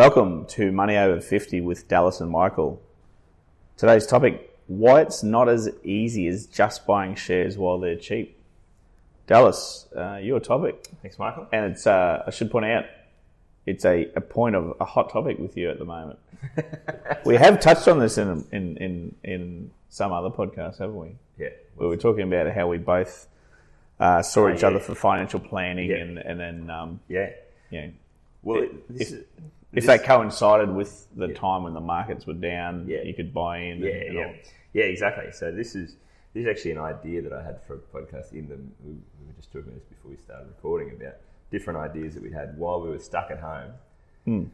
Welcome 0.00 0.46
to 0.46 0.72
Money 0.72 0.96
Over 0.96 1.20
50 1.20 1.60
with 1.60 1.86
Dallas 1.86 2.22
and 2.22 2.30
Michael. 2.30 2.80
Today's 3.76 4.06
topic 4.06 4.56
why 4.66 5.02
it's 5.02 5.22
not 5.22 5.46
as 5.46 5.68
easy 5.84 6.26
as 6.26 6.46
just 6.46 6.86
buying 6.86 7.14
shares 7.14 7.58
while 7.58 7.78
they're 7.78 7.96
cheap. 7.96 8.34
Dallas, 9.26 9.86
uh, 9.94 10.14
your 10.16 10.40
topic. 10.40 10.88
Thanks, 11.02 11.18
Michael. 11.18 11.48
And 11.52 11.72
it's, 11.72 11.86
uh, 11.86 12.22
I 12.26 12.30
should 12.30 12.50
point 12.50 12.64
out, 12.64 12.86
it's 13.66 13.84
a, 13.84 14.10
a 14.16 14.22
point 14.22 14.56
of 14.56 14.74
a 14.80 14.86
hot 14.86 15.10
topic 15.12 15.38
with 15.38 15.54
you 15.58 15.70
at 15.70 15.78
the 15.78 15.84
moment. 15.84 16.18
we 17.26 17.36
have 17.36 17.60
touched 17.60 17.86
on 17.86 17.98
this 17.98 18.16
in, 18.16 18.46
in, 18.52 18.78
in, 18.78 19.14
in 19.22 19.70
some 19.90 20.14
other 20.14 20.30
podcasts, 20.30 20.78
haven't 20.78 20.96
we? 20.96 21.10
Yeah. 21.36 21.50
Where 21.76 21.90
we're 21.90 21.96
talking 21.96 22.22
about 22.22 22.50
how 22.54 22.68
we 22.68 22.78
both 22.78 23.26
uh, 23.98 24.22
saw 24.22 24.46
Oh, 24.48 24.54
each 24.54 24.62
yeah. 24.62 24.68
other 24.68 24.78
for 24.80 24.94
financial 24.94 25.40
planning 25.40 25.90
Yeah. 25.90 25.96
and, 25.96 26.16
and 26.16 26.40
then, 26.40 26.70
um, 26.70 27.00
Yeah. 27.06 27.32
you 27.68 27.80
know, 27.82 27.90
Well, 28.42 28.62
it, 28.62 28.88
this 28.98 29.12
if- 29.12 29.18
is, 29.18 29.24
if 29.72 29.84
this- 29.84 29.86
that 29.86 30.04
coincided 30.04 30.74
with 30.74 31.06
the 31.16 31.28
Yeah. 31.28 31.34
time 31.34 31.62
when 31.64 31.74
the 31.74 31.80
markets 31.80 32.26
were 32.26 32.34
down, 32.34 32.86
Yeah. 32.88 33.02
you 33.02 33.14
could 33.14 33.32
buy 33.32 33.58
in. 33.58 33.78
yeah, 33.80 33.90
and, 33.90 34.02
and 34.02 34.14
yeah, 34.14 34.24
all. 34.26 34.34
yeah, 34.72 34.84
exactly. 34.84 35.30
So 35.32 35.50
this 35.52 35.74
is 35.74 35.96
this 36.32 36.42
is 36.42 36.48
actually 36.48 36.70
an 36.72 36.78
idea 36.78 37.22
that 37.22 37.32
I 37.32 37.42
had 37.42 37.60
for 37.66 37.74
a 37.74 37.78
podcast. 37.78 38.32
In 38.32 38.48
them, 38.48 38.72
we, 38.84 38.92
we 38.92 39.26
were 39.26 39.32
just 39.36 39.50
talking 39.52 39.68
about 39.68 39.80
this 39.80 39.84
before 39.88 40.12
we 40.12 40.16
started 40.16 40.46
recording 40.48 40.90
about 40.90 41.14
different 41.50 41.78
ideas 41.80 42.14
that 42.14 42.22
we 42.22 42.30
had 42.30 42.56
while 42.56 42.80
we 42.80 42.88
were 42.88 43.00
stuck 43.00 43.30
at 43.32 43.40
home. 43.40 43.72
Hmm. 44.24 44.44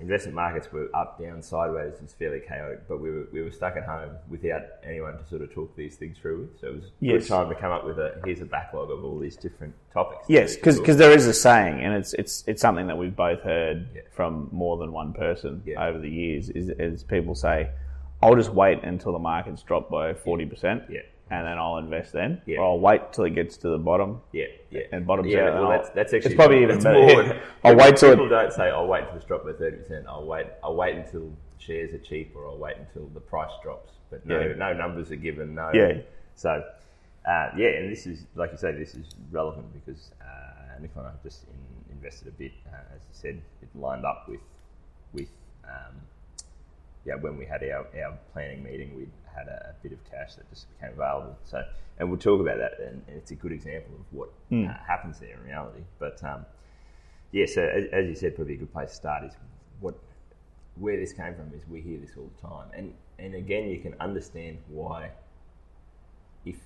Investment 0.00 0.34
markets 0.34 0.72
were 0.72 0.88
up, 0.94 1.20
down, 1.20 1.42
sideways. 1.42 1.94
It's 2.02 2.14
fairly 2.14 2.40
chaotic, 2.40 2.88
but 2.88 3.00
we 3.00 3.10
were 3.10 3.26
we 3.32 3.42
were 3.42 3.50
stuck 3.50 3.76
at 3.76 3.84
home 3.84 4.10
without 4.28 4.62
anyone 4.82 5.18
to 5.18 5.26
sort 5.28 5.42
of 5.42 5.52
talk 5.52 5.76
these 5.76 5.96
things 5.96 6.16
through 6.18 6.40
with. 6.40 6.60
So 6.60 6.68
it 6.68 6.74
was 6.76 6.84
a 6.84 6.88
Yes. 7.00 7.22
good 7.22 7.28
time 7.34 7.48
to 7.50 7.54
come 7.54 7.70
up 7.72 7.84
with 7.84 7.98
a 7.98 8.20
here's 8.24 8.40
a 8.40 8.46
backlog 8.46 8.90
of 8.90 9.04
all 9.04 9.18
these 9.18 9.36
different 9.36 9.74
topics. 9.92 10.24
Yes, 10.28 10.56
because 10.56 10.96
there 10.96 11.12
is 11.12 11.26
a 11.26 11.34
saying, 11.34 11.80
and 11.80 11.94
it's 11.94 12.14
it's 12.14 12.44
it's 12.46 12.62
something 12.62 12.86
that 12.86 12.96
we've 12.96 13.14
both 13.16 13.40
heard 13.42 13.88
Yeah. 13.94 14.02
from 14.10 14.48
more 14.52 14.76
than 14.78 14.92
one 14.92 15.12
person 15.12 15.62
Yeah. 15.66 15.84
over 15.86 15.98
the 15.98 16.10
years. 16.10 16.48
Is, 16.50 16.70
is 16.70 17.04
people 17.04 17.34
say, 17.34 17.70
"I'll 18.22 18.36
just 18.36 18.54
wait 18.54 18.82
until 18.82 19.12
the 19.12 19.18
markets 19.18 19.62
drop 19.62 19.90
by 19.90 20.14
forty 20.14 20.46
percent, 20.46 20.84
Yeah. 20.88 21.00
And 21.30 21.46
then 21.46 21.58
I'll 21.58 21.78
invest 21.78 22.12
then, 22.12 22.42
Yeah. 22.46 22.58
or 22.58 22.64
I'll 22.72 22.80
wait 22.80 23.12
till 23.12 23.24
it 23.24 23.34
gets 23.34 23.56
to 23.58 23.68
the 23.68 23.78
bottom." 23.78 24.20
Yeah, 24.32 24.46
yeah. 24.70 24.82
And 24.92 25.06
bottoms 25.06 25.28
yeah, 25.32 25.48
out, 25.50 25.54
Well, 25.60 25.70
that's, 25.70 25.90
that's 25.90 26.12
actually 26.12 26.32
it's 26.32 26.36
probably 26.36 26.62
even 26.62 26.78
better. 26.82 26.92
more. 26.98 27.22
Yeah. 27.22 27.40
I'll 27.64 27.76
wait 27.76 27.96
till 27.96 28.10
it- 28.10 28.16
people 28.16 28.28
don't 28.28 28.52
say 28.52 28.70
I'll 28.70 28.86
wait 28.86 29.02
until 29.02 29.16
it's 29.16 29.24
dropped 29.24 29.44
by 29.46 29.52
thirty 29.52 29.76
percent. 29.78 30.06
I'll 30.08 30.24
wait. 30.26 30.46
I'll 30.64 30.74
wait 30.76 30.96
until 30.96 31.32
shares 31.58 31.92
are 31.94 31.98
cheap, 31.98 32.34
or 32.36 32.46
I'll 32.46 32.58
wait 32.58 32.76
until 32.78 33.06
the 33.08 33.20
price 33.20 33.52
drops. 33.62 33.92
But 34.10 34.26
no, 34.26 34.40
Yeah. 34.40 34.54
no 34.54 34.72
numbers 34.72 35.10
are 35.12 35.16
given. 35.16 35.54
No. 35.54 35.70
Yeah. 35.72 35.98
So, 36.34 36.50
uh, 37.28 37.50
yeah, 37.56 37.68
and 37.78 37.92
this 37.92 38.06
is 38.06 38.26
like 38.34 38.50
you 38.52 38.58
say, 38.58 38.72
this 38.72 38.94
is 38.94 39.06
relevant 39.30 39.66
because 39.72 40.10
uh, 40.20 40.80
Nick 40.80 40.90
and 40.96 41.06
I 41.06 41.10
just 41.22 41.44
in, 41.44 41.94
invested 41.96 42.28
a 42.28 42.32
bit. 42.32 42.52
Uh, 42.66 42.76
as 42.96 43.02
you 43.02 43.12
said, 43.12 43.42
it 43.62 43.68
lined 43.74 44.04
up 44.04 44.26
with 44.28 44.40
with. 45.12 45.28
Um, 45.64 45.94
yeah, 47.06 47.14
when 47.14 47.38
we 47.38 47.46
had 47.46 47.62
our, 47.62 47.86
our 48.04 48.18
planning 48.34 48.62
meeting, 48.62 48.94
we 48.94 49.06
had 49.40 49.48
a, 49.48 49.74
bit 49.82 49.92
of 49.92 50.04
cash 50.10 50.34
that 50.34 50.48
just 50.50 50.66
became 50.74 50.92
available. 50.92 51.36
So, 51.44 51.64
and 51.98 52.08
we'll 52.08 52.18
talk 52.18 52.40
about 52.40 52.58
that, 52.58 52.78
and, 52.80 53.02
and 53.08 53.16
it's 53.16 53.30
a 53.30 53.34
good 53.34 53.52
example 53.52 53.94
of 53.94 54.04
what 54.10 54.30
uh, 54.52 54.72
happens 54.86 55.18
there 55.18 55.34
in 55.34 55.42
reality. 55.44 55.80
But 55.98 56.22
um, 56.24 56.44
yeah, 57.32 57.46
so 57.46 57.62
as, 57.62 57.84
as 57.92 58.06
you 58.08 58.14
said, 58.14 58.36
probably 58.36 58.54
a 58.54 58.58
good 58.58 58.72
place 58.72 58.90
to 58.90 58.96
start 58.96 59.24
is 59.24 59.32
what 59.80 59.98
where 60.76 60.96
this 60.96 61.12
came 61.12 61.34
from. 61.34 61.52
Is 61.54 61.62
we 61.68 61.80
hear 61.80 61.98
this 61.98 62.12
all 62.16 62.30
the 62.36 62.48
time, 62.48 62.68
and 62.74 62.94
and 63.18 63.34
again, 63.34 63.68
you 63.68 63.80
can 63.80 63.94
understand 64.00 64.58
why. 64.68 65.10
If 66.44 66.56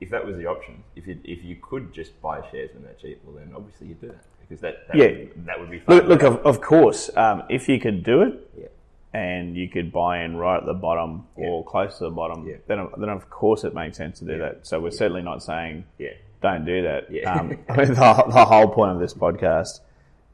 if 0.00 0.10
that 0.10 0.24
was 0.24 0.36
the 0.36 0.46
option, 0.46 0.82
if 0.96 1.06
you 1.06 1.18
if 1.24 1.44
you 1.44 1.56
could 1.56 1.92
just 1.92 2.20
buy 2.22 2.40
shares 2.50 2.70
when 2.74 2.84
they're 2.84 2.94
cheap, 2.94 3.20
well 3.24 3.36
then 3.36 3.52
obviously 3.54 3.88
you'd 3.88 4.00
do 4.00 4.08
that 4.08 4.24
because 4.40 4.60
that 4.60 4.88
that, 4.88 4.96
Yeah. 4.96 5.06
would, 5.06 5.46
that 5.46 5.60
would 5.60 5.70
be 5.70 5.78
fun. 5.78 5.96
Look, 5.96 6.06
look 6.06 6.22
of, 6.22 6.36
of 6.46 6.60
course, 6.60 7.10
um, 7.16 7.42
if 7.48 7.68
you 7.68 7.78
could 7.78 8.02
do 8.02 8.22
it, 8.22 8.50
yeah. 8.58 8.66
And 9.12 9.56
you 9.56 9.68
could 9.68 9.90
buy 9.92 10.22
in 10.22 10.36
right 10.36 10.58
at 10.58 10.66
the 10.66 10.74
bottom 10.74 11.26
or 11.34 11.64
close 11.64 11.98
to 11.98 12.04
the 12.04 12.10
bottom, 12.10 12.46
Yeah. 12.46 12.56
then 12.68 12.86
then 12.98 13.08
of 13.08 13.28
course 13.30 13.64
it 13.64 13.74
makes 13.74 13.96
sense 13.96 14.18
to 14.20 14.24
do 14.24 14.38
that. 14.38 14.66
So 14.66 14.80
we're 14.80 14.90
certainly 14.92 15.22
not 15.22 15.42
saying 15.42 15.84
Yeah. 15.98 16.10
don't 16.42 16.64
do 16.64 16.82
that. 16.82 17.10
Yeah. 17.10 17.32
Um, 17.32 17.58
I 17.68 17.76
mean, 17.76 17.88
the, 17.88 17.94
the 17.94 18.44
whole 18.44 18.68
point 18.68 18.92
of 18.92 19.00
this 19.00 19.14
podcast 19.14 19.80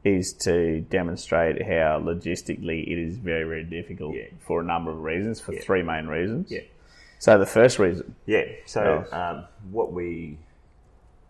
is 0.04 0.34
to 0.34 0.82
demonstrate 0.82 1.62
how 1.62 2.00
logistically 2.00 2.86
it 2.86 2.98
is 2.98 3.16
very, 3.16 3.44
very 3.44 3.64
difficult 3.64 4.14
Yeah. 4.14 4.26
for 4.46 4.60
a 4.60 4.64
number 4.64 4.90
of 4.90 5.02
reasons, 5.02 5.40
for 5.40 5.52
Yeah. 5.54 5.62
three 5.62 5.82
main 5.82 6.06
reasons. 6.06 6.50
Yeah. 6.52 6.60
So 7.18 7.38
the 7.38 7.46
first 7.46 7.78
reason, 7.78 8.14
Yeah. 8.26 8.44
So 8.66 9.04
um, 9.10 9.44
what 9.70 9.92
we 9.92 10.38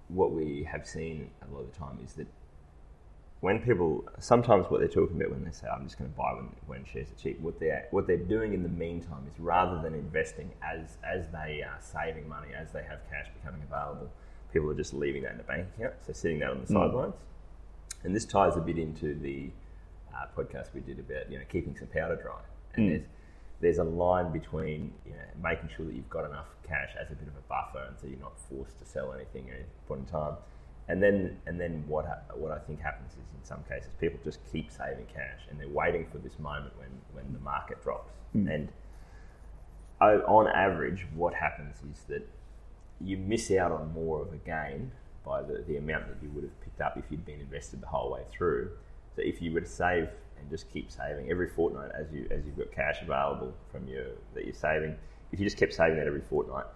what 0.09 0.31
we 0.33 0.63
have 0.71 0.87
seen 0.87 1.31
a 1.49 1.53
lot 1.55 1.61
of 1.63 1.73
the 1.73 1.79
time 1.79 1.99
is 2.05 2.13
that 2.15 2.27
when 3.41 3.61
people 3.61 4.05
sometimes 4.19 4.67
what 4.71 4.81
they're 4.81 4.89
talking 4.89 5.17
about 5.17 5.31
when 5.31 5.45
they 5.45 5.51
say 5.51 5.67
I'm 5.69 5.85
just 5.85 5.99
going 5.99 6.11
to 6.11 6.17
buy 6.17 6.33
when, 6.35 6.49
when 6.67 6.85
shares 6.85 7.09
are 7.11 7.23
cheap, 7.23 7.39
what 7.41 7.61
they're 7.61 7.87
what 7.91 8.07
they're 8.07 8.17
doing 8.17 8.55
in 8.55 8.63
the 8.63 8.69
meantime 8.69 9.27
is 9.33 9.39
rather 9.39 9.81
than 9.83 9.95
investing 9.95 10.51
as 10.63 10.97
as 11.05 11.27
they 11.29 11.63
are 11.63 11.79
saving 11.81 12.29
money 12.29 12.49
as 12.57 12.73
they 12.73 12.83
have 12.83 13.01
cash 13.11 13.27
becoming 13.41 13.63
available, 13.71 14.11
people 14.53 14.71
are 14.71 14.75
just 14.75 14.95
leaving 14.95 15.23
that 15.23 15.35
in 15.35 15.41
a 15.41 15.45
bank 15.45 15.67
account, 15.77 15.95
so 16.07 16.13
sitting 16.13 16.39
that 16.39 16.51
on 16.51 16.61
the 16.61 16.67
sidelines. 16.67 17.15
And 18.05 18.15
this 18.15 18.25
ties 18.25 18.57
a 18.57 18.61
bit 18.61 18.79
into 18.79 19.15
the 19.15 19.51
uh, 20.15 20.27
podcast 20.37 20.69
we 20.75 20.81
did 20.81 20.99
about 20.99 21.31
you 21.31 21.39
know 21.39 21.45
keeping 21.51 21.77
some 21.77 21.89
powder 21.89 22.17
dry. 22.17 22.41
And 22.75 22.91
there's 22.91 23.03
there's 23.61 23.79
a 23.79 23.85
line 23.85 24.33
between 24.33 24.93
you 25.05 25.13
know 25.13 25.19
making 25.43 25.71
sure 25.77 25.87
that 25.87 25.95
you've 25.95 26.11
got 26.11 26.25
enough 26.25 26.49
cash 26.67 26.91
as 27.01 27.11
a 27.11 27.15
bit 27.15 27.29
of 27.29 27.35
a 27.37 27.45
buffer, 27.49 27.85
and 27.87 27.99
so 28.01 28.07
you're 28.07 28.19
not 28.19 28.39
forced 28.49 28.79
to 28.79 28.87
sell 28.87 29.13
anything 29.13 29.51
at 29.51 29.57
any 29.57 29.65
point 29.89 30.01
in 30.01 30.07
time. 30.07 30.35
And 30.89 31.03
then 31.03 31.39
and 31.47 31.61
then 31.61 31.85
what 31.89 32.07
ha- 32.07 32.35
what 32.35 32.53
I 32.53 32.59
think 32.59 32.81
happens 32.81 33.13
is 33.13 33.19
in 33.19 33.45
some 33.45 33.65
cases 33.69 33.91
people 34.01 34.21
just 34.23 34.39
keep 34.53 34.71
saving 34.71 35.07
cash 35.13 35.41
and 35.51 35.59
they're 35.59 35.69
waiting 35.69 36.07
for 36.13 36.19
this 36.19 36.39
moment 36.39 36.73
when 36.79 36.91
when 37.13 37.33
the 37.33 37.41
market 37.41 37.83
drops. 37.83 38.13
Hmm. 38.33 38.49
And 38.49 38.69
o- 40.01 40.23
on 40.27 40.47
average, 40.49 41.07
what 41.15 41.35
happens 41.35 41.77
is 41.93 42.05
that 42.09 42.29
you 43.01 43.17
miss 43.17 43.51
out 43.51 43.73
on 43.73 43.93
more 43.93 44.23
of 44.23 44.33
a 44.33 44.37
gain 44.37 44.93
by 45.25 45.43
the, 45.43 45.65
the 45.67 45.77
amount 45.77 46.07
that 46.07 46.17
you 46.23 46.31
would 46.31 46.45
have 46.45 46.61
picked 46.61 46.81
up 46.81 46.97
if 46.97 47.05
you'd 47.11 47.27
been 47.27 47.41
invested 47.41 47.83
the 47.83 47.87
whole 47.89 48.13
way 48.13 48.23
through. 48.31 48.71
So 49.17 49.23
if 49.23 49.43
you 49.43 49.53
were 49.53 49.61
to 49.61 49.67
save 49.67 50.11
and 50.39 50.49
just 50.49 50.71
keep 50.71 50.91
saving 50.91 51.31
every 51.31 51.49
fortnight 51.49 51.91
as 51.95 52.07
you 52.13 52.29
as 52.31 52.45
you've 52.47 52.57
got 52.57 52.71
cash 52.71 53.03
available 53.03 53.53
from 53.73 53.89
your 53.89 54.07
that 54.35 54.45
you're 54.45 54.55
saving, 54.55 54.95
if 55.33 55.41
you 55.41 55.47
just 55.47 55.57
kept 55.57 55.75
saving 55.75 55.97
that 55.97 56.07
every 56.07 56.21
fortnight 56.21 56.67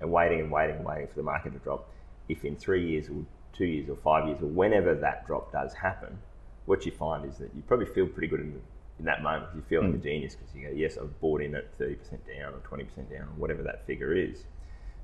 and 0.00 0.10
waiting 0.10 0.40
and 0.40 0.50
waiting 0.50 0.76
and 0.76 0.84
waiting 0.84 1.06
for 1.06 1.14
the 1.14 1.22
market 1.22 1.52
to 1.52 1.58
drop, 1.60 1.88
if 2.28 2.44
in 2.44 2.56
three 2.56 2.90
years 2.90 3.08
or 3.08 3.24
two 3.52 3.64
years 3.64 3.88
or 3.88 3.96
five 3.96 4.26
years 4.26 4.40
or 4.42 4.46
whenever 4.46 4.94
that 4.94 5.26
drop 5.26 5.52
does 5.52 5.72
happen, 5.74 6.18
what 6.66 6.84
you 6.86 6.92
find 6.92 7.28
is 7.28 7.38
that 7.38 7.50
you 7.54 7.62
probably 7.62 7.86
feel 7.86 8.06
pretty 8.06 8.28
good 8.28 8.40
in, 8.40 8.60
in 8.98 9.04
that 9.04 9.22
moment. 9.22 9.46
You 9.54 9.62
feel 9.62 9.82
like 9.82 9.94
a 9.94 9.98
genius 9.98 10.34
because 10.36 10.54
you 10.54 10.62
go, 10.68 10.74
yes, 10.74 10.96
I've 10.96 11.20
bought 11.20 11.42
in 11.42 11.54
at 11.54 11.76
30% 11.78 11.98
down 12.26 12.54
or 12.54 12.60
20% 12.78 12.86
down 13.10 13.22
or 13.22 13.34
whatever 13.36 13.62
that 13.64 13.86
figure 13.86 14.14
is. 14.14 14.44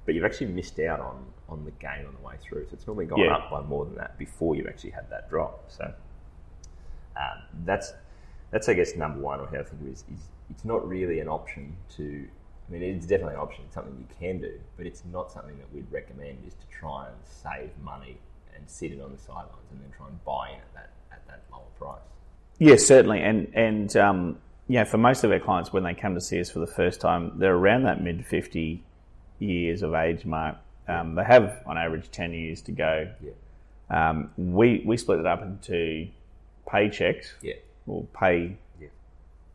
But 0.06 0.14
you've 0.14 0.25
actually 0.25 0.47
missed 0.53 0.78
out 0.78 1.00
on, 1.00 1.26
on 1.48 1.64
the 1.64 1.70
gain 1.72 2.06
on 2.06 2.14
the 2.19 2.26
way 2.26 2.37
through. 2.41 2.67
So 2.67 2.75
it's 2.75 2.87
normally 2.87 3.06
gone 3.06 3.20
Yeah. 3.20 3.34
up 3.34 3.50
by 3.50 3.61
more 3.62 3.84
than 3.84 3.96
that 3.96 4.17
before 4.19 4.55
you've 4.55 4.67
actually 4.69 4.90
had 4.90 5.11
that 5.11 5.28
drop. 5.28 5.64
So 5.69 5.93
um, 7.17 7.43
that's 7.64 7.93
that's 8.50 8.69
I 8.69 8.75
guess 8.75 8.96
number 8.96 9.20
one 9.20 9.40
or 9.40 9.46
how 9.49 9.58
I 9.58 9.62
think 9.64 9.82
of 9.82 9.88
it 9.88 9.90
is, 9.93 10.05
is 10.14 10.28
it's 10.49 10.64
not 10.64 10.87
really 10.88 11.20
an 11.20 11.28
option 11.28 11.76
to. 11.96 12.26
I 12.69 12.72
mean, 12.72 12.82
it's 12.82 13.06
definitely 13.06 13.34
an 13.34 13.40
option. 13.40 13.64
It's 13.67 13.75
something 13.75 13.96
you 13.99 14.06
can 14.19 14.40
do, 14.40 14.58
but 14.76 14.87
it's 14.87 15.02
not 15.11 15.31
something 15.32 15.56
that 15.58 15.72
we'd 15.75 15.90
recommend. 15.90 16.38
Is 16.46 16.55
to 16.55 16.67
try 16.70 17.06
and 17.06 17.17
save 17.25 17.70
money 17.82 18.19
and 18.56 18.68
sit 18.68 18.92
it 18.92 19.00
on 19.00 19.12
the 19.12 19.18
sidelines 19.18 19.66
and 19.70 19.80
then 19.80 19.90
try 19.96 20.06
and 20.08 20.24
buy 20.24 20.48
in 20.50 20.56
at 20.56 20.74
that 20.74 20.90
at 21.12 21.26
that 21.28 21.42
lower 21.52 21.62
price. 21.78 22.00
yes, 22.58 22.84
certainly, 22.86 23.20
and 23.20 23.50
and 23.54 23.96
um, 23.96 24.38
yeah, 24.68 24.84
for 24.84 24.98
most 24.98 25.24
of 25.24 25.32
our 25.32 25.40
clients 25.40 25.72
when 25.72 25.82
they 25.82 25.94
come 25.94 26.14
to 26.14 26.20
see 26.20 26.40
us 26.40 26.50
for 26.50 26.58
the 26.60 26.66
first 26.66 27.00
time, 27.00 27.32
they're 27.38 27.54
around 27.54 27.84
that 27.84 28.02
mid 28.02 28.26
fifty 28.26 28.82
years 29.38 29.82
of 29.82 29.94
age 29.94 30.24
mark. 30.24 30.56
Um, 30.88 31.14
they 31.14 31.24
have 31.24 31.62
on 31.66 31.76
average 31.78 32.10
ten 32.10 32.32
years 32.32 32.62
to 32.62 32.72
go. 32.72 33.08
Yeah, 33.22 33.30
Um, 34.10 34.30
we 34.36 34.82
we 34.86 34.96
split 34.96 35.20
it 35.20 35.26
up 35.26 35.42
into 35.42 36.08
paychecks 36.66 37.32
yeah, 37.42 37.54
or 37.86 38.04
pay 38.18 38.56
yeah, 38.80 38.88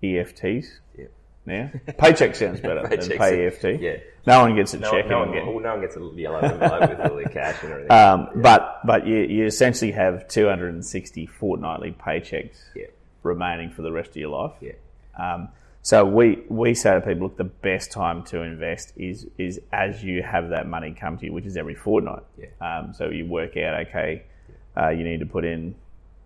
EFTs. 0.02 0.66
yeah, 0.98 1.06
Yeah, 1.46 1.70
paycheck 1.98 2.36
sounds 2.36 2.62
better 2.62 2.88
than 2.88 3.18
pay 3.18 3.46
EFT. 3.48 3.82
yeah. 3.82 3.98
no 4.26 4.42
one 4.42 4.56
gets 4.56 4.74
a 4.74 4.80
No, 4.80 4.92
check. 4.92 5.08
no, 5.10 5.20
one, 5.20 5.34
get- 5.34 5.46
well, 5.46 5.60
no 5.60 5.72
one 5.72 5.82
gets 5.82 5.98
a 5.98 6.00
yellow 6.16 6.40
envelope 6.40 6.90
with 6.90 7.00
all 7.02 7.16
their 7.18 7.26
cash 7.26 7.62
and 7.64 7.72
everything. 7.74 7.92
um, 7.92 8.30
But 8.36 8.80
but 8.86 9.06
you, 9.06 9.18
you 9.18 9.46
essentially 9.46 9.92
have 9.92 10.28
260 10.30 11.26
fortnightly 11.26 11.92
paychecks 12.00 12.58
yeah, 12.76 12.86
remaining 13.24 13.72
for 13.72 13.82
the 13.82 13.92
rest 13.92 14.12
of 14.12 14.16
your 14.16 14.30
life. 14.30 14.54
yeah, 14.62 14.72
Um, 15.20 15.50
so 15.82 16.06
we, 16.06 16.44
we 16.48 16.74
say 16.76 16.94
to 16.94 17.02
people, 17.02 17.24
look, 17.24 17.36
the 17.36 17.44
best 17.44 17.92
time 17.92 18.24
to 18.26 18.42
invest 18.42 18.94
is 18.96 19.28
is 19.38 19.60
as 19.74 20.02
you 20.02 20.24
have 20.24 20.50
that 20.52 20.66
money 20.66 20.96
come 20.98 21.18
to 21.18 21.26
you, 21.26 21.34
which 21.34 21.46
is 21.46 21.58
every 21.58 21.76
fortnight. 21.76 22.24
Yeah. 22.38 22.48
Um, 22.62 22.94
so 22.94 23.10
you 23.10 23.26
work 23.26 23.58
out, 23.58 23.88
okay, 23.88 24.24
uh, 24.78 24.90
you 24.92 25.04
need 25.04 25.20
to 25.20 25.26
put 25.26 25.44
in 25.44 25.76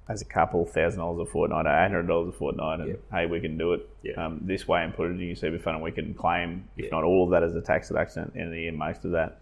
as 0.09 0.21
a 0.21 0.25
couple 0.25 0.65
thousand 0.65 1.00
dollars 1.00 1.27
a 1.27 1.31
fortnight, 1.31 1.65
or 1.65 1.69
eight 1.69 1.89
hundred 1.89 2.07
dollars 2.07 2.30
a 2.30 2.38
fortnight, 2.38 2.80
and 2.80 2.98
hey, 3.12 3.25
we 3.25 3.39
can 3.39 3.57
do 3.57 3.74
it 3.74 3.89
Yeah. 4.04 4.25
um, 4.25 4.39
this 4.44 4.68
way 4.68 4.83
and 4.83 4.94
put 4.94 5.07
it 5.09 5.13
in 5.13 5.19
your 5.19 5.36
super 5.36 5.59
fund, 5.59 5.75
and 5.75 5.83
we 5.83 5.92
can 5.92 6.13
claim, 6.13 6.63
if 6.77 6.86
Yeah. 6.86 6.92
not 6.92 7.04
all 7.04 7.25
of 7.25 7.31
that, 7.31 7.44
as 7.44 7.56
a 7.56 7.62
tax 7.62 7.89
deduction 7.89 8.24
at 8.24 8.33
the 8.33 8.39
end 8.39 8.48
of 8.50 8.54
the 8.54 8.62
year, 8.62 8.71
most 8.71 9.04
of 9.06 9.12
that. 9.12 9.39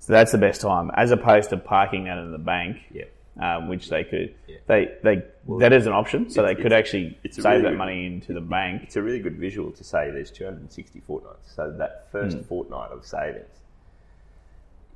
So 0.00 0.12
that's 0.12 0.32
the 0.32 0.38
best 0.38 0.60
time, 0.60 0.90
as 0.96 1.12
opposed 1.12 1.50
to 1.50 1.56
parking 1.56 2.04
that 2.04 2.18
in 2.18 2.32
the 2.32 2.38
bank 2.38 2.78
yeah. 2.92 3.04
um, 3.40 3.68
which 3.68 3.88
they 3.88 4.02
could 4.04 4.34
they 4.66 4.92
they 5.02 5.22
that 5.60 5.72
is 5.72 5.86
an 5.86 5.92
option. 5.94 6.28
So 6.28 6.42
they 6.42 6.54
could 6.56 6.72
actually 6.72 7.16
save 7.30 7.44
really 7.44 7.62
that 7.62 7.68
good- 7.70 7.78
money 7.78 8.06
into 8.06 8.32
the 8.34 8.40
bank. 8.40 8.82
It's 8.82 8.96
a 8.96 9.02
really 9.02 9.20
good 9.20 9.36
visual 9.36 9.70
to 9.70 9.84
say 9.84 10.10
there's 10.10 10.30
260 10.32 11.00
fortnights. 11.00 11.52
So 11.54 11.70
that 11.78 12.08
first 12.12 12.36
Hmm. 12.36 12.42
fortnight 12.42 12.90
of 12.90 13.06
savings, 13.06 13.61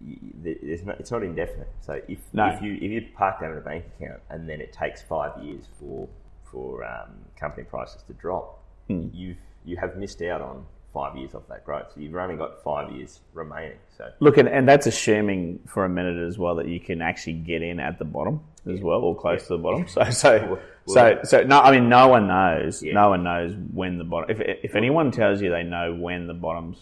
there's 0.01 0.83
no, 0.85 0.95
it's 0.99 1.11
not 1.11 1.23
indefinite. 1.23 1.69
So 1.81 2.01
if, 2.09 2.19
No. 2.33 2.47
if 2.49 2.63
you 2.63 2.75
if 2.75 2.83
you 2.83 3.07
park 3.17 3.41
that 3.41 3.51
in 3.51 3.59
a 3.59 3.61
bank 3.61 3.85
account 3.99 4.21
and 4.31 4.49
then 4.49 4.61
it 4.61 4.73
takes 4.73 5.03
five 5.03 5.43
years 5.43 5.65
for 5.81 6.09
for 6.45 6.85
um, 6.85 7.11
company 7.39 7.65
prices 7.65 8.03
to 8.07 8.13
drop, 8.15 8.63
Hmm. 8.89 9.09
you've 9.13 9.39
you 9.65 9.77
have 9.79 9.97
missed 9.97 10.23
out 10.23 10.41
on 10.41 10.65
five 10.95 11.17
years 11.17 11.35
of 11.35 11.43
that 11.49 11.65
growth. 11.65 11.87
So 11.95 12.01
you've 12.01 12.15
only 12.15 12.37
got 12.37 12.63
five 12.63 12.91
years 12.93 13.21
remaining. 13.35 13.77
So 13.99 14.09
Look, 14.21 14.39
and, 14.39 14.49
and 14.49 14.67
that's 14.67 14.87
assuming 14.87 15.59
for 15.67 15.85
a 15.85 15.89
minute 15.89 16.25
as 16.27 16.39
well 16.39 16.55
that 16.55 16.69
you 16.69 16.79
can 16.81 17.03
actually 17.03 17.35
get 17.35 17.63
in 17.63 17.81
at 17.81 17.99
the 17.99 18.05
bottom 18.05 18.41
as 18.67 18.81
well, 18.81 19.01
or 19.01 19.15
close 19.17 19.43
to 19.49 19.57
the 19.57 19.59
bottom. 19.59 19.87
So 19.89 20.05
so 20.11 20.59
so 20.87 21.19
so 21.25 21.43
no, 21.43 21.61
I 21.61 21.73
mean 21.73 21.89
no 21.89 22.09
one 22.09 22.29
knows. 22.29 22.83
Yeah. 22.83 22.95
No 22.95 23.09
one 23.11 23.25
knows 23.25 23.55
when 23.73 23.99
the 23.99 24.05
bottom. 24.05 24.31
If 24.31 24.41
if 24.63 24.75
anyone 24.77 25.11
tells 25.11 25.43
you 25.43 25.51
they 25.51 25.65
know 25.65 25.95
when 25.95 26.27
the 26.29 26.35
bottom's 26.35 26.79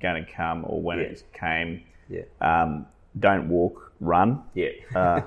going 0.00 0.24
to 0.24 0.30
come 0.32 0.64
or 0.66 0.82
when 0.82 0.98
Yeah. 0.98 1.04
it 1.06 1.22
came, 1.32 1.82
yeah, 2.08 2.22
um, 2.40 2.86
don't 3.18 3.48
walk, 3.48 3.92
run. 4.00 4.42
yeah, 4.54 4.70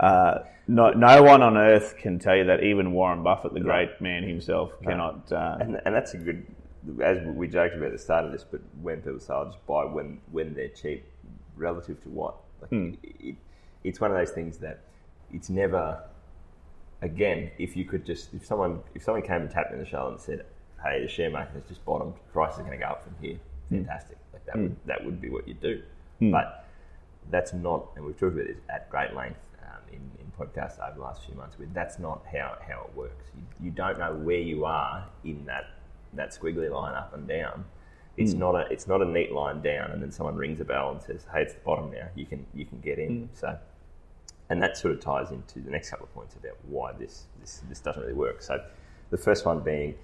Uh, 0.00 0.44
no, 0.66 0.90
no 0.92 1.22
one 1.22 1.42
on 1.42 1.56
earth 1.56 1.96
can 1.98 2.18
tell 2.18 2.36
you 2.36 2.44
that. 2.44 2.62
Even 2.62 2.92
Warren 2.92 3.22
Buffett, 3.22 3.52
the 3.54 3.60
great 3.60 4.00
man 4.00 4.22
himself, 4.22 4.72
cannot. 4.82 5.30
Uh, 5.30 5.58
and, 5.60 5.80
and 5.84 5.94
that's 5.94 6.14
a 6.14 6.18
good. 6.18 6.46
As 7.02 7.18
we 7.26 7.48
joked 7.48 7.74
about 7.74 7.86
at 7.86 7.92
the 7.92 7.98
start 7.98 8.24
of 8.26 8.32
this, 8.32 8.44
but 8.44 8.60
when 8.82 9.00
people 9.00 9.18
say, 9.20 9.32
"I'll 9.32 9.46
just 9.46 9.64
buy 9.66 9.84
when 9.84 10.20
when 10.32 10.54
they're 10.54 10.68
cheap," 10.68 11.04
relative 11.56 12.02
to 12.02 12.08
what? 12.10 12.36
Like 12.60 12.70
it, 13.02 13.36
it's 13.84 14.00
one 14.00 14.10
of 14.10 14.16
those 14.16 14.30
things 14.32 14.58
that 14.58 14.80
it's 15.32 15.48
never. 15.50 16.02
Again, 17.02 17.50
if 17.58 17.76
you 17.76 17.84
could 17.84 18.04
just 18.06 18.32
if 18.34 18.46
someone 18.46 18.80
if 18.94 19.02
someone 19.02 19.22
came 19.22 19.42
and 19.42 19.50
tapped 19.50 19.70
me 19.70 19.78
on 19.78 19.84
the 19.84 19.88
shoulder 19.88 20.12
and 20.12 20.20
said, 20.20 20.44
"Hey, 20.82 21.02
the 21.02 21.08
share 21.08 21.30
market 21.30 21.54
has 21.54 21.62
just 21.68 21.84
bottomed. 21.84 22.14
Price 22.32 22.54
is 22.54 22.60
going 22.60 22.72
to 22.72 22.76
go 22.78 22.86
up 22.86 23.04
from 23.04 23.14
here." 23.20 23.36
Fantastic. 23.70 24.16
Like 24.32 24.44
that 24.46 24.56
would 24.56 24.76
that 24.86 25.04
would 25.04 25.20
be 25.20 25.28
what 25.30 25.46
you'd 25.48 25.60
do. 25.60 25.82
Hmm. 26.26 26.30
But 26.30 26.66
that's 27.30 27.52
not, 27.52 27.88
and 27.96 28.04
we've 28.04 28.18
talked 28.18 28.34
about 28.34 28.46
this 28.46 28.58
at 28.68 28.90
great 28.90 29.14
length 29.14 29.40
um, 29.62 29.80
in, 29.92 30.00
in 30.20 30.32
podcasts 30.38 30.78
over 30.78 30.96
the 30.96 31.02
last 31.02 31.24
few 31.24 31.34
months. 31.34 31.58
With 31.58 31.72
that's 31.74 31.98
not 31.98 32.22
how, 32.30 32.56
how 32.66 32.86
it 32.88 32.96
works. 32.96 33.26
You, 33.34 33.66
you 33.66 33.70
don't 33.70 33.98
know 33.98 34.14
where 34.14 34.38
you 34.38 34.64
are 34.64 35.04
in 35.24 35.44
that 35.46 35.70
that 36.14 36.30
squiggly 36.32 36.70
line 36.70 36.94
up 36.94 37.12
and 37.14 37.26
down. 37.26 37.64
It's 38.16 38.32
hmm. 38.32 38.38
not 38.38 38.54
a 38.54 38.66
it's 38.70 38.86
not 38.86 39.02
a 39.02 39.04
neat 39.04 39.32
line 39.32 39.60
down, 39.60 39.90
and 39.90 40.02
then 40.02 40.12
someone 40.12 40.36
rings 40.36 40.60
a 40.60 40.64
bell 40.64 40.92
and 40.92 41.02
says, 41.02 41.26
"Hey, 41.32 41.42
it's 41.42 41.54
the 41.54 41.60
bottom 41.60 41.90
now. 41.90 42.08
You 42.14 42.26
can 42.26 42.46
you 42.54 42.64
can 42.64 42.80
get 42.80 42.98
in." 42.98 43.24
Hmm. 43.24 43.26
So, 43.34 43.58
and 44.50 44.62
that 44.62 44.76
sort 44.76 44.94
of 44.94 45.00
ties 45.00 45.30
into 45.32 45.60
the 45.60 45.70
next 45.70 45.90
couple 45.90 46.06
of 46.06 46.14
points 46.14 46.36
about 46.36 46.56
why 46.68 46.92
this 46.92 47.24
this, 47.40 47.62
this 47.68 47.80
doesn't 47.80 48.02
really 48.02 48.14
work. 48.14 48.42
So, 48.42 48.62
the 49.10 49.16
first 49.16 49.44
one 49.44 49.60
being 49.60 49.96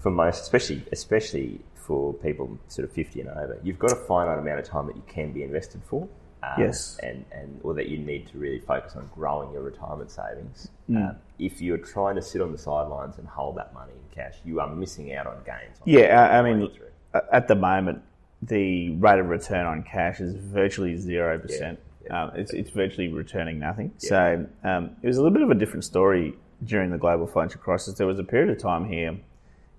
for 0.00 0.10
most, 0.10 0.42
especially 0.42 0.82
especially 0.90 1.60
for 1.86 2.12
people 2.14 2.58
sort 2.68 2.88
of 2.88 2.92
fifty 2.92 3.20
and 3.20 3.28
over, 3.30 3.58
you've 3.62 3.78
got 3.78 3.92
a 3.92 3.96
finite 3.96 4.38
amount 4.38 4.58
of 4.60 4.64
time 4.66 4.86
that 4.86 4.96
you 4.96 5.02
can 5.06 5.32
be 5.32 5.42
invested 5.42 5.82
for. 5.84 6.08
Um, 6.42 6.50
Yes. 6.58 6.98
and 7.02 7.24
and 7.32 7.58
or 7.62 7.72
that 7.74 7.88
you 7.88 7.98
need 7.98 8.26
to 8.28 8.38
really 8.38 8.58
focus 8.60 8.96
on 8.96 9.08
growing 9.14 9.52
your 9.52 9.62
retirement 9.62 10.10
savings. 10.10 10.68
Mm. 10.90 11.10
Um, 11.10 11.16
if 11.38 11.60
you're 11.60 11.78
trying 11.78 12.16
to 12.16 12.22
sit 12.22 12.40
on 12.42 12.52
the 12.52 12.58
sidelines 12.58 13.18
and 13.18 13.26
hold 13.26 13.56
that 13.56 13.72
money 13.72 13.92
in 13.92 14.14
cash, 14.14 14.34
you 14.44 14.60
are 14.60 14.68
missing 14.74 15.14
out 15.14 15.26
on 15.26 15.36
gains. 15.44 15.80
on 15.80 15.84
Yeah, 15.86 16.28
I, 16.30 16.38
I 16.38 16.42
mean, 16.42 16.70
through. 16.70 17.20
at 17.32 17.48
the 17.48 17.54
moment, 17.54 18.02
the 18.42 18.90
rate 18.96 19.18
of 19.20 19.28
return 19.28 19.64
on 19.66 19.82
cash 19.82 20.20
is 20.20 20.34
virtually 20.34 20.96
zero 20.98 21.38
percent. 21.38 21.78
Yeah, 22.06 22.24
Um, 22.24 22.32
it's, 22.34 22.52
it's 22.52 22.68
virtually 22.70 23.08
returning 23.08 23.58
nothing. 23.58 23.92
So 23.96 24.46
um, 24.64 24.90
it 25.02 25.06
was 25.06 25.16
a 25.16 25.22
little 25.22 25.32
bit 25.32 25.42
of 25.42 25.50
a 25.50 25.54
different 25.54 25.84
story 25.84 26.34
during 26.62 26.90
the 26.90 26.98
global 26.98 27.26
financial 27.26 27.60
crisis. 27.62 27.94
There 27.94 28.06
was 28.06 28.18
a 28.18 28.24
period 28.24 28.50
of 28.50 28.58
time 28.58 28.84
here 28.86 29.16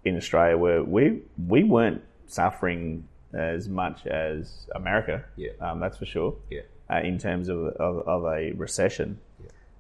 in 0.06 0.16
Australia 0.16 0.58
where 0.58 0.84
we 0.84 1.22
we 1.48 1.64
weren't 1.64 2.02
suffering 2.28 3.08
as 3.34 3.68
much 3.68 4.06
as 4.08 4.68
America. 4.76 5.24
Yeah. 5.36 5.50
um, 5.60 5.80
that's 5.82 5.98
for 5.98 6.06
sure. 6.06 6.36
yeah, 6.50 6.62
uh, 6.90 7.00
in 7.02 7.18
terms 7.18 7.50
of, 7.50 7.58
of, 7.88 8.08
of 8.08 8.24
a 8.26 8.54
recession. 8.54 9.20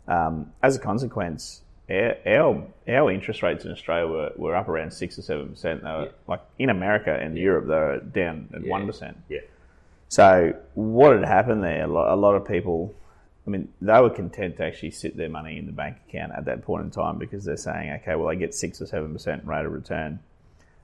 Um, 0.07 0.51
as 0.61 0.75
a 0.75 0.79
consequence, 0.79 1.61
our, 1.89 2.17
our 2.27 2.63
our 2.87 3.11
interest 3.11 3.41
rates 3.41 3.65
in 3.65 3.71
Australia 3.71 4.07
were, 4.11 4.31
were 4.35 4.55
up 4.55 4.67
around 4.67 4.91
six 4.91 5.17
or 5.17 5.21
seven 5.21 5.49
percent. 5.49 5.83
They 5.83 5.89
were 5.89 6.03
Yeah. 6.05 6.11
like 6.27 6.41
in 6.59 6.69
America 6.69 7.13
and 7.13 7.37
Europe, 7.37 7.65
they 7.67 7.73
were 7.73 7.99
down 7.99 8.49
at 8.53 8.63
Yeah. 8.63 8.71
one 8.71 8.85
percent. 8.85 9.17
yeah, 9.29 9.39
So 10.09 10.55
what 10.73 11.15
had 11.15 11.25
happened 11.25 11.63
there? 11.63 11.83
A 11.83 11.87
lot, 11.87 12.13
a 12.13 12.17
lot 12.17 12.35
of 12.35 12.45
people, 12.47 12.93
I 13.47 13.49
mean, 13.51 13.69
they 13.79 13.99
were 14.01 14.09
content 14.09 14.57
to 14.57 14.65
actually 14.65 14.91
sit 14.91 15.15
their 15.15 15.29
money 15.29 15.57
in 15.57 15.67
the 15.67 15.71
bank 15.71 15.97
account 16.07 16.31
at 16.35 16.45
that 16.45 16.63
point 16.63 16.85
in 16.85 16.91
time 16.91 17.19
because 17.19 17.45
they're 17.45 17.57
saying, 17.57 17.91
okay, 18.01 18.15
well, 18.15 18.29
I 18.29 18.35
get 18.35 18.55
six 18.55 18.81
or 18.81 18.87
seven 18.87 19.13
percent 19.13 19.45
rate 19.45 19.65
of 19.65 19.71
return. 19.71 20.19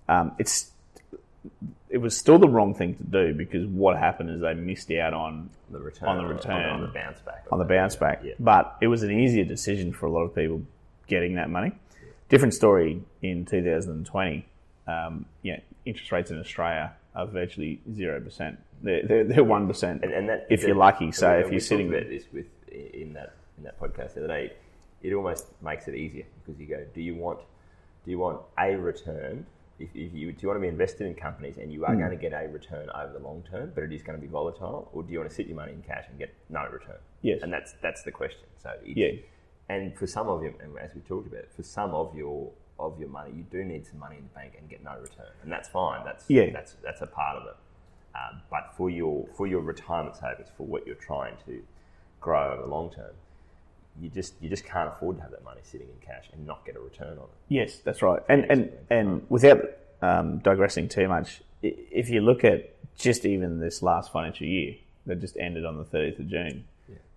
Um, 0.08 0.34
it's 0.38 0.72
it 1.90 1.98
was 1.98 2.16
still 2.16 2.38
the 2.38 2.48
wrong 2.48 2.76
thing 2.76 2.96
to 2.96 3.04
do 3.04 3.34
because 3.34 3.66
what 3.66 3.98
happened 3.98 4.30
is 4.30 4.42
they 4.42 4.54
missed 4.54 4.92
out 4.92 5.14
on 5.14 5.50
the 5.72 5.80
return 5.80 6.10
On 6.10 6.18
the 6.18 6.26
return. 6.26 6.70
on, 6.70 6.82
the 6.82 6.88
bounce 6.88 7.20
back 7.22 7.46
on 7.52 7.60
the 7.60 7.66
bounce 7.66 7.96
back. 7.96 8.22
Yeah. 8.24 8.34
But 8.40 8.78
it 8.80 8.88
was 8.88 9.02
an 9.04 9.12
easier 9.12 9.44
decision 9.44 9.92
for 9.92 10.06
a 10.06 10.12
lot 10.12 10.22
of 10.22 10.36
people 10.36 10.62
getting 11.08 11.36
that 11.36 11.50
money. 11.50 11.72
Different 12.30 12.54
story 12.54 13.02
in 13.22 13.46
2020. 13.46 14.46
Um, 14.88 15.26
yeah, 15.42 15.60
interest 15.86 16.12
rates 16.12 16.32
in 16.32 16.40
Australia 16.40 16.94
are 17.16 17.28
virtually 17.28 17.82
zero 17.94 18.20
percent. 18.20 18.60
They're 18.82 19.24
they're, 19.24 19.44
one 19.44 19.68
percent 19.68 20.04
and, 20.04 20.12
and 20.12 20.30
that, 20.30 20.48
if 20.50 20.62
that- 20.62 20.68
you're 20.68 20.76
lucky. 20.76 21.12
So 21.12 21.32
if 21.34 21.52
you're 21.52 21.60
sitting 21.60 21.90
about 21.90 22.10
this 22.10 22.24
with 22.34 22.48
in 22.68 23.14
that 23.14 23.36
in 23.58 23.64
that 23.64 23.80
podcast 23.80 24.14
the 24.16 24.24
other 24.24 24.28
day, 24.28 24.54
it 25.04 25.14
almost 25.14 25.48
makes 25.62 25.88
it 25.88 25.96
easier 25.96 26.26
because 26.44 26.60
you 26.60 26.68
go, 26.68 26.84
do 26.94 27.02
you 27.02 27.16
want 27.16 27.40
do 28.06 28.12
you 28.12 28.20
want 28.20 28.42
a 28.60 28.76
return? 28.76 29.46
If, 29.80 29.90
if 29.96 30.14
you 30.14 30.32
do 30.32 30.38
you 30.42 30.48
want 30.48 30.58
to 30.58 30.62
be 30.62 30.68
invested 30.68 31.08
in 31.08 31.16
companies 31.16 31.58
and 31.58 31.72
you 31.72 31.86
are 31.86 31.94
hmm. 31.94 32.00
going 32.00 32.12
to 32.12 32.18
get 32.18 32.34
a 32.34 32.48
return 32.48 32.90
over 32.96 33.14
the 33.14 33.20
long 33.20 33.44
term, 33.50 33.72
but 33.74 33.84
it 33.84 33.92
is 33.92 34.04
going 34.04 34.18
to 34.20 34.22
be 34.22 34.32
volatile, 34.32 34.90
or 34.94 35.04
do 35.04 35.12
you 35.12 35.20
want 35.20 35.30
to 35.30 35.36
sit 35.36 35.48
your 35.48 35.56
money 35.56 35.74
in 35.74 35.82
cash 35.82 36.06
and 36.10 36.20
get 36.20 36.34
no 36.50 36.68
return? 36.72 36.98
Yes. 37.22 37.40
and 37.44 37.52
that's 37.52 37.74
that's 37.82 38.04
the 38.04 38.12
question. 38.12 38.46
So 38.62 38.74
Yeah. 38.86 39.14
and 39.70 39.96
for 39.98 40.08
some 40.08 40.28
of 40.28 40.44
you, 40.44 40.54
and 40.62 40.78
as 40.78 40.94
we 40.96 41.02
talked 41.02 41.28
about, 41.28 41.46
for 41.56 41.64
some 41.64 41.92
of 41.92 42.16
your 42.16 42.52
of 42.82 43.00
your 43.00 43.10
money, 43.10 43.32
you 43.36 43.44
do 43.52 43.64
need 43.64 43.86
some 43.86 44.00
money 44.00 44.18
in 44.18 44.24
the 44.24 44.30
bank 44.30 44.54
and 44.60 44.70
get 44.70 44.84
no 44.84 44.92
return, 45.00 45.32
and 45.44 45.52
that's 45.52 45.70
fine. 45.70 46.04
That's 46.06 46.30
Yeah. 46.30 46.50
that's 46.52 46.76
that's 46.84 47.02
a 47.02 47.08
part 47.08 47.38
of 47.38 47.48
it. 47.48 47.56
Um, 48.16 48.42
but 48.50 48.74
for 48.76 48.90
your 48.90 49.28
for 49.38 49.48
your 49.48 49.62
retirement 49.62 50.16
savings, 50.16 50.50
for 50.58 50.66
what 50.66 50.86
you're 50.86 50.96
trying 50.96 51.36
to 51.46 51.62
grow 52.20 52.54
over 52.54 52.62
the 52.64 52.68
long 52.68 52.92
term, 52.92 53.14
you 54.00 54.10
just 54.10 54.34
you 54.42 54.50
just 54.50 54.66
can't 54.66 54.90
afford 54.90 55.18
to 55.18 55.22
have 55.24 55.32
that 55.32 55.44
money 55.44 55.62
sitting 55.64 55.88
in 55.88 56.06
cash 56.06 56.26
and 56.34 56.46
not 56.46 56.66
get 56.66 56.76
a 56.76 56.80
return 56.80 57.18
on 57.18 57.24
it. 57.26 57.30
Yes, 57.48 57.78
that's 57.78 58.02
right. 58.02 58.22
And 58.28 58.46
and 58.52 58.72
and 58.90 59.26
without 59.30 59.62
um, 60.02 60.40
digressing 60.40 60.90
too 60.90 61.08
much, 61.08 61.42
if 61.62 62.10
you 62.10 62.22
look 62.22 62.44
at 62.44 62.74
just 62.98 63.26
even 63.26 63.60
this 63.60 63.82
last 63.82 64.12
financial 64.12 64.48
year 64.48 64.76
that 65.06 65.20
just 65.20 65.38
ended 65.38 65.66
on 65.66 65.78
the 65.78 65.84
30th 65.86 66.20
of 66.20 66.28
June, 66.28 66.66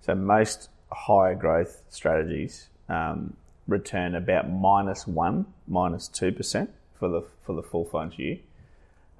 so 0.00 0.14
most 0.14 0.68
higher 0.92 1.34
growth 1.34 1.82
strategies 1.88 2.68
um, 2.88 3.34
return 3.66 4.14
about 4.14 4.50
minus 4.50 5.06
one, 5.06 5.46
minus 5.66 6.08
two 6.08 6.32
percent 6.32 6.70
for 6.98 7.08
the 7.08 7.22
for 7.44 7.54
the 7.54 7.62
full 7.62 7.84
financial 7.84 8.24
year. 8.24 8.38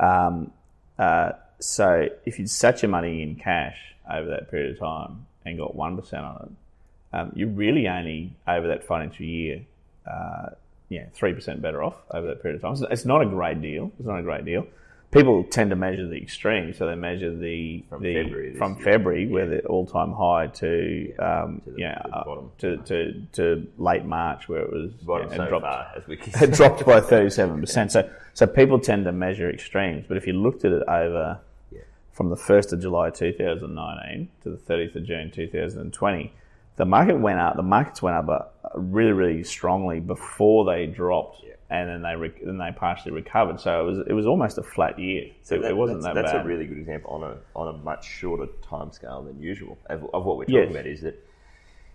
Um, 0.01 0.53
uh, 0.99 1.33
so 1.59 2.09
if 2.25 2.39
you'd 2.39 2.51
sat 2.51 2.83
your 2.83 2.91
money 2.91 3.23
in 3.23 3.37
cash 3.37 3.79
over 4.11 4.29
that 4.31 4.51
period 4.51 4.73
of 4.73 4.79
time 4.79 5.27
and 5.45 5.59
got 5.59 5.75
one 5.75 5.97
percent 5.97 6.25
on 6.25 6.37
it, 6.43 7.17
um, 7.17 7.33
you're 7.35 7.49
really 7.49 7.89
only 7.89 8.33
over 8.47 8.69
that 8.69 8.85
financial 8.85 9.25
year, 9.25 9.63
uh, 10.11 10.51
yeah, 10.89 11.07
three 11.15 11.33
percent 11.33 11.63
better 11.63 11.83
off 11.83 11.97
over 12.11 12.27
that 12.27 12.43
period 12.43 12.57
of 12.57 12.63
time. 12.63 12.77
So 12.77 12.87
it's 12.87 13.05
not 13.05 13.23
a 13.23 13.27
great 13.27 13.63
deal. 13.63 13.93
It's 13.99 14.07
not 14.07 14.19
a 14.19 14.23
great 14.23 14.45
deal. 14.45 14.67
People 15.15 15.45
tend 15.45 15.71
to 15.71 15.77
measure 15.77 16.07
the 16.07 16.17
extreme, 16.19 16.75
so 16.75 16.87
they 16.87 16.95
measure 16.95 17.35
the 17.35 17.83
From 17.89 18.03
the 18.03 18.15
February 18.15 18.55
from. 18.57 18.77
February 18.77 19.27
where 19.29 19.49
the 19.49 19.61
all 19.67 19.87
time 19.87 20.13
high 20.13 20.49
to 20.49 21.15
um, 21.19 21.63
to 21.65 21.71
the- 21.71 21.81
yeah 21.81 22.03
the 22.05 22.11
uh, 22.17 22.25
bottom. 22.25 22.51
to, 22.59 22.77
to 22.79 23.23
to 23.33 23.67
late 23.79 24.05
March 24.05 24.49
where 24.49 24.61
it 24.61 24.71
was 24.73 24.93
Bottom 25.03 25.31
so 25.31 25.47
dropped 25.49 25.65
far 25.65 25.87
as 25.97 26.07
we 26.07 26.19
it 26.43 26.53
dropped 26.53 26.85
by 26.85 27.01
thirty 27.01 27.31
seven 27.31 27.61
percent. 27.61 27.93
So 27.95 28.11
so 28.35 28.47
people 28.47 28.79
tend 28.81 29.05
to 29.07 29.13
measure 29.13 29.49
extremes, 29.51 30.05
but 30.09 30.17
if 30.19 30.27
you 30.27 30.35
looked 30.35 30.65
at 30.65 30.73
it 30.73 30.83
over 30.89 31.41
Yeah. 31.71 31.81
from 32.13 32.29
the 32.31 32.37
first 32.37 32.73
of 32.75 32.81
July 32.83 33.11
two 33.11 33.33
thousand 33.33 33.75
nineteen 33.75 34.29
to 34.43 34.51
the 34.51 34.57
thirtieth 34.59 34.95
of 34.97 35.05
June 35.05 35.31
two 35.31 35.49
thousand 35.49 35.81
and 35.81 35.93
twenty. 35.93 36.33
The 36.77 36.85
market 36.85 37.17
went 37.21 37.39
up. 37.39 37.55
The 37.55 37.63
markets 37.63 38.03
went 38.03 38.17
up 38.17 38.29
uh, 38.29 38.69
really, 38.79 39.13
really 39.13 39.45
strongly 39.45 40.01
before 40.01 40.65
they 40.65 40.87
dropped, 40.87 41.41
Yeah. 41.47 41.54
And 41.81 41.89
then 41.91 42.03
they 42.03 42.17
rec- 42.17 42.43
then 42.45 42.59
they 42.59 42.71
partially 42.77 43.13
recovered. 43.13 43.61
So 43.61 43.81
it 43.81 43.85
was 43.85 43.99
it 44.09 44.13
was 44.13 44.27
almost 44.27 44.59
a 44.59 44.63
flat 44.63 44.99
year. 44.99 45.31
So 45.43 45.57
it, 45.57 45.63
that- 45.63 45.71
it 45.71 45.77
wasn't 45.77 46.03
that's, 46.03 46.15
that 46.15 46.23
that's 46.23 46.33
bad. 46.33 46.45
a 46.45 46.49
really 46.49 46.67
good 46.67 46.79
example 46.79 47.11
on 47.11 47.23
a 47.25 47.37
on 47.55 47.75
a 47.75 47.79
much 47.79 48.05
shorter 48.07 48.47
time 48.63 48.93
scale 48.93 49.23
than 49.23 49.41
usual 49.41 49.77
of, 49.91 50.05
of 50.15 50.25
what 50.25 50.37
we're 50.39 50.45
Yes. 50.49 50.63
talking 50.67 50.71
about. 50.77 50.87
Is 50.87 51.01
that 51.03 51.17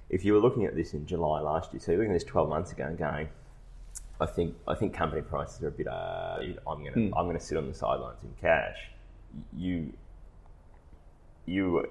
if 0.09 0.25
you 0.25 0.33
were 0.33 0.39
looking 0.39 0.65
at 0.65 0.75
this 0.75 0.93
in 0.93 1.05
July 1.05 1.39
last 1.41 1.71
year, 1.73 1.79
so 1.79 1.91
you're 1.91 1.99
looking 2.01 2.13
at 2.13 2.19
this 2.21 2.23
12 2.29 2.49
months 2.49 2.71
ago 2.71 2.83
and 2.85 2.97
going, 2.97 3.29
I 4.19 4.25
think 4.25 4.55
I 4.67 4.75
think 4.75 4.93
company 4.93 5.21
prices 5.21 5.61
are 5.63 5.67
a 5.67 5.71
bit. 5.71 5.87
Uh, 5.87 6.39
I'm 6.67 6.83
gonna 6.83 6.91
Hmm. 6.91 7.13
I'm 7.15 7.25
gonna 7.27 7.39
sit 7.39 7.57
on 7.57 7.67
the 7.67 7.73
sidelines 7.73 8.23
in 8.23 8.29
cash. 8.41 8.77
You 9.55 9.93
you 11.45 11.85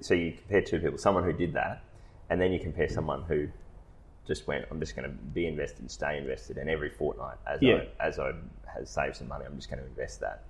so 0.00 0.14
you 0.14 0.32
compare 0.32 0.62
two 0.62 0.78
people, 0.80 0.98
someone 0.98 1.24
who 1.24 1.32
did 1.32 1.52
that, 1.54 1.82
and 2.30 2.40
then 2.40 2.52
you 2.52 2.58
compare 2.60 2.88
someone 2.88 3.22
who 3.22 3.48
just 4.26 4.46
went, 4.46 4.64
I'm 4.70 4.78
just 4.80 4.94
going 4.96 5.08
to 5.10 5.14
be 5.16 5.46
invested, 5.46 5.80
and 5.80 5.90
stay 5.90 6.18
invested, 6.18 6.56
and 6.58 6.70
every 6.70 6.90
fortnight 6.90 7.36
as 7.46 7.60
Yeah. 7.62 7.82
I 8.00 8.06
as 8.06 8.18
I 8.18 8.32
has 8.66 8.88
saved 8.90 9.16
some 9.16 9.28
money, 9.28 9.44
I'm 9.44 9.56
just 9.56 9.68
going 9.70 9.80
to 9.82 9.86
invest 9.88 10.20
that. 10.20 10.42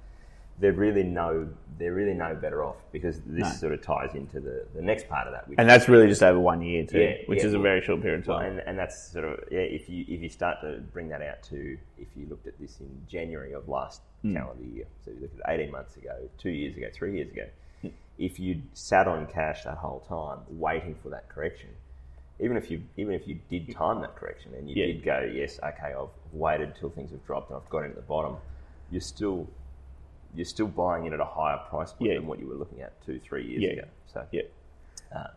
They're 0.60 0.72
really 0.74 1.02
no, 1.02 1.48
they're 1.78 1.94
really 1.94 2.12
no 2.12 2.34
better 2.34 2.62
off 2.62 2.76
because 2.92 3.20
this 3.26 3.48
No. 3.48 3.48
sort 3.48 3.72
of 3.72 3.80
ties 3.82 4.14
into 4.14 4.38
the, 4.38 4.66
the 4.74 4.82
next 4.82 5.08
part 5.08 5.26
of 5.26 5.32
that, 5.32 5.48
which 5.48 5.58
and 5.58 5.68
that's 5.68 5.88
really 5.88 6.06
just 6.06 6.22
over 6.22 6.38
one 6.38 6.60
year 6.62 6.84
too, 6.84 7.00
Yeah, 7.00 7.14
which 7.26 7.38
yeah, 7.40 7.46
is 7.46 7.54
a 7.54 7.58
very 7.58 7.80
short 7.80 8.02
period 8.02 8.20
of 8.20 8.26
well, 8.26 8.38
time. 8.38 8.50
and, 8.52 8.60
and 8.60 8.78
that's 8.78 9.02
sort 9.10 9.24
of 9.24 9.40
yeah. 9.50 9.60
If 9.60 9.88
you 9.88 10.04
if 10.06 10.20
you 10.20 10.28
start 10.28 10.60
to 10.60 10.80
bring 10.92 11.08
that 11.08 11.22
out 11.22 11.42
to 11.44 11.78
if 11.98 12.08
you 12.14 12.26
looked 12.28 12.46
at 12.46 12.58
this 12.60 12.78
in 12.80 12.90
January 13.08 13.52
of 13.54 13.68
last 13.68 14.02
Hmm. 14.20 14.34
calendar 14.36 14.62
year, 14.64 14.84
so 15.04 15.10
you 15.10 15.20
look 15.22 15.32
at 15.44 15.52
eighteen 15.54 15.72
months 15.72 15.96
ago, 15.96 16.14
two 16.38 16.50
years 16.50 16.76
ago, 16.76 16.88
three 16.92 17.16
years 17.16 17.30
ago, 17.32 17.46
Hmm. 17.80 17.88
if 18.18 18.38
you 18.38 18.60
sat 18.74 19.08
on 19.08 19.26
cash 19.26 19.64
that 19.64 19.78
whole 19.78 20.00
time 20.00 20.40
waiting 20.50 20.94
for 21.02 21.08
that 21.08 21.28
correction, 21.30 21.70
even 22.42 22.56
if 22.56 22.70
you 22.70 22.82
even 22.96 23.14
if 23.14 23.26
you 23.26 23.38
did 23.48 23.70
time 23.74 24.00
that 24.00 24.16
correction 24.16 24.52
and 24.54 24.68
you 24.68 24.74
Yeah. 24.76 24.86
did 24.86 25.04
go 25.04 25.20
yes 25.32 25.58
okay 25.62 25.94
I've 25.98 26.08
waited 26.32 26.74
till 26.78 26.90
things 26.90 27.10
have 27.12 27.24
dropped 27.24 27.50
and 27.50 27.58
I've 27.62 27.68
got 27.70 27.84
in 27.84 27.90
at 27.90 27.96
the 27.96 28.02
bottom, 28.02 28.36
you're 28.90 29.00
still 29.00 29.46
you're 30.34 30.44
still 30.44 30.66
buying 30.66 31.06
it 31.06 31.12
at 31.12 31.20
a 31.20 31.24
higher 31.24 31.58
price 31.68 31.92
point 31.92 32.10
Yeah. 32.10 32.18
than 32.18 32.26
what 32.26 32.38
you 32.40 32.48
were 32.48 32.54
looking 32.56 32.80
at 32.82 33.00
two 33.06 33.18
three 33.20 33.46
years 33.46 33.62
Yeah. 33.62 33.70
ago. 33.70 33.88
So 34.06 34.26
yeah, 34.32 34.42
uh, 35.14 35.28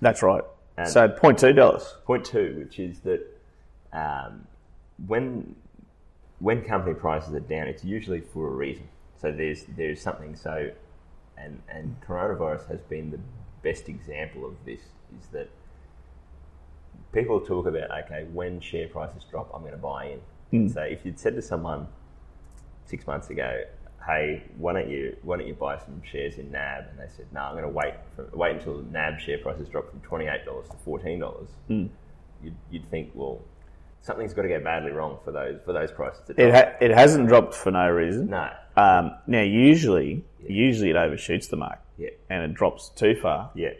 that's 0.00 0.22
right. 0.22 0.44
and- 0.76 0.88
So 0.88 1.08
point 1.08 1.38
two 1.38 1.52
dollars. 1.52 1.96
Point 2.04 2.24
two, 2.24 2.56
which 2.64 2.78
is 2.78 3.00
that 3.00 3.20
um, 3.92 4.46
when 5.06 5.56
when 6.38 6.62
company 6.62 6.94
prices 6.94 7.34
are 7.34 7.40
down, 7.40 7.66
it's 7.68 7.84
usually 7.84 8.20
for 8.20 8.48
a 8.48 8.50
reason. 8.50 8.88
So 9.16 9.30
there's 9.32 9.64
there's 9.64 10.00
something. 10.00 10.36
So 10.36 10.70
and 11.36 11.60
and 11.68 12.00
coronavirus 12.06 12.68
has 12.68 12.80
been 12.82 13.10
the 13.10 13.20
best 13.62 13.88
example 13.88 14.44
of 14.44 14.54
this. 14.64 14.80
Is 15.18 15.26
that 15.28 15.48
people 17.12 17.40
talk 17.40 17.66
about 17.66 17.90
okay, 18.04 18.26
when 18.32 18.60
share 18.60 18.88
prices 18.88 19.24
drop, 19.30 19.50
I'm 19.54 19.60
going 19.60 19.72
to 19.72 19.78
buy 19.78 20.16
in. 20.52 20.68
So 20.68 20.80
if 20.82 21.04
you'd 21.06 21.18
said 21.18 21.34
to 21.36 21.42
someone 21.42 21.86
six 22.84 23.06
months 23.06 23.30
ago, 23.30 23.62
"Hey, 24.06 24.42
why 24.58 24.74
don't 24.74 24.88
you 24.90 25.16
why 25.22 25.38
don't 25.38 25.46
you 25.46 25.54
buy 25.54 25.78
some 25.78 26.02
shares 26.04 26.36
in 26.36 26.50
NAB?" 26.50 26.84
and 26.90 26.98
they 26.98 27.10
said, 27.16 27.26
"No, 27.32 27.40
I'm 27.40 27.52
going 27.52 27.64
to 27.64 27.70
wait 27.70 27.94
for, 28.16 28.28
wait 28.36 28.56
until 28.56 28.82
NAB 28.90 29.18
share 29.18 29.38
prices 29.38 29.68
drop 29.68 29.90
from 29.90 30.00
twenty 30.00 30.26
eight 30.26 30.44
dollars 30.44 30.68
to 30.68 30.76
fourteen 30.78 31.20
dollars." 31.20 31.48
You'd, 31.68 32.56
you'd 32.72 32.90
think, 32.90 33.12
well, 33.14 33.40
something's 34.00 34.34
got 34.34 34.42
to 34.42 34.48
go 34.48 34.58
badly 34.60 34.90
wrong 34.90 35.18
for 35.24 35.30
those 35.32 35.60
for 35.64 35.72
those 35.72 35.90
prices 35.92 36.20
to 36.26 36.32
It 36.38 36.52
ha- 36.52 36.72
it 36.80 36.90
hasn't 36.90 37.28
dropped 37.28 37.54
for 37.54 37.70
no 37.70 37.88
reason. 37.88 38.26
no, 38.30 38.50
Um, 38.76 39.12
now 39.26 39.42
usually 39.42 40.24
usually 40.46 40.90
it 40.90 40.96
overshoots 40.96 41.46
the 41.46 41.56
mark. 41.56 41.78
Yeah, 41.96 42.10
and 42.28 42.42
it 42.42 42.52
drops 42.54 42.88
too 42.90 43.14
far. 43.14 43.52
Yeah, 43.54 43.70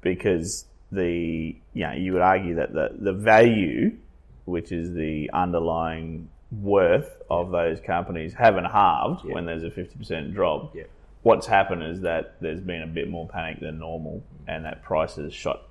because 0.00 0.66
the 0.94 1.56
you 1.72 1.86
know 1.86 1.92
you 1.92 2.12
would 2.12 2.22
argue 2.22 2.56
that 2.56 2.72
the 2.72 2.90
the 2.98 3.12
value, 3.12 3.96
which 4.44 4.72
is 4.72 4.92
the 4.92 5.30
underlying 5.32 6.28
worth 6.50 7.10
of 7.30 7.50
those 7.50 7.80
companies, 7.80 8.34
haven't 8.34 8.66
halved 8.66 9.24
when 9.24 9.46
there's 9.46 9.64
a 9.64 9.70
fifty 9.70 9.96
percent 9.96 10.34
drop. 10.34 10.74
yeah, 10.74 10.84
What's 11.22 11.46
happened 11.46 11.82
is 11.82 12.02
that 12.02 12.36
there's 12.40 12.60
been 12.60 12.82
a 12.82 12.86
bit 12.86 13.08
more 13.08 13.26
panic 13.26 13.60
than 13.60 13.78
normal, 13.78 14.22
and 14.46 14.64
that 14.64 14.82
price 14.82 15.16
has 15.16 15.32
shot 15.32 15.62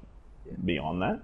beyond 0.65 1.01
that. 1.01 1.19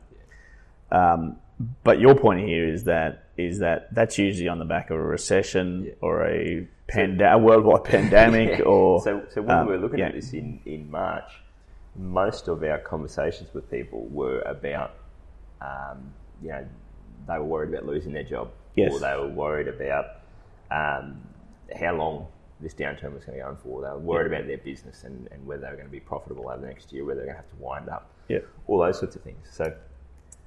Um, 0.92 1.38
but 1.84 2.00
your 2.00 2.16
point 2.16 2.48
here 2.48 2.68
is 2.68 2.86
that 2.86 3.26
is 3.38 3.60
that 3.60 3.94
that's 3.94 4.18
usually 4.18 4.48
on 4.48 4.60
the 4.60 4.66
back 4.66 4.90
of 4.90 4.98
a 4.98 5.02
recession 5.02 5.94
or 6.02 6.26
a, 6.26 6.68
panda- 6.88 7.34
a 7.34 7.38
worldwide 7.38 7.84
pandemic, 7.86 8.66
or 8.66 9.02
so 9.02 9.24
so 9.30 9.42
when 9.42 9.58
um, 9.58 9.68
we 9.68 9.74
were 9.74 9.80
looking 9.80 10.00
yeah. 10.00 10.08
at 10.08 10.14
this 10.14 10.34
in 10.34 10.60
in 10.66 10.90
March, 10.90 11.32
most 12.00 12.48
of 12.48 12.64
our 12.64 12.78
conversations 12.80 13.54
with 13.54 13.70
people 13.70 14.06
were 14.08 14.40
about, 14.42 14.92
um, 15.62 16.14
you 16.42 16.50
know, 16.50 16.66
they 17.28 17.38
were 17.38 17.44
worried 17.44 17.70
about 17.74 17.86
losing 17.86 18.14
their 18.14 18.24
job, 18.24 18.50
Yes. 18.76 18.94
or 18.94 19.00
they 19.00 19.14
were 19.16 19.28
worried 19.28 19.68
about 19.68 20.06
um, 20.72 21.20
how 21.78 21.94
long 21.96 22.28
this 22.62 22.74
downturn 22.74 23.14
was 23.14 23.26
going 23.26 23.38
to 23.38 23.44
go 23.44 23.50
on 23.50 23.58
for. 23.58 23.82
They 23.82 23.90
were 23.90 24.00
worried 24.00 24.32
about 24.32 24.48
their 24.48 24.58
business 24.58 25.04
and, 25.04 25.28
and 25.32 25.46
whether 25.46 25.62
they 25.64 25.68
were 25.70 25.76
going 25.76 25.88
to 25.88 25.92
be 25.92 26.00
profitable 26.00 26.50
over 26.50 26.62
the 26.62 26.68
next 26.68 26.94
year, 26.94 27.04
whether 27.04 27.18
they're 27.20 27.34
going 27.34 27.38
to 27.38 27.42
have 27.42 27.50
to 27.52 27.58
wind 27.64 27.90
up, 27.90 28.10
Yeah. 28.30 28.40
all 28.68 28.80
those 28.80 28.98
sorts 29.00 29.16
of 29.18 29.22
things. 29.22 29.48
So 29.52 29.74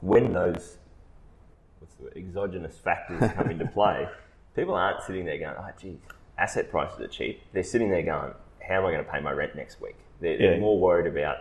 when 0.01 0.33
those 0.33 0.79
what's 1.81 1.95
the 1.97 2.05
word, 2.05 2.13
exogenous 2.17 2.79
factors 2.79 3.31
come 3.35 3.51
into 3.51 3.67
play, 3.75 4.09
people 4.57 4.75
aren't 4.75 5.03
sitting 5.03 5.25
there 5.27 5.39
going, 5.39 5.55
"Oh, 5.59 5.69
geez, 5.79 5.99
asset 6.39 6.71
prices 6.71 7.01
are 7.01 7.09
cheap." 7.09 7.43
They're 7.53 7.63
sitting 7.63 7.91
there 7.91 8.03
going, 8.03 8.33
"How 8.67 8.75
am 8.77 8.87
I 8.87 8.93
going 8.93 9.05
to 9.05 9.11
pay 9.11 9.21
my 9.21 9.33
rent 9.33 9.55
next 9.57 9.81
week?" 9.81 9.97
They're, 10.23 10.39
they're 10.39 10.55
Yeah. 10.55 10.61
more 10.61 10.79
worried 10.79 11.07
about, 11.07 11.39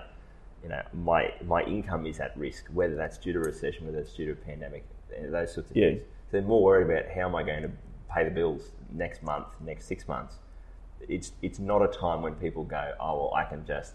you 0.64 0.70
know, 0.70 0.82
my 0.94 1.34
my 1.46 1.62
income 1.64 2.06
is 2.06 2.20
at 2.20 2.36
risk, 2.38 2.68
whether 2.74 2.96
that's 2.96 3.18
due 3.18 3.32
to 3.34 3.40
recession, 3.40 3.86
whether 3.86 4.00
it's 4.00 4.14
due 4.14 4.26
to 4.26 4.32
a 4.34 4.36
pandemic, 4.36 4.84
eh, 5.16 5.28
those 5.30 5.54
sorts 5.54 5.72
of 5.72 5.78
Yeah. 5.78 5.90
things. 5.90 6.02
They're 6.32 6.42
more 6.42 6.64
worried 6.64 6.90
about 6.90 7.10
how 7.12 7.28
am 7.28 7.36
I 7.36 7.44
going 7.44 7.62
to 7.64 7.72
pay 8.14 8.24
the 8.26 8.32
bills 8.32 8.72
next 8.92 9.22
month, 9.24 9.48
next 9.62 9.86
six 9.86 10.08
months. 10.08 10.40
It's 11.08 11.34
it's 11.42 11.60
not 11.60 11.82
a 11.82 11.88
time 11.88 12.22
when 12.22 12.36
people 12.36 12.64
go, 12.64 12.94
"Oh, 13.00 13.16
well, 13.18 13.34
I 13.36 13.46
can 13.46 13.66
just." 13.66 13.94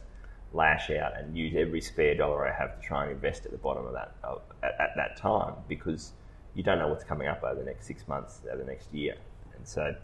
lash 0.53 0.91
out 0.91 1.13
and 1.19 1.37
use 1.37 1.55
every 1.57 1.81
spare 1.81 2.15
dollar 2.15 2.47
I 2.47 2.53
have 2.53 2.81
to 2.81 2.87
try 2.87 3.03
and 3.03 3.13
invest 3.13 3.45
at 3.45 3.51
the 3.53 3.59
bottom 3.59 3.85
of 3.85 3.93
that 3.93 4.15
of, 4.23 4.41
at, 4.63 4.81
at 4.81 4.91
that 4.97 5.17
time 5.17 5.55
because 5.69 6.13
you 6.55 6.63
don't 6.63 6.79
know 6.79 6.89
what's 6.89 7.03
coming 7.05 7.27
up 7.29 7.43
over 7.43 7.57
the 7.59 7.67
next 7.67 7.85
six 7.87 8.07
months, 8.09 8.41
over 8.51 8.63
the 8.63 8.71
next 8.71 8.91
year, 8.95 9.17
and 9.57 9.67
so 9.69 9.95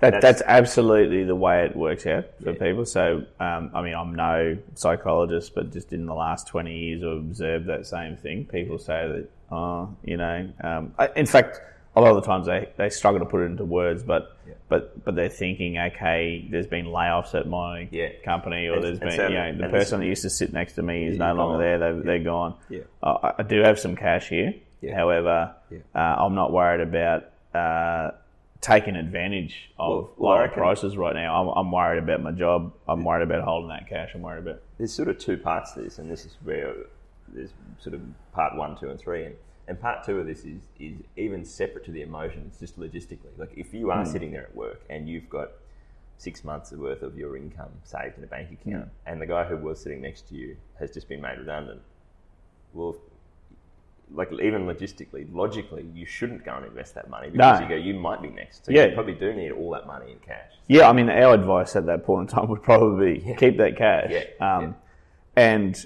That, 0.00 0.12
That's- 0.12 0.22
that's, 0.22 0.42
absolutely 0.46 1.24
the 1.24 1.34
way 1.34 1.64
it 1.66 1.74
works 1.74 2.06
out 2.06 2.24
for 2.42 2.52
Yeah. 2.52 2.58
people. 2.58 2.84
So, 2.86 3.24
um, 3.40 3.70
I 3.74 3.82
mean, 3.82 3.94
I'm 3.94 4.14
no 4.14 4.56
psychologist, 4.74 5.54
but 5.54 5.72
just 5.72 5.92
in 5.92 6.06
the 6.06 6.14
last 6.14 6.46
20 6.46 6.72
years, 6.76 7.02
I've 7.02 7.10
observed 7.18 7.66
that 7.66 7.84
same 7.86 8.16
thing. 8.16 8.44
People 8.46 8.78
say 8.78 9.08
that, 9.08 9.28
oh, 9.54 9.88
you 10.04 10.16
know, 10.16 10.48
um, 10.62 10.94
I, 10.98 11.08
in 11.16 11.26
fact, 11.26 11.60
a 11.96 12.00
lot 12.00 12.10
of 12.10 12.22
the 12.22 12.26
times 12.26 12.46
they, 12.46 12.68
they 12.76 12.90
struggle 12.90 13.18
to 13.18 13.26
put 13.26 13.40
it 13.42 13.46
into 13.46 13.64
words, 13.64 14.04
but 14.04 14.36
Yeah. 14.46 14.54
but 14.68 15.04
but 15.04 15.16
they're 15.16 15.28
thinking, 15.28 15.78
okay, 15.78 16.46
there's 16.48 16.68
been 16.68 16.86
layoffs 16.86 17.34
at 17.34 17.48
my 17.48 17.88
Yeah. 17.90 18.10
company, 18.24 18.68
or 18.68 18.74
And- 18.74 18.84
there's 18.84 19.00
been, 19.00 19.10
so- 19.12 19.26
you 19.26 19.34
know, 19.34 19.52
the 19.52 19.68
person 19.68 19.98
that 20.00 20.06
used 20.06 20.22
to 20.22 20.30
sit 20.30 20.52
next 20.52 20.74
to 20.74 20.82
me 20.82 21.06
is 21.08 21.18
no 21.18 21.34
longer 21.34 21.58
there. 21.58 21.78
They're, 21.78 22.00
they're 22.02 22.18
gone. 22.24 22.54
Yeah. 22.68 22.80
Uh, 23.02 23.18
I- 23.24 23.34
I 23.38 23.42
do 23.42 23.62
have 23.62 23.80
some 23.80 23.96
cash 23.96 24.28
here. 24.28 24.54
Yeah. 24.80 24.94
However, 24.94 25.50
uh, 25.92 25.98
I'm 25.98 26.36
not 26.36 26.52
worried 26.52 26.82
about 26.82 27.24
uh, 27.52 28.12
taking 28.60 28.96
advantage 28.96 29.70
of 29.78 30.10
Well, 30.16 30.34
lower 30.34 30.48
prices 30.48 30.96
right 30.96 31.14
now. 31.14 31.40
I'm, 31.40 31.48
I'm 31.56 31.72
worried 31.72 32.02
about 32.02 32.22
my 32.22 32.32
job. 32.32 32.72
I'm 32.88 33.04
worried 33.04 33.22
about 33.22 33.44
holding 33.44 33.68
that 33.68 33.88
cash. 33.88 34.10
I'm 34.14 34.22
worried 34.22 34.46
about. 34.46 34.62
there's 34.78 34.92
sort 34.92 35.08
of 35.08 35.18
two 35.18 35.36
parts 35.36 35.72
to 35.72 35.82
this, 35.82 35.98
and 35.98 36.10
this 36.10 36.24
is 36.24 36.36
where 36.42 36.74
there's 37.28 37.50
sort 37.78 37.94
of 37.94 38.00
part 38.32 38.56
one, 38.56 38.76
two, 38.76 38.90
and 38.90 38.98
three, 38.98 39.26
and, 39.26 39.36
and 39.68 39.80
part 39.80 40.04
two 40.04 40.18
of 40.18 40.26
this 40.26 40.44
is 40.44 40.62
is 40.80 40.96
even 41.16 41.44
separate 41.44 41.84
to 41.84 41.92
the 41.92 42.02
emotions, 42.02 42.58
just 42.58 42.78
logistically. 42.78 43.36
Like 43.36 43.52
if 43.56 43.72
you 43.72 43.90
are 43.90 44.04
hmm. 44.04 44.10
sitting 44.10 44.32
there 44.32 44.44
at 44.44 44.56
work 44.56 44.82
and 44.90 45.08
you've 45.08 45.30
got 45.30 45.50
six 46.16 46.42
months 46.42 46.72
worth 46.72 47.02
of 47.02 47.16
your 47.16 47.36
income 47.36 47.70
saved 47.84 48.18
in 48.18 48.24
a 48.24 48.26
bank 48.26 48.50
account, 48.50 48.84
hmm. 48.84 48.90
and 49.06 49.20
the 49.20 49.26
guy 49.26 49.44
who 49.44 49.56
was 49.56 49.80
sitting 49.80 50.02
next 50.02 50.28
to 50.28 50.34
you 50.34 50.56
has 50.78 50.90
just 50.90 51.08
been 51.08 51.20
made 51.20 51.38
redundant, 51.38 51.80
well. 52.72 52.96
Like 54.14 54.32
even 54.32 54.66
logistically, 54.66 55.26
logically, 55.32 55.86
you 55.94 56.06
shouldn't 56.06 56.44
go 56.44 56.54
and 56.54 56.64
invest 56.66 56.94
that 56.94 57.10
money 57.10 57.28
because 57.30 57.60
No. 57.60 57.66
you 57.66 57.68
go, 57.68 57.76
you 57.76 57.94
might 57.94 58.22
be 58.22 58.28
next. 58.30 58.64
So 58.66 58.72
Yeah. 58.72 58.86
you 58.86 58.94
probably 58.94 59.14
do 59.14 59.32
need 59.34 59.52
all 59.52 59.70
that 59.72 59.86
money 59.86 60.12
in 60.12 60.18
cash. 60.18 60.50
Yeah, 60.66 60.88
I 60.88 60.92
mean, 60.92 61.08
our 61.10 61.34
advice 61.34 61.76
at 61.76 61.86
that 61.86 62.04
point 62.04 62.30
in 62.30 62.36
time 62.36 62.48
would 62.48 62.62
probably 62.62 63.18
be 63.18 63.34
keep 63.38 63.58
that 63.58 63.76
cash, 63.76 64.10
Yeah, 64.10 64.56
um, 64.56 64.76
and 65.36 65.84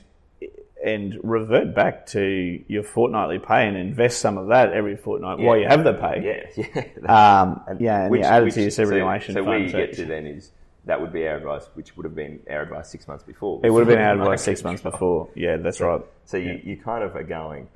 and 0.85 1.19
revert 1.23 1.75
back 1.76 2.07
to 2.07 2.61
your 2.67 2.83
fortnightly 2.83 3.38
pay 3.38 3.69
and 3.69 3.76
invest 3.76 4.19
some 4.19 4.37
of 4.37 4.49
that 4.49 4.73
every 4.73 4.97
fortnight 4.97 5.38
while 5.38 5.57
you 5.57 5.67
have 5.69 5.85
the 5.85 5.95
pay. 5.95 6.49
Yeah, 6.57 6.64
yeah. 7.05 7.41
Um, 7.43 7.61
yeah, 7.79 8.07
and 8.07 8.14
you 8.17 8.23
add 8.23 8.43
it 8.43 8.50
to 8.55 8.62
your 8.62 8.71
so- 8.71 8.83
superannuation 8.85 9.35
so, 9.35 9.41
fund. 9.41 9.47
where 9.49 9.59
you 9.59 9.71
get 9.71 9.93
to 9.95 10.05
then 10.07 10.26
is 10.26 10.50
that 10.85 11.00
would 11.00 11.12
be 11.12 11.29
our 11.29 11.37
advice, 11.37 11.69
which 11.75 11.97
would 11.97 12.05
have 12.05 12.17
been 12.17 12.41
our 12.50 12.62
advice 12.62 12.88
six 12.88 13.07
months 13.07 13.23
before. 13.23 13.61
It 13.62 13.71
would 13.71 13.81
have 13.87 13.88
been 13.88 14.05
our 14.05 14.14
advice 14.14 14.43
six 14.43 14.64
months 14.64 14.83
before. 14.83 15.29
Yeah, 15.37 15.57
that's 15.59 15.81
right. 15.81 16.00
so 16.25 16.37
you, 16.37 16.61
you 16.64 16.76
kind 16.76 17.05
of 17.05 17.14
are 17.14 17.23
going, 17.23 17.69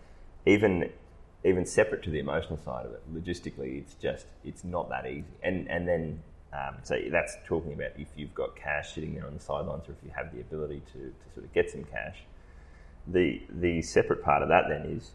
even 0.46 0.90
even 1.44 1.64
separate 1.64 2.02
to 2.02 2.10
the 2.10 2.18
emotional 2.18 2.58
side 2.58 2.86
of 2.86 2.92
it. 2.92 3.02
Logistically, 3.14 3.78
it's 3.78 3.94
just 3.94 4.26
it's 4.44 4.64
not 4.64 4.88
that 4.88 5.06
easy. 5.06 5.24
And 5.42 5.68
and 5.70 5.86
then 5.86 6.22
um, 6.52 6.76
so 6.82 6.96
that's 7.10 7.36
talking 7.46 7.72
about 7.72 7.90
if 7.98 8.08
you've 8.16 8.34
got 8.34 8.56
cash 8.56 8.94
sitting 8.94 9.14
there 9.14 9.26
on 9.26 9.34
the 9.34 9.40
sidelines, 9.40 9.88
or 9.88 9.92
if 9.92 9.98
you 10.04 10.10
have 10.16 10.34
the 10.34 10.40
ability 10.40 10.82
to, 10.92 10.98
to 10.98 11.34
sort 11.34 11.44
of 11.44 11.52
get 11.52 11.70
some 11.70 11.84
cash. 11.84 12.18
The 13.08 13.42
the 13.50 13.82
separate 13.82 14.22
part 14.24 14.42
of 14.42 14.48
that 14.48 14.64
then 14.68 14.82
is, 14.86 15.12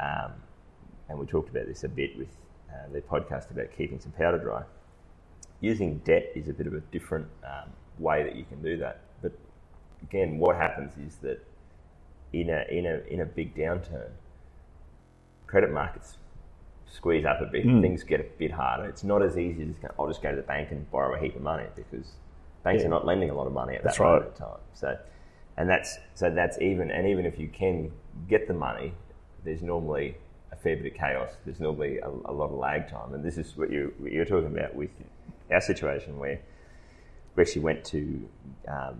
um, 0.00 0.32
and 1.08 1.18
we 1.18 1.26
talked 1.26 1.50
about 1.50 1.66
this 1.66 1.84
a 1.84 1.88
bit 1.88 2.16
with 2.16 2.28
uh, 2.70 2.92
the 2.92 3.00
podcast 3.00 3.50
about 3.50 3.66
keeping 3.76 4.00
some 4.00 4.12
powder 4.12 4.38
dry. 4.38 4.62
Using 5.60 5.98
debt 5.98 6.32
is 6.34 6.48
a 6.48 6.52
bit 6.52 6.66
of 6.66 6.74
a 6.74 6.80
different 6.80 7.28
um, 7.44 7.70
way 7.98 8.24
that 8.24 8.34
you 8.34 8.44
can 8.44 8.60
do 8.62 8.76
that. 8.78 9.00
But 9.20 9.32
again, 10.02 10.38
what 10.38 10.56
happens 10.56 10.94
is 10.96 11.16
that 11.18 11.44
in 12.32 12.50
a 12.50 12.64
in 12.70 12.86
a 12.86 12.96
in 13.12 13.20
a 13.20 13.26
big 13.26 13.54
downturn, 13.54 14.10
credit 15.52 15.70
markets 15.70 16.16
squeeze 16.90 17.26
up 17.26 17.42
a 17.42 17.46
bit. 17.46 17.64
Hmm. 17.64 17.82
Things 17.82 18.02
get 18.02 18.20
a 18.20 18.24
bit 18.38 18.50
harder. 18.50 18.86
It's 18.86 19.04
not 19.04 19.22
as 19.22 19.36
easy 19.36 19.62
as 19.64 19.90
I'll 19.98 20.08
just 20.08 20.22
go 20.22 20.30
to 20.30 20.36
the 20.36 20.42
bank 20.42 20.70
and 20.72 20.90
borrow 20.90 21.14
a 21.14 21.18
heap 21.20 21.36
of 21.36 21.42
money 21.42 21.66
because 21.76 22.06
banks 22.64 22.80
Yeah. 22.80 22.86
are 22.86 22.90
not 22.90 23.04
lending 23.04 23.28
a 23.28 23.34
lot 23.34 23.46
of 23.46 23.52
money 23.52 23.74
at 23.76 23.84
That's 23.84 23.98
that 23.98 24.02
moment 24.04 24.22
right. 24.22 24.30
in 24.32 24.36
time. 24.46 24.60
So, 24.72 24.98
and 25.58 25.68
that's 25.68 25.98
so 26.14 26.30
that's 26.30 26.58
even 26.60 26.90
and 26.90 27.06
even 27.06 27.26
if 27.26 27.38
you 27.38 27.48
can 27.48 27.92
get 28.28 28.48
the 28.48 28.54
money, 28.54 28.94
there's 29.44 29.62
normally 29.62 30.16
a 30.52 30.56
fair 30.56 30.74
bit 30.76 30.86
of 30.90 30.98
chaos. 30.98 31.30
There's 31.44 31.60
normally 31.60 31.98
a, 31.98 32.08
a 32.08 32.32
lot 32.32 32.46
of 32.46 32.52
lag 32.52 32.88
time, 32.88 33.12
and 33.12 33.22
this 33.22 33.36
is 33.36 33.54
what 33.58 33.70
you 33.70 33.92
what 33.98 34.10
you're 34.10 34.24
talking 34.24 34.56
about 34.56 34.74
with 34.74 34.90
our 35.50 35.60
situation 35.60 36.18
where 36.18 36.40
we 37.36 37.42
actually 37.42 37.62
went 37.62 37.84
to 37.84 38.26
um, 38.68 38.96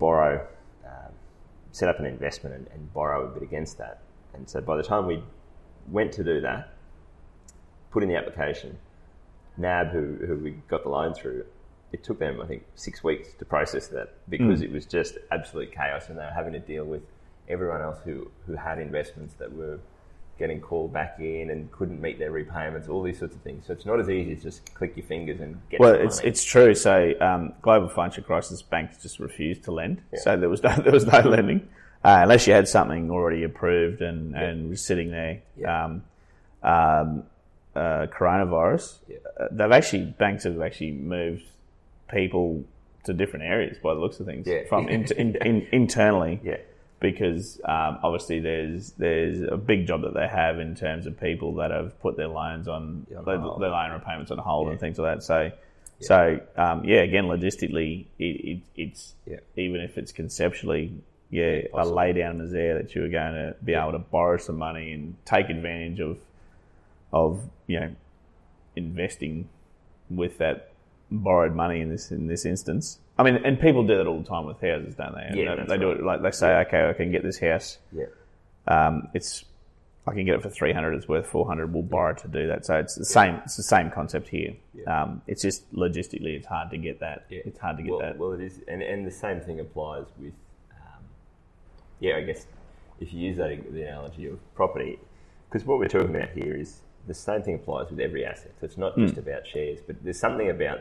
borrow, 0.00 0.44
um, 0.84 1.12
set 1.70 1.88
up 1.88 2.00
an 2.00 2.06
investment 2.06 2.56
and, 2.56 2.66
and 2.74 2.92
borrow 2.92 3.26
a 3.26 3.28
bit 3.28 3.42
against 3.44 3.78
that. 3.78 4.00
And 4.34 4.48
so 4.48 4.60
by 4.60 4.76
the 4.76 4.82
time 4.82 5.06
we 5.06 5.22
went 5.90 6.12
to 6.12 6.24
do 6.24 6.40
that, 6.40 6.74
put 7.90 8.02
in 8.02 8.08
the 8.08 8.16
application, 8.16 8.78
NAB, 9.56 9.90
who, 9.90 10.16
who 10.26 10.36
we 10.36 10.50
got 10.68 10.82
the 10.82 10.88
loan 10.88 11.14
through, 11.14 11.44
it 11.92 12.02
took 12.04 12.18
them, 12.18 12.40
I 12.40 12.46
think, 12.46 12.64
six 12.74 13.02
weeks 13.02 13.32
to 13.34 13.44
process 13.44 13.88
that 13.88 14.14
because 14.28 14.60
it 14.60 14.72
was 14.72 14.86
just 14.86 15.18
absolute 15.30 15.72
chaos 15.72 16.08
and 16.08 16.18
they 16.18 16.22
were 16.22 16.30
having 16.30 16.52
to 16.52 16.58
deal 16.58 16.84
with 16.84 17.02
everyone 17.48 17.80
else 17.80 17.98
who, 18.04 18.30
who 18.46 18.54
had 18.54 18.78
investments 18.78 19.34
that 19.34 19.52
were 19.52 19.78
getting 20.38 20.60
called 20.60 20.92
back 20.92 21.16
in 21.18 21.50
and 21.50 21.70
couldn't 21.72 22.00
meet 22.00 22.18
their 22.18 22.32
repayments, 22.32 22.88
all 22.88 23.02
these 23.02 23.18
sorts 23.18 23.34
of 23.34 23.40
things. 23.40 23.66
So 23.66 23.72
it's 23.72 23.86
not 23.86 24.00
as 24.00 24.10
easy 24.10 24.32
as 24.32 24.42
just 24.42 24.74
click 24.74 24.94
your 24.96 25.06
fingers 25.06 25.40
and 25.40 25.58
get 25.70 25.80
Well, 25.80 25.94
it's 25.94 26.20
it's 26.20 26.44
true. 26.44 26.74
So, 26.74 27.14
um, 27.20 27.54
global 27.62 27.88
financial 27.88 28.24
crisis, 28.24 28.60
banks 28.60 28.98
just 29.02 29.18
refused 29.18 29.64
to 29.64 29.72
lend. 29.72 30.02
So 30.16 30.36
there 30.36 30.50
was 30.50 30.62
no 30.62 30.76
there 30.84 30.92
was 30.92 31.06
no 31.06 31.20
lending 31.20 31.66
uh, 32.06 32.20
unless 32.22 32.46
you 32.46 32.52
had 32.52 32.68
something 32.68 33.10
already 33.10 33.42
approved 33.42 34.00
and 34.00 34.34
and 34.36 34.70
was 34.70 34.84
sitting 34.86 35.10
there. 35.10 35.42
Yeah. 35.56 35.84
Um, 35.84 36.02
um, 36.62 37.24
uh, 37.74 38.06
coronavirus. 38.06 38.96
Yeah. 39.08 39.16
Uh, 39.38 39.48
they've 39.50 39.72
actually 39.72 40.04
banks 40.04 40.44
have 40.44 40.60
actually 40.60 40.92
moved 40.92 41.44
people 42.10 42.64
to 43.04 43.12
different 43.12 43.44
areas 43.44 43.76
by 43.82 43.92
the 43.94 44.00
looks 44.00 44.18
of 44.18 44.26
things 44.26 44.46
Yeah. 44.46 44.62
from 44.68 44.88
in, 44.88 45.04
in, 45.16 45.36
in, 45.44 45.68
internally 45.72 46.40
yeah. 46.42 46.56
because 47.00 47.60
um, 47.64 47.98
obviously 48.02 48.40
there's 48.40 48.92
there's 48.92 49.42
a 49.42 49.56
big 49.56 49.86
job 49.86 50.02
that 50.02 50.14
they 50.14 50.26
have 50.26 50.58
in 50.58 50.74
terms 50.74 51.06
of 51.06 51.20
people 51.20 51.56
that 51.56 51.70
have 51.70 52.00
put 52.00 52.16
their 52.16 52.28
loans 52.28 52.66
on 52.66 53.06
Yeah, 53.10 53.18
on 53.18 53.24
their, 53.26 53.38
their 53.38 53.70
loan 53.70 53.92
repayments 53.92 54.30
on 54.30 54.38
hold 54.38 54.68
and 54.70 54.80
things 54.80 54.98
like 54.98 55.16
that. 55.16 55.22
So 55.22 55.52
so 56.00 56.40
um, 56.56 56.84
yeah, 56.84 57.00
again, 57.00 57.24
logistically, 57.24 58.06
it, 58.18 58.24
it, 58.24 58.60
it's 58.76 59.14
even 59.56 59.80
if 59.80 59.98
it's 59.98 60.12
conceptually. 60.12 60.92
Yeah, 61.30 61.62
a 61.74 61.84
lay 61.84 62.12
down 62.12 62.40
is 62.40 62.52
there 62.52 62.80
that 62.80 62.94
you 62.94 63.02
were 63.02 63.08
going 63.08 63.34
to 63.34 63.56
be 63.64 63.74
able 63.74 63.92
to 63.92 63.98
borrow 63.98 64.36
some 64.36 64.58
money 64.58 64.92
and 64.92 65.16
take 65.24 65.48
advantage 65.48 65.98
of, 66.00 66.18
of 67.12 67.42
you 67.66 67.80
know, 67.80 67.96
investing 68.76 69.48
with 70.08 70.38
that 70.38 70.72
borrowed 71.10 71.54
money 71.54 71.80
in 71.80 71.90
this 71.90 72.10
in 72.10 72.28
this 72.28 72.44
instance. 72.44 73.00
I 73.18 73.24
mean, 73.24 73.36
and 73.44 73.58
people 73.58 73.84
do 73.84 73.96
that 73.96 74.06
all 74.06 74.20
the 74.20 74.28
time 74.28 74.44
with 74.46 74.60
houses, 74.60 74.94
don't 74.94 75.14
they? 75.14 75.42
Yeah, 75.42 75.56
they, 75.56 75.64
they 75.64 75.78
do 75.78 75.88
right. 75.88 75.96
it 75.96 76.04
like 76.04 76.22
they 76.22 76.30
say, 76.30 76.58
okay, 76.66 76.88
I 76.88 76.92
can 76.92 77.10
get 77.10 77.22
this 77.22 77.38
house. 77.38 77.78
Yeah. 77.92 78.06
Um, 78.68 79.08
it's 79.12 79.44
I 80.06 80.12
can 80.12 80.24
get 80.24 80.36
it 80.36 80.42
for 80.42 80.50
three 80.50 80.72
hundred. 80.72 80.94
It's 80.94 81.08
worth 81.08 81.26
four 81.26 81.46
hundred. 81.46 81.72
We'll 81.72 81.82
borrow 81.82 82.14
to 82.14 82.28
do 82.28 82.46
that. 82.46 82.64
So 82.66 82.76
it's 82.76 82.94
the 82.94 83.04
same. 83.04 83.40
It's 83.44 83.56
the 83.56 83.64
same 83.64 83.90
concept 83.90 84.28
here. 84.28 84.54
Um, 84.86 85.22
it's 85.26 85.42
just 85.42 85.72
logistically, 85.74 86.36
it's 86.36 86.46
hard 86.46 86.70
to 86.70 86.78
get 86.78 87.00
that. 87.00 87.26
Yeah. 87.28 87.40
It's 87.44 87.58
hard 87.58 87.78
to 87.78 87.82
get 87.82 87.90
well, 87.90 88.00
that. 88.00 88.18
Well, 88.18 88.32
it 88.32 88.40
is, 88.40 88.60
and, 88.68 88.82
and 88.82 89.04
the 89.04 89.10
same 89.10 89.40
thing 89.40 89.58
applies 89.58 90.04
with, 90.16 90.32
yeah, 92.00 92.16
I 92.16 92.22
guess 92.22 92.46
if 93.00 93.12
you 93.12 93.20
use 93.20 93.36
that 93.38 93.72
the 93.72 93.82
analogy 93.82 94.26
of 94.26 94.38
property, 94.54 94.98
because 95.48 95.66
what 95.66 95.78
we're 95.78 95.88
talking 95.88 96.14
about 96.14 96.30
here 96.30 96.54
is 96.54 96.80
the 97.06 97.14
same 97.14 97.42
thing 97.42 97.54
applies 97.56 97.90
with 97.90 98.00
every 98.00 98.24
asset. 98.24 98.52
So 98.60 98.66
it's 98.66 98.76
not 98.78 98.94
Hmm. 98.94 99.02
just 99.06 99.18
about 99.18 99.46
shares, 99.46 99.80
but 99.86 100.02
there's 100.02 100.18
something 100.18 100.50
about 100.50 100.80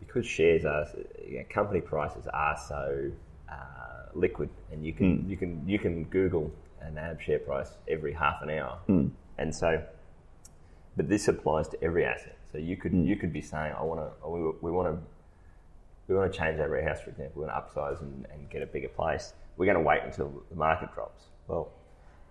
because 0.00 0.26
shares 0.26 0.64
are 0.64 0.86
you 1.26 1.38
know, 1.38 1.44
company 1.48 1.80
prices 1.80 2.26
are 2.32 2.56
so 2.68 3.10
uh, 3.50 3.54
liquid, 4.14 4.50
and 4.72 4.84
you 4.84 4.92
can 4.92 5.20
Hmm. 5.22 5.30
you 5.30 5.36
can 5.36 5.68
you 5.68 5.78
can 5.78 6.04
Google 6.04 6.50
NAB 6.92 7.20
share 7.20 7.38
price 7.40 7.70
every 7.88 8.12
half 8.12 8.42
an 8.42 8.50
hour, 8.50 8.78
Hmm. 8.86 9.08
and 9.38 9.54
so 9.54 9.82
but 10.96 11.08
this 11.08 11.28
applies 11.28 11.68
to 11.68 11.82
every 11.82 12.04
asset. 12.04 12.36
So 12.52 12.58
you 12.58 12.76
Hmm. 12.76 12.82
could 12.82 12.92
you 12.94 13.16
could 13.16 13.32
be 13.32 13.40
saying, 13.40 13.72
I 13.78 13.82
want 13.82 14.00
to 14.00 14.28
we, 14.28 14.52
we 14.60 14.70
want 14.70 14.88
to 14.94 14.98
we 16.08 16.14
want 16.16 16.32
to 16.32 16.38
change 16.38 16.58
our 16.60 16.68
warehouse, 16.68 17.00
for 17.00 17.10
example, 17.10 17.42
we 17.42 17.46
want 17.48 17.54
to 17.56 17.80
upsize 17.80 18.00
and, 18.00 18.26
and 18.32 18.48
get 18.50 18.62
a 18.62 18.66
bigger 18.66 18.88
place. 18.88 19.34
We're 19.58 19.66
going 19.66 19.76
to 19.76 19.82
wait 19.82 20.00
until 20.04 20.32
the 20.50 20.56
market 20.56 20.94
drops. 20.94 21.24
Well, 21.48 21.68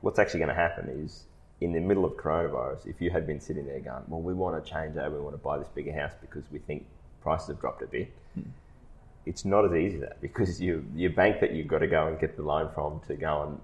what's 0.02 0.18
actually 0.18 0.40
going 0.40 0.50
to 0.50 0.56
happen 0.56 0.90
is 1.06 1.26
in 1.62 1.74
the 1.74 1.80
middle 1.80 2.06
of 2.06 2.14
coronavirus, 2.14 2.88
if 2.88 3.02
you 3.02 3.10
had 3.12 3.28
been 3.28 3.40
sitting 3.40 3.66
there 3.66 3.80
going, 3.80 4.04
well, 4.08 4.22
we 4.22 4.34
want 4.34 4.64
to 4.64 4.72
change 4.72 4.96
over, 4.98 5.16
we 5.18 5.22
want 5.22 5.34
to 5.36 5.42
buy 5.42 5.58
this 5.58 5.68
bigger 5.70 5.92
house 5.94 6.14
because 6.22 6.44
we 6.52 6.60
think 6.60 6.86
prices 7.22 7.48
have 7.50 7.60
dropped 7.60 7.82
a 7.84 7.88
bit. 7.88 8.12
Hmm. 8.36 8.42
It's 9.26 9.44
not 9.44 9.66
as 9.66 9.74
easy 9.74 9.96
as 9.96 10.02
that 10.02 10.22
because 10.22 10.62
you, 10.62 10.86
your 10.96 11.10
bank 11.12 11.42
that 11.42 11.52
you've 11.54 11.68
got 11.68 11.80
to 11.80 11.88
go 11.88 12.08
and 12.08 12.18
get 12.20 12.38
the 12.38 12.44
loan 12.44 12.70
from 12.74 13.02
to 13.08 13.16
go 13.16 13.44
and 13.44 13.60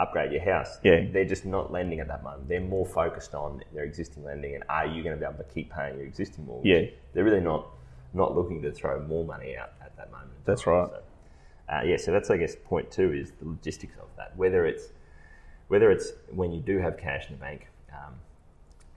upgrade 0.00 0.32
your 0.32 0.42
house, 0.42 0.78
Yeah. 0.82 1.04
they're 1.12 1.26
just 1.26 1.44
not 1.44 1.70
lending 1.70 2.00
at 2.00 2.08
that 2.08 2.22
moment. 2.22 2.48
They're 2.48 2.60
more 2.60 2.86
focused 2.86 3.34
on 3.34 3.62
their 3.74 3.84
existing 3.84 4.24
lending 4.24 4.54
and 4.54 4.64
are 4.70 4.86
you 4.86 5.02
going 5.02 5.14
to 5.14 5.20
be 5.20 5.26
able 5.26 5.42
to 5.44 5.50
keep 5.52 5.70
paying 5.70 5.96
your 5.96 6.06
existing 6.06 6.46
mortgage? 6.46 6.66
Yeah. 6.66 6.90
They're 7.12 7.24
really 7.24 7.40
not 7.40 7.66
not 8.14 8.34
looking 8.34 8.62
to 8.62 8.72
throw 8.72 9.02
more 9.02 9.24
money 9.24 9.54
out 9.58 9.72
at 9.82 9.94
that 9.98 10.10
moment. 10.10 10.30
That's 10.46 10.66
right. 10.66 10.88
So, 10.88 11.00
uh, 11.68 11.82
yeah, 11.84 11.96
so 11.96 12.12
that's 12.12 12.30
I 12.30 12.36
guess 12.36 12.56
point 12.64 12.90
two 12.90 13.12
is 13.12 13.32
the 13.40 13.48
logistics 13.48 13.96
of 13.98 14.08
that. 14.16 14.36
Whether 14.36 14.66
it's 14.66 14.88
whether 15.68 15.90
it's 15.90 16.12
when 16.30 16.52
you 16.52 16.60
do 16.60 16.78
have 16.78 16.96
cash 16.96 17.26
in 17.28 17.32
the 17.34 17.40
bank, 17.40 17.66
um, 17.92 18.14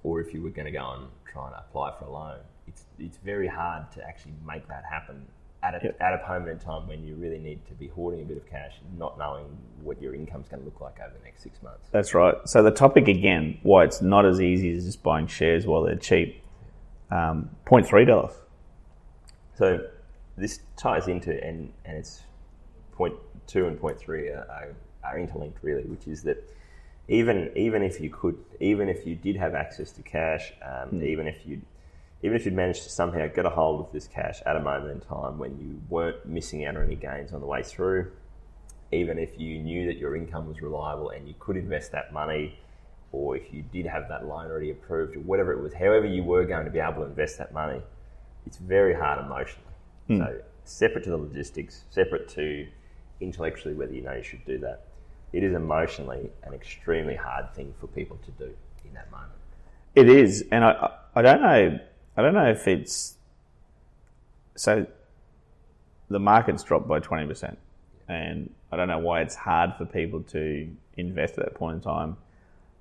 or 0.03 0.21
if 0.21 0.33
you 0.33 0.41
were 0.41 0.51
going 0.51 0.65
to 0.65 0.71
go 0.71 0.91
and 0.93 1.07
try 1.25 1.47
and 1.47 1.55
apply 1.55 1.93
for 1.97 2.05
a 2.05 2.11
loan, 2.11 2.37
it's 2.67 2.83
it's 2.99 3.17
very 3.17 3.47
hard 3.47 3.91
to 3.93 4.03
actually 4.07 4.33
make 4.45 4.67
that 4.67 4.83
happen 4.85 5.25
at 5.61 5.75
a, 5.75 5.79
Yep. 5.83 5.97
at 6.01 6.13
a 6.13 6.27
moment 6.29 6.51
in 6.51 6.59
time 6.59 6.87
when 6.87 7.03
you 7.05 7.15
really 7.15 7.37
need 7.39 7.65
to 7.67 7.73
be 7.73 7.87
hoarding 7.87 8.21
a 8.21 8.23
bit 8.23 8.37
of 8.37 8.49
cash, 8.49 8.75
not 8.97 9.17
knowing 9.17 9.45
what 9.81 10.01
your 10.01 10.15
income's 10.15 10.47
going 10.47 10.61
to 10.61 10.65
look 10.65 10.79
like 10.79 10.99
over 11.01 11.13
the 11.17 11.23
next 11.25 11.43
six 11.43 11.61
months. 11.61 11.89
That's 11.91 12.13
right. 12.13 12.35
So 12.45 12.63
the 12.63 12.71
topic 12.71 13.07
again, 13.09 13.57
why 13.63 13.83
it's 13.83 14.01
not 14.01 14.25
as 14.25 14.39
easy 14.39 14.71
as 14.73 14.85
just 14.85 15.03
buying 15.03 15.27
shares 15.27 15.65
while 15.65 15.83
they're 15.83 15.95
cheap. 15.95 16.41
Um, 17.11 17.49
Point 17.65 17.87
three 17.87 18.05
dollars. 18.05 18.33
So 19.55 19.85
this 20.37 20.59
ties 20.77 21.07
into 21.07 21.31
and 21.43 21.73
and 21.83 21.97
it's 21.97 22.21
point 22.99 23.15
two 23.47 23.65
and 23.65 23.79
point 23.79 23.97
three 23.97 24.27
are, 24.27 24.75
are, 25.03 25.17
interlinked 25.17 25.57
really, 25.63 25.83
which 25.83 26.05
is 26.05 26.21
that 26.23 26.37
even 27.07 27.49
even 27.55 27.81
if 27.81 27.99
you 27.99 28.09
could, 28.09 28.37
even 28.59 28.89
if 28.89 29.07
you 29.07 29.15
did 29.15 29.35
have 29.37 29.55
access 29.55 29.91
to 29.93 30.01
cash, 30.03 30.53
um, 30.69 31.01
even 31.01 31.25
if 31.25 31.37
you 31.47 31.61
even 32.21 32.35
if 32.35 32.43
you'd 32.45 32.53
managed 32.53 32.83
to 32.83 32.89
somehow 32.89 33.25
get 33.27 33.45
a 33.45 33.49
hold 33.49 33.79
of 33.79 33.91
this 33.93 34.07
cash 34.07 34.41
at 34.45 34.55
a 34.57 34.59
moment 34.59 34.91
in 34.91 34.99
time 34.99 35.39
when 35.39 35.57
you 35.57 35.81
weren't 35.89 36.25
missing 36.25 36.65
out 36.65 36.75
on 36.75 36.83
any 36.83 36.95
gains 36.95 37.31
on 37.31 37.39
the 37.39 37.47
way 37.47 37.63
through, 37.63 38.11
even 38.91 39.17
if 39.17 39.39
you 39.39 39.59
knew 39.59 39.87
that 39.87 39.97
your 39.97 40.15
income 40.17 40.45
was 40.47 40.61
reliable 40.61 41.09
and 41.09 41.25
you 41.27 41.33
could 41.39 41.55
invest 41.55 41.93
that 41.93 42.11
money, 42.11 42.59
or 43.13 43.37
if 43.37 43.53
you 43.53 43.61
did 43.61 43.85
have 43.85 44.09
that 44.09 44.27
loan 44.27 44.45
already 44.51 44.71
approved, 44.71 45.15
or 45.15 45.21
whatever 45.21 45.53
it 45.53 45.61
was, 45.61 45.73
however 45.73 46.05
you 46.05 46.23
were 46.23 46.45
going 46.45 46.65
to 46.65 46.71
be 46.71 46.79
able 46.79 47.01
to 47.03 47.03
invest 47.03 47.37
that 47.37 47.53
money, 47.53 47.81
it's 48.45 48.57
very 48.57 48.93
hard 48.93 49.25
emotionally. 49.25 49.73
So 50.19 50.41
separate 50.65 51.03
to 51.05 51.11
the 51.11 51.17
logistics, 51.17 51.85
separate 51.89 52.27
to 52.29 52.67
intellectually 53.21 53.73
whether 53.75 53.93
you 53.93 54.01
know 54.01 54.13
you 54.13 54.23
should 54.23 54.45
do 54.45 54.57
that, 54.59 54.85
it 55.33 55.43
is 55.43 55.53
emotionally 55.53 56.29
an 56.43 56.53
extremely 56.53 57.15
hard 57.15 57.53
thing 57.53 57.73
for 57.79 57.87
people 57.87 58.17
to 58.25 58.31
do 58.31 58.53
in 58.85 58.93
that 58.93 59.11
moment. 59.11 59.31
It 59.95 60.09
is, 60.09 60.45
and 60.51 60.63
I 60.63 60.91
I- 61.15 61.21
don't 61.21 61.41
know 61.41 61.79
I 62.17 62.21
don't 62.21 62.33
know 62.33 62.49
if 62.49 62.67
it's 62.67 63.15
so 64.55 64.85
the 66.09 66.19
market's 66.19 66.63
dropped 66.63 66.87
by 66.87 66.99
twenty 66.99 67.27
percent, 67.27 67.57
and 68.07 68.49
I 68.71 68.77
don't 68.77 68.87
know 68.87 68.99
why 68.99 69.21
it's 69.21 69.35
hard 69.35 69.75
for 69.75 69.85
people 69.85 70.21
to 70.23 70.69
invest 70.97 71.37
at 71.37 71.45
that 71.45 71.55
point 71.55 71.75
in 71.75 71.81
time. 71.81 72.17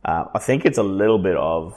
Uh, 0.05 0.24
I 0.35 0.38
think 0.38 0.64
it's 0.64 0.79
a 0.79 0.83
little 0.83 1.18
bit 1.18 1.37
of 1.37 1.77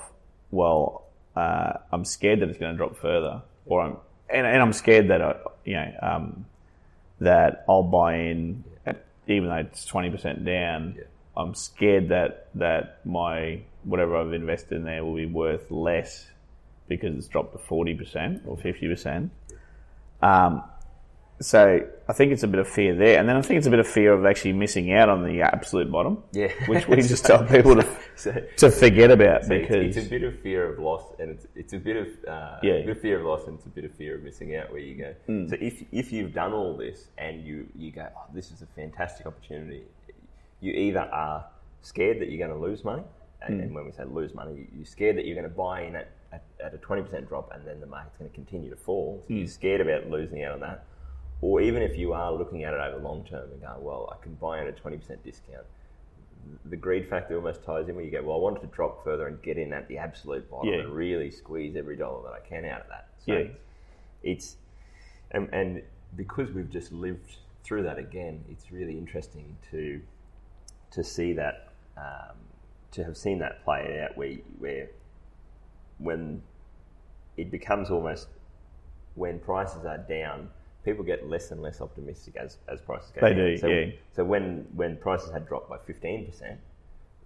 well, 0.51 1.05
uh, 1.35 1.73
I'm 1.91 2.03
scared 2.05 2.41
that 2.41 2.49
it's 2.49 2.57
going 2.57 2.73
to 2.73 2.77
drop 2.77 2.95
further, 2.97 3.41
or 3.65 3.81
I'm 3.81 3.97
and, 4.29 4.45
and 4.45 4.61
I'm 4.61 4.73
scared 4.73 5.09
that 5.09 5.21
I, 5.21 5.35
you 5.65 5.73
know, 5.73 5.93
um, 6.01 6.45
that 7.21 7.63
I'll 7.69 7.83
buy 7.83 8.15
in, 8.15 8.63
at, 8.85 9.05
even 9.27 9.49
though 9.49 9.55
it's 9.55 9.85
twenty 9.85 10.09
percent 10.09 10.43
down. 10.43 10.95
Yeah. 10.97 11.03
I'm 11.37 11.55
scared 11.55 12.09
that 12.09 12.49
that 12.55 12.99
my 13.05 13.61
whatever 13.83 14.17
I've 14.17 14.33
invested 14.33 14.75
in 14.75 14.83
there 14.83 15.03
will 15.05 15.15
be 15.15 15.25
worth 15.25 15.71
less 15.71 16.27
because 16.87 17.15
it's 17.15 17.27
dropped 17.27 17.53
to 17.53 17.59
forty 17.59 17.93
percent 17.93 18.43
or 18.45 18.57
fifty 18.57 18.87
percent. 18.87 19.31
Um, 20.21 20.63
so 21.41 21.79
I 22.07 22.13
think 22.13 22.31
it's 22.31 22.43
a 22.43 22.47
bit 22.47 22.59
of 22.59 22.67
fear 22.67 22.95
there, 22.95 23.19
and 23.19 23.27
then 23.27 23.35
I 23.35 23.41
think 23.41 23.57
it's 23.57 23.67
a 23.67 23.69
bit 23.69 23.79
of 23.79 23.87
fear 23.87 24.13
of 24.13 24.25
actually 24.25 24.53
missing 24.53 24.93
out 24.93 25.09
on 25.09 25.23
the 25.23 25.41
absolute 25.41 25.91
bottom, 25.91 26.23
Yeah. 26.31 26.49
which 26.67 26.87
we 26.87 26.97
just 26.97 27.25
tell 27.25 27.43
people 27.45 27.75
to 27.75 27.87
So- 28.15 28.43
to 28.57 28.69
forget 28.71 29.09
about 29.11 29.45
So 29.45 29.53
it's- 29.53 29.67
because 29.69 29.97
it's, 29.97 30.07
a 30.07 30.09
bit 30.09 30.23
of 30.23 30.39
fear 30.39 30.71
of 30.71 30.79
loss, 30.79 31.03
and 31.19 31.31
it's 31.31 31.47
it's 31.55 31.73
a 31.73 31.79
bit 31.79 31.97
of 31.97 32.07
uh, 32.27 32.57
Yeah. 32.61 32.73
a 32.73 32.81
bit 32.85 32.89
of 32.97 33.01
fear 33.01 33.19
of 33.19 33.25
loss, 33.25 33.47
and 33.47 33.57
it's 33.57 33.65
a 33.65 33.69
bit 33.69 33.85
of 33.85 33.91
fear 33.93 34.15
of 34.15 34.23
missing 34.23 34.55
out. 34.55 34.71
Where 34.71 34.79
you 34.79 34.95
go, 34.95 35.13
Mm. 35.27 35.49
so 35.49 35.57
if 35.59 35.83
if 35.91 36.11
you've 36.13 36.33
done 36.33 36.53
all 36.53 36.77
this 36.77 37.09
and 37.17 37.43
you 37.43 37.67
you 37.75 37.91
go, 37.91 38.07
oh, 38.15 38.25
this 38.33 38.51
is 38.51 38.61
a 38.61 38.67
fantastic 38.67 39.25
opportunity, 39.25 39.83
you 40.59 40.71
either 40.73 41.01
are 41.11 41.45
scared 41.81 42.19
that 42.19 42.29
you're 42.29 42.45
going 42.47 42.57
to 42.59 42.63
lose 42.67 42.83
money, 42.83 43.03
and, 43.41 43.59
Mm. 43.59 43.63
and 43.63 43.75
when 43.75 43.85
we 43.85 43.91
say 43.91 44.03
lose 44.05 44.33
money, 44.35 44.67
you're 44.75 44.85
scared 44.85 45.17
that 45.17 45.25
you're 45.25 45.35
going 45.35 45.49
to 45.49 45.55
buy 45.55 45.81
in 45.81 45.95
at, 45.95 46.09
at, 46.31 46.43
at 46.63 46.73
a 46.75 46.77
twenty 46.77 47.01
percent 47.01 47.27
drop, 47.27 47.51
and 47.55 47.65
then 47.65 47.79
the 47.79 47.87
market's 47.87 48.17
going 48.17 48.29
to 48.29 48.35
continue 48.35 48.69
to 48.69 48.75
fall. 48.75 49.23
So 49.27 49.33
Mm. 49.33 49.37
you're 49.39 49.47
scared 49.47 49.81
about 49.81 50.09
losing 50.11 50.43
out 50.43 50.53
on 50.53 50.59
that, 50.59 50.83
or 51.41 51.61
even 51.61 51.81
if 51.81 51.97
you 51.97 52.13
are 52.13 52.31
looking 52.31 52.63
at 52.63 52.73
it 52.73 52.79
over 52.79 52.97
long 53.01 53.23
term 53.25 53.51
and 53.51 53.61
going, 53.61 53.83
well, 53.83 54.15
I 54.17 54.23
can 54.23 54.35
buy 54.35 54.59
at 54.59 54.67
a 54.67 54.71
twenty 54.71 54.97
percent 54.97 55.23
discount 55.23 55.65
the 56.65 56.75
greed 56.77 57.07
factor 57.07 57.35
almost 57.35 57.63
ties 57.63 57.87
in 57.89 57.95
where 57.95 58.03
you 58.03 58.11
go, 58.11 58.21
well, 58.23 58.37
I 58.37 58.39
wanted 58.39 58.61
to 58.61 58.67
drop 58.67 59.03
further 59.03 59.27
and 59.27 59.41
get 59.41 59.57
in 59.57 59.73
at 59.73 59.87
the 59.87 59.97
absolute 59.97 60.49
bottom 60.49 60.69
Yeah. 60.69 60.79
and 60.79 60.93
really 60.93 61.31
squeeze 61.31 61.75
every 61.75 61.95
dollar 61.95 62.23
that 62.23 62.33
I 62.33 62.39
can 62.39 62.65
out 62.65 62.81
of 62.81 62.87
that. 62.87 63.09
So 63.25 63.33
Yeah. 63.33 63.47
it's, 64.23 64.57
and, 65.31 65.49
and 65.53 65.83
because 66.15 66.51
we've 66.51 66.69
just 66.69 66.91
lived 66.91 67.37
through 67.63 67.83
that 67.83 67.97
again, 67.97 68.43
it's 68.49 68.71
really 68.71 68.97
interesting 68.97 69.57
to 69.71 70.01
to 70.91 71.05
see 71.05 71.31
that, 71.31 71.69
um, 71.95 72.35
to 72.91 73.01
have 73.05 73.15
seen 73.15 73.39
that 73.39 73.63
play 73.63 74.01
out 74.03 74.17
where, 74.17 74.35
where 74.59 74.89
when 75.99 76.41
it 77.37 77.49
becomes 77.49 77.89
almost 77.89 78.27
when 79.15 79.39
prices 79.39 79.85
are 79.85 79.99
down, 79.99 80.49
people 80.83 81.03
get 81.03 81.27
less 81.29 81.51
and 81.51 81.61
less 81.61 81.81
optimistic 81.81 82.35
as, 82.37 82.57
as 82.67 82.81
prices 82.81 83.11
go 83.13 83.21
They 83.21 83.33
down. 83.33 83.37
do, 83.47 83.57
so, 83.57 83.67
yeah. 83.67 83.91
So 84.15 84.23
when, 84.23 84.65
when 84.75 84.97
prices 84.97 85.31
had 85.31 85.47
dropped 85.47 85.69
by 85.69 85.77
15%, 85.77 86.57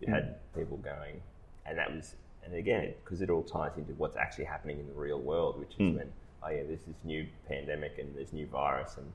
you 0.01 0.07
Mm. 0.07 0.13
had 0.13 0.35
people 0.53 0.77
going, 0.77 1.21
and 1.65 1.77
that 1.77 1.93
was, 1.93 2.15
and 2.43 2.53
again, 2.53 2.93
because 3.03 3.21
it 3.21 3.29
all 3.29 3.43
ties 3.43 3.71
into 3.77 3.93
what's 3.93 4.17
actually 4.17 4.43
happening 4.45 4.79
in 4.79 4.87
the 4.87 4.93
real 4.93 5.19
world, 5.19 5.57
which 5.59 5.71
is 5.73 5.79
Mm. 5.79 5.95
when, 5.97 6.11
oh 6.43 6.49
yeah, 6.49 6.63
there's 6.63 6.81
this 6.81 7.03
new 7.05 7.25
pandemic 7.47 7.97
and 7.97 8.13
there's 8.15 8.33
new 8.33 8.45
virus, 8.47 8.97
and 8.97 9.09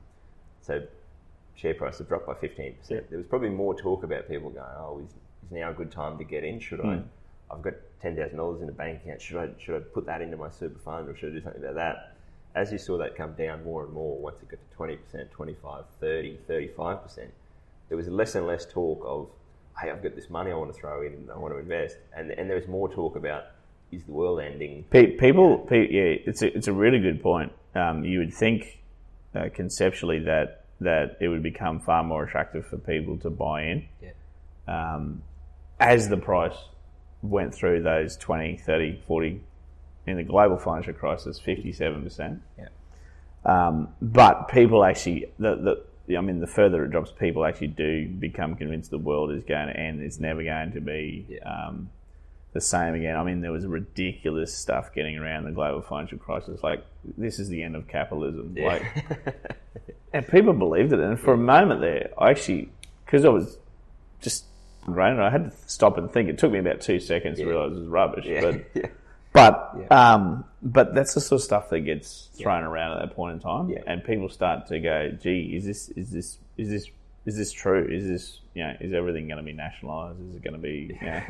so 0.61 0.81
share 1.55 1.73
price 1.75 1.99
have 1.99 2.07
dropped 2.07 2.25
by 2.25 2.33
15%. 2.33 2.75
Yeah. 2.89 3.01
There 3.09 3.17
was 3.19 3.27
probably 3.27 3.49
more 3.49 3.75
talk 3.75 4.03
about 4.03 4.27
people 4.27 4.49
going, 4.49 4.65
oh, 4.77 4.99
is, 5.05 5.11
is 5.45 5.51
now 5.51 5.69
a 5.69 5.73
good 5.73 5.91
time 5.91 6.17
to 6.17 6.23
get 6.23 6.43
in? 6.43 6.59
Should 6.59 6.79
Mm. 6.79 7.03
I? 7.49 7.53
I've 7.53 7.61
got 7.61 7.73
$10,000 8.01 8.61
in 8.63 8.69
a 8.69 8.71
bank 8.71 9.01
account. 9.03 9.21
Should 9.21 9.37
I, 9.37 9.49
should 9.59 9.75
I 9.75 9.79
put 9.79 10.05
that 10.07 10.21
into 10.21 10.37
my 10.37 10.49
super 10.49 10.79
fund 10.79 11.09
or 11.09 11.15
should 11.15 11.31
I 11.31 11.35
do 11.35 11.41
something 11.41 11.61
about 11.61 11.75
that? 11.75 12.10
As 12.55 12.71
you 12.71 12.77
saw 12.77 12.97
that 12.97 13.15
come 13.15 13.33
down 13.33 13.63
more 13.63 13.83
and 13.83 13.93
more, 13.93 14.17
once 14.17 14.37
it 14.41 14.49
got 14.49 14.59
to 14.59 14.97
20%, 15.17 15.31
25, 15.31 15.83
30, 15.99 16.39
35%, 16.49 17.27
there 17.87 17.97
was 17.97 18.07
less 18.07 18.35
and 18.35 18.45
less 18.47 18.65
talk 18.65 19.01
of, 19.05 19.29
hey, 19.81 19.89
I've 19.89 20.03
got 20.03 20.15
this 20.15 20.29
money 20.29 20.51
I 20.51 20.55
want 20.55 20.73
to 20.73 20.79
throw 20.79 21.01
in 21.01 21.13
and 21.13 21.31
I 21.31 21.37
want 21.37 21.53
to 21.53 21.59
invest. 21.59 21.97
And, 22.15 22.31
and 22.31 22.49
there 22.49 22.57
was 22.57 22.67
more 22.67 22.89
talk 22.89 23.15
about, 23.15 23.45
is 23.91 24.03
the 24.03 24.11
world 24.11 24.41
ending? 24.41 24.85
Pe- 24.89 25.17
people, 25.17 25.59
pe- 25.59 25.89
yeah, 25.89 26.15
it's 26.25 26.41
a, 26.41 26.55
it's 26.55 26.67
a 26.67 26.73
really 26.73 26.99
good 26.99 27.21
point. 27.21 27.51
Um, 27.75 28.03
you 28.03 28.19
would 28.19 28.33
think 28.33 28.81
uh, 29.35 29.49
conceptually 29.53 30.19
that 30.19 30.65
that 30.81 31.17
it 31.21 31.27
would 31.27 31.43
become 31.43 31.79
far 31.79 32.03
more 32.03 32.23
attractive 32.23 32.65
for 32.65 32.77
people 32.77 33.15
to 33.15 33.29
buy 33.29 33.61
in 33.61 33.87
Yeah. 34.01 34.09
um, 34.67 35.21
as 35.79 36.09
the 36.09 36.17
price 36.17 36.57
went 37.21 37.53
through 37.53 37.83
those 37.83 38.17
20, 38.17 38.57
30, 38.57 39.03
40, 39.07 39.41
in 40.07 40.17
the 40.17 40.23
global 40.23 40.57
financial 40.57 40.93
crisis, 40.93 41.39
57%. 41.39 42.39
Yeah. 42.57 42.65
Um, 43.45 43.89
but 44.01 44.47
people 44.49 44.83
actually, 44.83 45.31
the, 45.39 45.83
the, 46.07 46.17
I 46.17 46.21
mean, 46.21 46.39
the 46.39 46.47
further 46.47 46.83
it 46.85 46.91
drops, 46.91 47.11
people 47.11 47.45
actually 47.45 47.67
do 47.67 48.07
become 48.07 48.55
convinced 48.55 48.91
the 48.91 48.97
world 48.97 49.31
is 49.31 49.43
going 49.43 49.67
to 49.67 49.77
end. 49.79 50.01
It's 50.01 50.19
never 50.19 50.43
going 50.43 50.73
to 50.73 50.81
be 50.81 51.25
Yeah. 51.29 51.67
um, 51.67 51.89
the 52.53 52.61
same 52.61 52.95
again. 52.95 53.15
I 53.15 53.23
mean, 53.23 53.39
there 53.41 53.51
was 53.51 53.65
ridiculous 53.65 54.53
stuff 54.55 54.93
getting 54.93 55.17
around 55.17 55.45
the 55.45 55.51
global 55.51 55.81
financial 55.81 56.17
crisis, 56.17 56.61
like 56.61 56.83
this 57.17 57.39
is 57.39 57.47
the 57.47 57.63
end 57.63 57.75
of 57.77 57.87
capitalism. 57.87 58.55
Like, 58.55 58.83
and 60.13 60.27
people 60.27 60.51
believed 60.53 60.91
it. 60.91 60.99
And 60.99 61.17
for 61.19 61.33
a 61.33 61.37
moment 61.37 61.79
there, 61.81 62.09
I 62.17 62.31
actually, 62.31 62.69
because 63.05 63.23
I 63.23 63.29
was 63.29 63.57
just 64.21 64.45
brain, 64.85 65.17
I 65.19 65.29
had 65.29 65.51
to 65.51 65.57
stop 65.67 65.97
and 65.97 66.11
think. 66.11 66.27
It 66.27 66.37
took 66.39 66.51
me 66.51 66.59
about 66.59 66.81
two 66.81 66.99
seconds 66.99 67.37
to 67.37 67.45
Yeah. 67.45 67.51
realize 67.51 67.71
it 67.71 67.79
was 67.79 67.87
rubbish. 67.87 68.25
yeah. 68.25 68.41
But 68.41 68.65
yeah. 68.75 68.89
But 69.33 69.75
Yeah. 69.79 70.13
um, 70.13 70.45
but 70.63 70.93
that's 70.93 71.13
the 71.15 71.21
sort 71.21 71.39
of 71.41 71.43
stuff 71.43 71.69
that 71.69 71.79
gets 71.81 72.29
thrown 72.33 72.63
around 72.63 72.97
at 72.97 73.07
that 73.07 73.15
point 73.15 73.33
in 73.35 73.39
time, 73.39 73.69
Yeah. 73.69 73.79
and 73.87 74.03
people 74.03 74.29
start 74.29 74.67
to 74.67 74.79
go, 74.79 75.09
"Gee, 75.11 75.55
is 75.55 75.65
this 75.65 75.89
is 75.89 76.11
this 76.11 76.37
is 76.57 76.69
this 76.69 76.89
is 77.25 77.37
this 77.37 77.51
true? 77.51 77.87
Is 77.89 78.07
this 78.07 78.39
you 78.53 78.63
know 78.63 78.73
is 78.79 78.93
everything 78.93 79.27
going 79.27 79.37
to 79.37 79.43
be 79.43 79.53
nationalised? 79.53 80.19
Is 80.29 80.35
it 80.35 80.43
going 80.43 80.53
to 80.53 80.59
be 80.59 80.97
you 81.01 81.07
know?" 81.07 81.21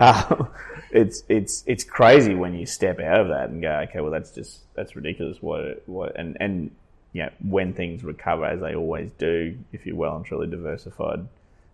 um, 0.00 0.48
it's 0.90 1.22
it's 1.28 1.62
it's 1.66 1.84
crazy 1.84 2.34
when 2.34 2.54
you 2.54 2.66
step 2.66 2.98
out 3.00 3.20
of 3.20 3.28
that 3.28 3.50
and 3.50 3.60
go, 3.62 3.70
"Okay, 3.88 4.00
well 4.00 4.10
that's 4.10 4.32
just 4.32 4.60
that's 4.74 4.96
ridiculous." 4.96 5.40
What 5.40 5.82
what 5.86 6.16
and 6.16 6.36
and 6.40 6.70
you 7.12 7.22
know, 7.22 7.30
when 7.48 7.72
things 7.74 8.02
recover 8.02 8.44
as 8.44 8.60
they 8.60 8.74
always 8.74 9.12
do, 9.18 9.56
if 9.72 9.86
you're 9.86 9.94
well 9.94 10.16
and 10.16 10.24
truly 10.24 10.48
diversified, 10.48 11.24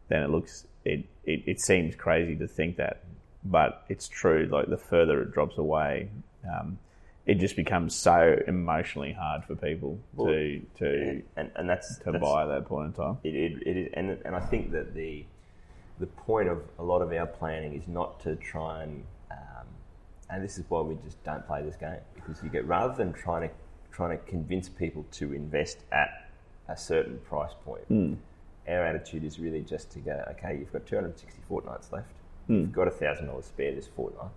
then 0.09 0.23
it 0.23 0.29
looks 0.29 0.67
it, 0.85 1.05
it, 1.25 1.43
it 1.47 1.61
seems 1.63 1.95
crazy 1.97 2.37
to 2.37 2.47
think 2.47 2.77
that, 2.77 3.03
but 3.45 3.85
it's 3.89 4.09
true. 4.09 4.49
Like 4.51 4.69
the 4.69 4.77
further 4.77 5.23
it 5.23 5.33
drops 5.33 5.59
away, 5.59 6.11
um, 6.49 6.79
it 7.27 7.37
just 7.37 7.57
becomes 7.57 7.95
so 7.95 8.37
emotionally 8.47 9.13
hard 9.13 9.45
for 9.45 9.55
people 9.55 9.99
to 10.17 10.61
to 10.79 11.23
And, 11.37 11.51
and 11.57 11.69
that's, 11.69 11.99
to 11.99 12.13
that's 12.13 12.23
buy 12.23 12.43
at 12.43 12.49
that 12.49 12.67
point 12.67 12.87
in 12.89 12.93
time. 12.93 13.19
It, 13.25 13.35
it, 13.35 13.63
it 13.67 13.77
is, 13.77 13.91
and, 13.95 14.19
and 14.25 14.35
I 14.35 14.41
think 14.41 14.73
that 14.73 14.95
the 14.95 15.25
the 15.99 16.07
point 16.07 16.49
of 16.49 16.63
a 16.79 16.83
lot 16.83 17.03
of 17.03 17.13
our 17.13 17.27
planning 17.27 17.75
is 17.75 17.87
not 17.87 18.21
to 18.21 18.37
try 18.37 18.83
and 18.83 19.05
um, 19.31 19.67
and 20.31 20.43
this 20.43 20.59
is 20.59 20.65
why 20.69 20.81
we 20.81 20.97
just 21.05 21.23
don't 21.25 21.47
play 21.47 21.63
this 21.63 21.77
game 21.77 22.01
because 22.15 22.43
you 22.43 22.49
get 22.49 22.67
rather 22.67 22.95
than 22.95 23.13
trying 23.13 23.49
to 23.49 23.55
trying 23.93 24.17
to 24.17 24.25
convince 24.25 24.69
people 24.69 25.05
to 25.13 25.33
invest 25.35 25.79
at 25.93 26.31
a 26.69 26.77
certain 26.77 27.19
price 27.19 27.53
point. 27.65 27.83
Our 28.69 28.85
attitude 28.85 29.25
is 29.25 29.39
really 29.39 29.63
just 29.63 29.91
to 29.93 29.99
go, 29.99 30.25
okay, 30.33 30.57
you've 30.59 30.73
got 30.73 30.87
260 30.87 31.41
fortnights 31.49 31.93
left. 31.93 32.13
Hmm. 32.51 32.61
You've 32.63 32.73
got 32.73 32.93
thousand 32.95 33.27
dollars 33.29 33.45
spare 33.45 33.73
this 33.73 33.87
fortnight. 33.87 34.31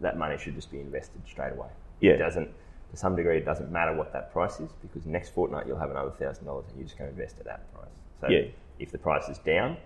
That 0.00 0.16
money 0.16 0.38
should 0.38 0.54
just 0.54 0.70
be 0.70 0.78
invested 0.78 1.22
straight 1.26 1.52
away. 1.52 1.66
Yeah. 2.00 2.12
It 2.12 2.18
doesn't, 2.18 2.48
to 2.92 2.96
some 2.96 3.16
degree, 3.16 3.38
it 3.38 3.44
doesn't 3.44 3.72
matter 3.72 3.92
what 3.92 4.12
that 4.12 4.32
price 4.32 4.60
is 4.60 4.70
because 4.82 5.04
next 5.04 5.30
fortnight 5.30 5.66
you'll 5.66 5.78
have 5.80 5.90
another 5.90 6.12
thousand 6.12 6.44
dollars 6.44 6.66
and 6.68 6.76
you're 6.78 6.86
just 6.86 6.96
going 6.96 7.12
to 7.12 7.18
invest 7.20 7.40
at 7.40 7.46
that 7.46 7.74
price. 7.74 7.88
So 8.20 8.28
Yeah. 8.28 8.42
if 8.78 8.92
the 8.92 8.98
price 8.98 9.28
is 9.28 9.38
down, 9.38 9.78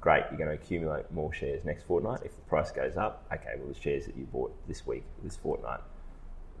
great, 0.00 0.22
you're 0.30 0.38
going 0.38 0.56
to 0.56 0.62
accumulate 0.62 1.10
more 1.10 1.32
shares 1.32 1.64
next 1.64 1.84
fortnight. 1.88 2.20
If 2.24 2.36
the 2.36 2.42
price 2.42 2.70
goes 2.70 2.96
up, 2.96 3.24
okay, 3.32 3.54
well, 3.58 3.72
the 3.72 3.80
shares 3.80 4.06
that 4.06 4.16
you 4.16 4.24
bought 4.26 4.54
this 4.68 4.86
week, 4.86 5.02
this 5.24 5.36
fortnight, 5.36 5.80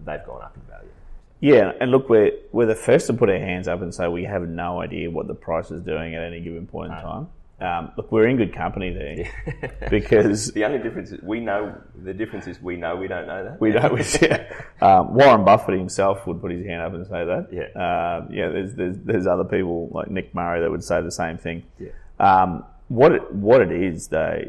they've 0.04 0.24
gone 0.26 0.42
up 0.42 0.56
in 0.56 0.62
value. 0.62 0.90
Yeah, 1.38 1.72
and 1.80 1.90
look, 1.92 2.08
we're 2.08 2.32
we're 2.52 2.66
the 2.66 2.74
first 2.74 3.06
to 3.08 3.12
put 3.14 3.28
our 3.28 3.38
hands 3.38 3.66
up 3.68 3.82
and 3.82 3.92
say 3.94 4.08
we 4.08 4.24
have 4.24 4.48
no 4.48 4.80
idea 4.80 5.10
what 5.10 5.26
the 5.28 5.34
price 5.34 5.70
is 5.70 5.82
doing 5.82 6.14
at 6.14 6.22
any 6.22 6.40
given 6.40 6.66
point 6.66 6.92
in 6.92 6.98
time. 6.98 7.28
Um, 7.62 7.92
look, 7.96 8.10
we're 8.10 8.26
in 8.26 8.36
good 8.36 8.54
company 8.54 8.90
there 8.90 9.70
because 9.90 10.52
The 10.52 10.64
only 10.64 10.78
difference 10.78 11.12
is 11.12 11.22
we 11.22 11.38
know, 11.38 11.80
the 12.02 12.12
difference 12.12 12.46
is 12.48 12.60
we 12.60 12.76
know 12.76 12.96
we 12.96 13.06
don't 13.06 13.26
know 13.26 13.44
that. 13.44 13.60
we 13.60 13.70
don't. 13.70 13.92
Yeah. 14.22 14.52
Um, 14.80 15.14
Warren 15.14 15.44
Buffett 15.44 15.78
himself 15.78 16.26
would 16.26 16.40
put 16.40 16.50
his 16.50 16.66
hand 16.66 16.82
up 16.82 16.92
and 16.92 17.06
say 17.06 17.24
that. 17.24 17.48
Yeah. 17.52 17.68
Um, 17.78 18.32
yeah. 18.32 18.48
There's, 18.48 18.74
there's 18.74 18.96
there's 18.98 19.26
other 19.28 19.44
people 19.44 19.88
like 19.92 20.10
Nick 20.10 20.34
Murray 20.34 20.60
that 20.60 20.70
would 20.70 20.82
say 20.82 21.00
the 21.02 21.12
same 21.12 21.38
thing. 21.38 21.62
Yeah. 21.78 21.90
Um, 22.18 22.64
what 22.88 23.12
it, 23.12 23.32
what 23.32 23.60
it 23.60 23.70
is 23.72 24.08
though, 24.08 24.42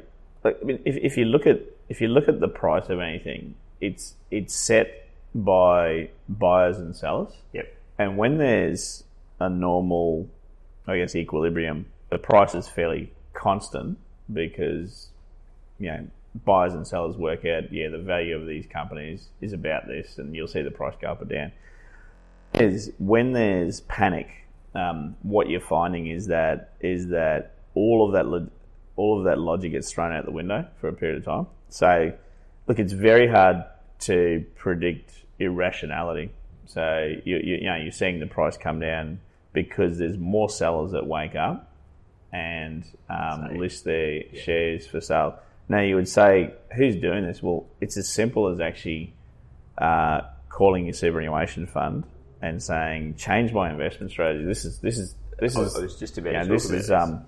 like, 0.44 0.58
I 0.62 0.66
mean, 0.66 0.80
if, 0.84 0.98
if 0.98 1.18
you 1.18 1.26
look 1.26 1.46
at 1.46 1.62
if 1.90 2.02
you 2.02 2.08
look 2.08 2.28
at 2.28 2.40
the 2.40 2.48
price 2.48 2.90
of 2.90 3.00
anything, 3.00 3.56
it's 3.80 4.16
it's 4.32 4.56
set 4.56 5.08
by 5.36 6.10
buyers 6.28 6.80
and 6.80 6.96
sellers. 6.96 7.34
Yep. 7.54 7.78
And 8.00 8.18
when 8.18 8.38
there's 8.40 9.04
a 9.40 9.50
normal, 9.50 10.28
I 10.88 10.98
guess, 10.98 11.16
equilibrium, 11.16 11.86
the 12.14 12.20
price 12.20 12.56
is 12.56 12.68
fairly 12.68 13.12
constant 13.34 13.98
because, 14.32 15.10
you 15.80 15.92
know, 15.92 16.08
buyers 16.46 16.74
and 16.74 16.88
sellers 16.88 17.18
work 17.18 17.46
out, 17.46 17.72
yeah, 17.72 17.90
the 17.90 17.98
value 17.98 18.36
of 18.36 18.48
these 18.48 18.66
companies 18.66 19.28
is 19.42 19.54
about 19.54 19.88
this, 19.88 20.18
and 20.18 20.36
you'll 20.36 20.48
see 20.48 20.62
the 20.62 20.72
price 20.72 20.96
go 21.02 21.10
up 21.10 21.22
or 21.22 21.26
down. 21.26 21.52
Is 22.54 22.92
when 23.00 23.34
there's 23.34 23.82
panic, 23.82 24.30
um, 24.76 25.16
what 25.24 25.50
you're 25.50 25.60
finding 25.60 26.08
is 26.08 26.28
that 26.28 26.74
is 26.80 27.08
that 27.10 27.56
all 27.74 28.06
of 28.06 28.14
that 28.14 28.28
lo- 28.28 28.50
all 28.96 29.18
of 29.18 29.26
that 29.26 29.40
logic 29.40 29.72
gets 29.72 29.92
thrown 29.92 30.14
out 30.14 30.26
the 30.26 30.32
window 30.32 30.68
for 30.80 30.88
a 30.88 30.94
period 30.94 31.18
of 31.18 31.26
time. 31.26 31.48
So, 31.70 32.14
look, 32.68 32.78
it's 32.78 32.94
very 32.94 33.28
hard 33.28 33.64
to 34.02 34.46
predict 34.56 35.24
irrationality 35.40 36.30
So 36.66 37.16
you, 37.24 37.38
you, 37.38 37.56
you 37.56 37.66
know 37.66 37.76
you're 37.76 37.92
seeing 37.92 38.20
the 38.20 38.28
price 38.28 38.58
come 38.58 38.80
down 38.80 39.20
because 39.52 39.98
there's 39.98 40.18
more 40.18 40.50
sellers 40.50 40.92
that 40.92 41.06
wake 41.08 41.36
up 41.36 41.73
and 42.34 42.84
um, 43.10 43.58
list 43.58 43.86
their 43.86 44.24
shares 44.34 44.88
for 44.88 45.00
sale. 45.00 45.40
Now 45.70 45.82
you 45.82 45.96
would 45.96 46.10
say, 46.10 46.54
who's 46.76 46.96
doing 46.96 47.26
this? 47.26 47.42
Well, 47.42 47.68
it's 47.80 47.96
as 47.96 48.10
simple 48.10 48.50
as 48.50 48.60
actually 48.60 49.14
uh, 49.78 50.22
calling 50.50 50.86
your 50.86 50.94
superannuation 50.94 51.68
fund 51.68 52.06
and 52.42 52.62
saying, 52.62 53.16
change 53.16 53.54
my 53.54 53.70
investment 53.70 54.12
strategy. 54.12 54.44
This 54.44 54.66
is 54.66 54.80
this 54.80 54.98
is 54.98 55.16
this 55.40 55.56
I 55.56 55.62
is 55.62 55.78
was 55.78 56.00
just 56.00 56.18
about 56.18 56.34
yeah, 56.34 56.44
to 56.44 56.50
this 56.50 56.70
is 56.70 56.92
um, 56.92 57.26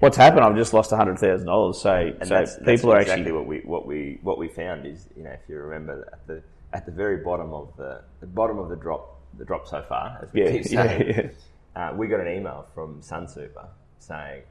what's 0.00 0.16
happened. 0.16 0.44
I've 0.44 0.56
just 0.56 0.72
lost 0.72 0.90
hundred 0.90 1.18
thousand 1.18 1.46
dollars. 1.46 1.80
So 1.80 1.92
and 1.92 2.26
so 2.26 2.34
that's, 2.34 2.56
people 2.56 2.66
that's 2.66 2.84
are 2.84 3.00
exactly 3.00 3.22
actually 3.22 3.32
what 3.32 3.46
we 3.46 3.58
what 3.58 3.86
we 3.86 4.18
what 4.22 4.38
we 4.38 4.48
found 4.48 4.86
is 4.86 5.06
you 5.16 5.24
know 5.24 5.30
if 5.30 5.40
you 5.48 5.56
remember 5.56 6.08
at 6.12 6.26
the 6.26 6.42
at 6.72 6.86
the 6.86 6.92
very 6.92 7.18
bottom 7.18 7.52
of 7.52 7.76
the 7.76 8.02
the 8.20 8.26
bottom 8.26 8.58
of 8.58 8.68
the 8.68 8.76
drop 8.76 9.20
the 9.38 9.44
drop 9.44 9.66
so 9.66 9.82
far 9.82 10.20
as 10.22 10.32
we 10.32 10.44
yeah 10.44 10.52
keep 10.52 10.64
yeah, 10.70 10.82
saying, 10.86 11.08
yeah. 11.08 11.90
Uh, 11.90 11.94
we 11.94 12.06
got 12.06 12.20
an 12.20 12.28
email 12.28 12.66
from 12.74 13.02
SunSuper 13.02 13.68
saying, 13.98 14.42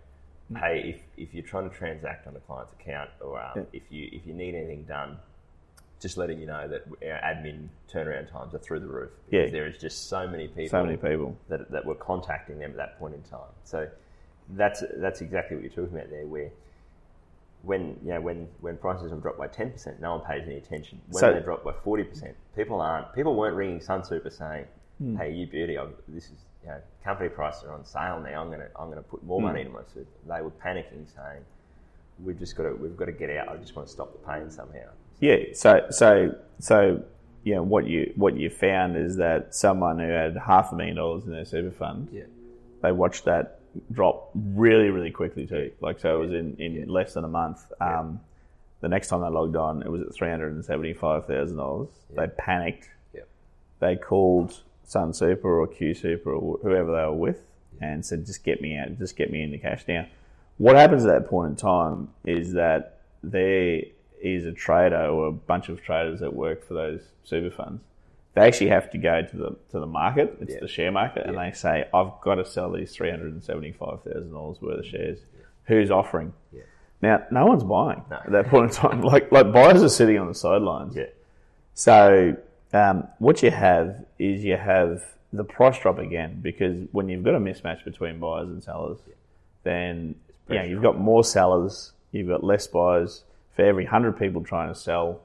Hmm. 0.49 0.57
"Hey, 0.57 0.89
if, 0.95 1.01
if 1.27 1.33
you're 1.33 1.43
trying 1.43 1.67
to 1.69 1.75
transact 1.75 2.27
on 2.27 2.35
a 2.35 2.39
client's 2.39 2.71
account, 2.73 3.09
or 3.19 3.41
um, 3.41 3.65
if 3.73 3.83
you 3.89 4.09
if 4.11 4.27
you 4.27 4.33
need 4.33 4.53
anything 4.53 4.83
done, 4.83 5.17
just 5.99 6.17
letting 6.17 6.39
you 6.39 6.45
know 6.45 6.67
that 6.67 6.83
our 7.01 7.19
admin 7.33 7.67
turnaround 7.91 8.31
times 8.31 8.53
are 8.53 8.59
through 8.59 8.79
the 8.81 8.87
roof. 8.87 9.09
Yeah. 9.31 9.49
there 9.49 9.65
is 9.65 9.77
just 9.79 10.07
so 10.07 10.27
many 10.27 10.47
people, 10.47 10.69
So 10.69 10.83
many 10.83 10.97
people. 10.97 11.35
that 11.49 11.71
that 11.71 11.83
were 11.85 11.95
contacting 11.95 12.59
them 12.59 12.71
at 12.71 12.77
that 12.77 12.99
point 12.99 13.15
in 13.15 13.21
time. 13.23 13.49
So 13.63 13.87
that's 14.51 14.83
that's 14.97 15.21
exactly 15.21 15.55
what 15.57 15.63
you're 15.63 15.73
talking 15.85 15.97
about 15.97 16.09
there, 16.11 16.27
where." 16.27 16.51
When 17.63 17.97
you 18.03 18.09
know 18.13 18.21
when, 18.21 18.47
when 18.61 18.77
prices 18.77 19.09
have 19.09 19.23
dropped 19.23 19.39
by 19.39 19.47
ten 19.47 19.71
percent, 19.71 19.99
no 19.99 20.15
one 20.17 20.21
pays 20.27 20.43
any 20.45 20.57
attention. 20.57 21.01
When 21.09 21.19
So- 21.19 21.33
they 21.33 21.39
drop 21.39 21.63
by 21.63 21.71
forty 21.73 22.03
percent, 22.03 22.35
people 22.55 22.79
aren't. 22.79 23.11
People 23.15 23.35
weren't 23.35 23.55
ringing 23.55 23.79
SunSuper 23.79 24.31
saying, 24.31 24.65
Hmm. 24.99 25.15
"Hey, 25.17 25.31
you 25.31 25.47
beauty, 25.47 25.75
I've, 25.75 25.93
this 26.07 26.25
is 26.25 26.45
you 26.65 26.71
know, 26.71 26.77
company 27.03 27.29
prices 27.29 27.63
are 27.63 27.73
on 27.73 27.85
sale 27.85 28.19
now. 28.19 28.41
I'm 28.41 28.49
gonna 28.49 28.67
I'm 28.75 28.89
gonna 28.89 29.03
put 29.03 29.23
more 29.23 29.39
Hmm. 29.39 29.45
money 29.47 29.61
into 29.61 29.73
my 29.73 29.81
super." 29.93 30.07
They 30.27 30.41
were 30.41 30.49
panicking, 30.51 31.05
saying, 31.15 31.43
"We've 32.23 32.39
just 32.39 32.55
got 32.57 32.63
to 32.63 32.73
we've 32.75 32.97
got 32.97 33.05
to 33.05 33.11
get 33.11 33.29
out. 33.29 33.49
I 33.49 33.57
just 33.57 33.75
want 33.75 33.87
to 33.87 33.93
stop 33.93 34.11
the 34.13 34.19
pain 34.27 34.49
somehow." 34.49 34.89
Yeah. 35.19 35.37
So 35.53 35.85
so 35.91 36.35
so 36.59 37.03
yeah, 37.43 37.59
what 37.59 37.85
you 37.85 38.11
what 38.15 38.35
you 38.35 38.49
found 38.49 38.97
is 38.97 39.17
that 39.17 39.53
someone 39.53 39.99
who 39.99 40.07
had 40.09 40.35
half 40.37 40.71
a 40.71 40.75
million 40.75 40.95
dollars 40.95 41.25
in 41.25 41.31
their 41.31 41.45
super 41.45 41.71
fund, 41.71 42.09
Yeah, 42.11 42.23
they 42.81 42.91
watched 42.91 43.25
that 43.25 43.59
drop 43.91 44.31
really 44.33 44.89
really 44.89 45.11
quickly 45.11 45.45
too. 45.45 45.71
Like 45.81 45.99
so, 45.99 46.15
it 46.15 46.19
was 46.19 46.31
in 46.33 46.55
in 46.57 46.87
less 46.89 47.13
than 47.13 47.23
a 47.23 47.29
month. 47.29 47.71
Um, 47.79 48.19
the 48.81 48.89
next 48.89 49.07
time 49.09 49.21
they 49.21 49.29
logged 49.29 49.55
on, 49.55 49.83
it 49.83 49.89
was 49.91 50.01
at 50.01 50.13
three 50.13 50.29
hundred 50.29 50.53
and 50.53 50.65
seventy 50.65 50.93
five 50.93 51.27
thousand 51.27 51.57
dollars. 51.57 51.89
They 52.15 52.27
panicked. 52.27 52.89
yeah, 53.13 53.21
They 53.79 53.95
called 53.95 54.61
Sun 54.85 55.13
Super 55.13 55.59
or 55.59 55.67
Q 55.67 55.93
Super 55.93 56.33
or 56.33 56.57
whoever 56.61 56.87
they 56.91 57.05
were 57.05 57.13
with 57.13 57.41
and 57.81 58.05
said, 58.05 58.25
"Just 58.25 58.43
get 58.43 58.61
me 58.61 58.77
out. 58.77 58.97
Just 58.97 59.15
get 59.17 59.31
me 59.31 59.41
into 59.43 59.57
cash." 59.57 59.83
Now, 59.87 60.05
what 60.57 60.75
happens 60.75 61.05
at 61.05 61.11
that 61.21 61.29
point 61.29 61.49
in 61.51 61.55
time 61.55 62.09
is 62.23 62.53
that 62.53 62.99
there 63.23 63.81
is 64.21 64.45
a 64.45 64.51
trader 64.53 65.05
or 65.07 65.27
a 65.27 65.31
bunch 65.31 65.69
of 65.69 65.81
traders 65.81 66.19
that 66.21 66.33
work 66.33 66.63
for 66.63 66.73
those 66.73 67.01
super 67.23 67.49
funds. 67.53 67.81
They 68.33 68.41
actually 68.41 68.67
have 68.69 68.89
to 68.91 68.97
go 68.97 69.21
to 69.21 69.37
the 69.37 69.49
to 69.71 69.79
the 69.79 69.85
market. 69.87 70.37
It's 70.41 70.53
Yeah. 70.53 70.59
the 70.61 70.67
share 70.67 70.91
market, 70.91 71.25
and 71.25 71.37
they 71.37 71.51
say, 71.51 71.87
"I've 71.93 72.11
got 72.21 72.35
to 72.35 72.45
sell 72.45 72.71
these 72.71 72.93
three 72.95 73.09
hundred 73.09 73.33
and 73.33 73.43
seventy 73.43 73.71
five 73.71 74.03
thousand 74.03 74.31
dollars 74.31 74.61
worth 74.61 74.79
of 74.79 74.85
shares. 74.85 75.19
Who's 75.65 75.89
offering?" 75.91 76.33
Yeah. 76.51 76.61
Now, 77.01 77.23
no 77.31 77.45
one's 77.45 77.63
buying 77.63 78.03
No. 78.09 78.17
at 78.17 78.31
that 78.31 78.47
point 78.47 78.71
in 78.71 78.75
time. 78.75 79.01
Like 79.01 79.31
like 79.31 79.51
buyers 79.51 79.83
are 79.83 79.89
sitting 79.89 80.17
on 80.19 80.27
the 80.27 80.33
sidelines. 80.33 80.95
yeah, 80.95 81.05
So 81.73 82.35
um, 82.75 83.07
what 83.19 83.41
you 83.41 83.51
have 83.51 84.05
is 84.19 84.43
you 84.43 84.57
have 84.57 85.03
the 85.31 85.43
price 85.43 85.79
drop 85.79 85.97
again 85.99 86.39
because 86.41 86.87
when 86.91 87.09
you've 87.09 87.23
got 87.23 87.35
a 87.35 87.39
mismatch 87.39 87.83
between 87.83 88.19
buyers 88.19 88.49
and 88.49 88.63
sellers, 88.63 88.99
then 89.63 90.15
you 90.49 90.55
know, 90.55 90.63
you've 90.63 90.81
got 90.81 90.99
more 90.99 91.23
sellers, 91.23 91.93
you've 92.11 92.27
got 92.27 92.43
less 92.43 92.67
buyers. 92.67 93.23
For 93.55 93.63
every 93.63 93.85
hundred 93.85 94.19
people 94.19 94.43
trying 94.43 94.73
to 94.73 94.79
sell, 94.79 95.21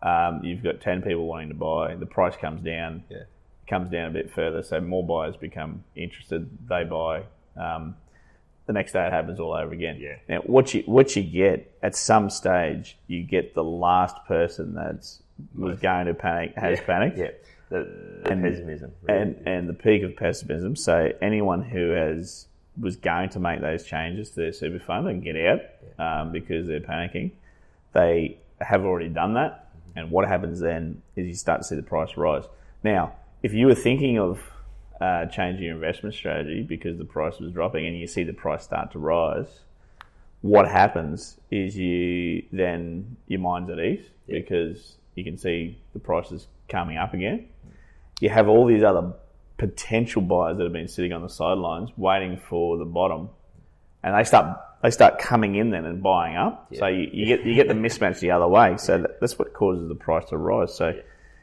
um, 0.00 0.40
you've 0.44 0.62
got 0.62 0.80
ten 0.80 1.02
people 1.02 1.26
wanting 1.26 1.48
to 1.48 1.54
buy. 1.54 1.96
The 1.96 2.06
price 2.06 2.36
comes 2.36 2.62
down, 2.62 3.02
yeah, 3.10 3.24
comes 3.68 3.90
down 3.90 4.10
a 4.10 4.12
bit 4.12 4.30
further, 4.30 4.62
so 4.62 4.80
more 4.80 5.04
buyers 5.04 5.36
become 5.36 5.82
interested. 5.96 6.48
They 6.68 6.84
buy. 6.84 7.24
Um, 7.56 7.96
the 8.66 8.72
next 8.72 8.92
day 8.92 9.06
it 9.06 9.12
happens 9.12 9.40
all 9.40 9.52
over 9.52 9.72
again. 9.72 9.98
Yeah. 10.00 10.16
Now, 10.28 10.40
what 10.42 10.74
you 10.74 10.82
what 10.86 11.16
you 11.16 11.22
get 11.22 11.72
at 11.82 11.96
some 11.96 12.30
stage, 12.30 12.96
you 13.08 13.24
get 13.24 13.54
the 13.54 13.64
last 13.64 14.16
person 14.26 14.74
that's 14.74 15.22
was 15.54 15.78
going 15.78 16.06
to 16.06 16.14
panic 16.14 16.54
has 16.56 16.80
panicked, 16.80 17.18
yeah. 17.18 17.30
The, 17.68 18.20
the 18.22 18.30
And- 18.30 18.42
pessimism, 18.42 18.92
really. 19.02 19.20
and 19.20 19.46
and 19.46 19.68
the 19.68 19.74
peak 19.74 20.02
of 20.02 20.16
pessimism. 20.16 20.76
So 20.76 21.10
anyone 21.20 21.62
who 21.62 21.90
has 21.90 22.46
was 22.80 22.96
going 22.96 23.30
to 23.30 23.40
make 23.40 23.60
those 23.60 23.84
changes 23.84 24.30
to 24.30 24.36
their 24.36 24.52
super 24.52 24.78
fund 24.78 25.08
and 25.08 25.22
get 25.22 25.36
out 25.36 25.60
um, 25.98 26.32
because 26.32 26.66
they're 26.66 26.80
panicking, 26.80 27.30
they 27.94 28.36
have 28.60 28.84
already 28.84 29.08
done 29.08 29.34
that. 29.34 29.68
And 29.96 30.10
what 30.10 30.28
happens 30.28 30.60
then 30.60 31.00
is 31.16 31.26
you 31.26 31.34
start 31.34 31.62
to 31.62 31.66
see 31.66 31.74
the 31.74 31.82
price 31.82 32.16
rise. 32.18 32.44
Now, 32.84 33.14
if 33.42 33.54
you 33.54 33.66
were 33.66 33.74
thinking 33.74 34.18
of 34.18 34.40
uh, 35.00 35.24
changing 35.26 35.64
your 35.64 35.74
investment 35.74 36.14
strategy 36.14 36.62
because 36.62 36.98
the 36.98 37.04
price 37.04 37.38
was 37.38 37.50
dropping 37.52 37.86
and 37.86 37.98
you 37.98 38.06
see 38.06 38.22
the 38.22 38.32
price 38.34 38.62
start 38.64 38.92
to 38.92 38.98
rise, 38.98 39.60
what 40.42 40.68
happens 40.68 41.38
is 41.50 41.76
you 41.76 42.44
then 42.52 43.16
your 43.26 43.40
mind's 43.40 43.70
at 43.70 43.78
ease 43.78 44.04
because 44.28 44.96
you 45.16 45.24
can 45.24 45.36
see 45.36 45.82
the 45.94 45.98
prices 45.98 46.46
coming 46.68 46.96
up 46.96 47.14
again. 47.14 47.48
You 48.20 48.28
have 48.28 48.48
all 48.48 48.66
these 48.66 48.84
other 48.84 49.14
potential 49.58 50.22
buyers 50.22 50.58
that 50.58 50.64
have 50.64 50.72
been 50.72 50.88
sitting 50.88 51.12
on 51.12 51.22
the 51.22 51.28
sidelines 51.28 51.90
waiting 51.96 52.36
for 52.36 52.76
the 52.76 52.84
bottom, 52.84 53.30
and 54.02 54.14
they 54.14 54.24
start 54.24 54.60
they 54.82 54.90
start 54.90 55.18
coming 55.18 55.56
in 55.56 55.70
then 55.70 55.86
and 55.86 56.02
buying 56.02 56.36
up. 56.36 56.68
So 56.74 56.86
you, 56.86 57.08
you 57.12 57.26
get 57.26 57.44
you 57.44 57.54
get 57.54 57.66
the 57.66 57.74
mismatch 57.74 58.20
the 58.20 58.30
other 58.30 58.46
way. 58.46 58.76
So 58.76 58.98
that, 58.98 59.20
that's 59.20 59.38
what 59.38 59.52
causes 59.54 59.88
the 59.88 59.94
price 59.94 60.26
to 60.26 60.36
rise. 60.36 60.74
So 60.74 60.92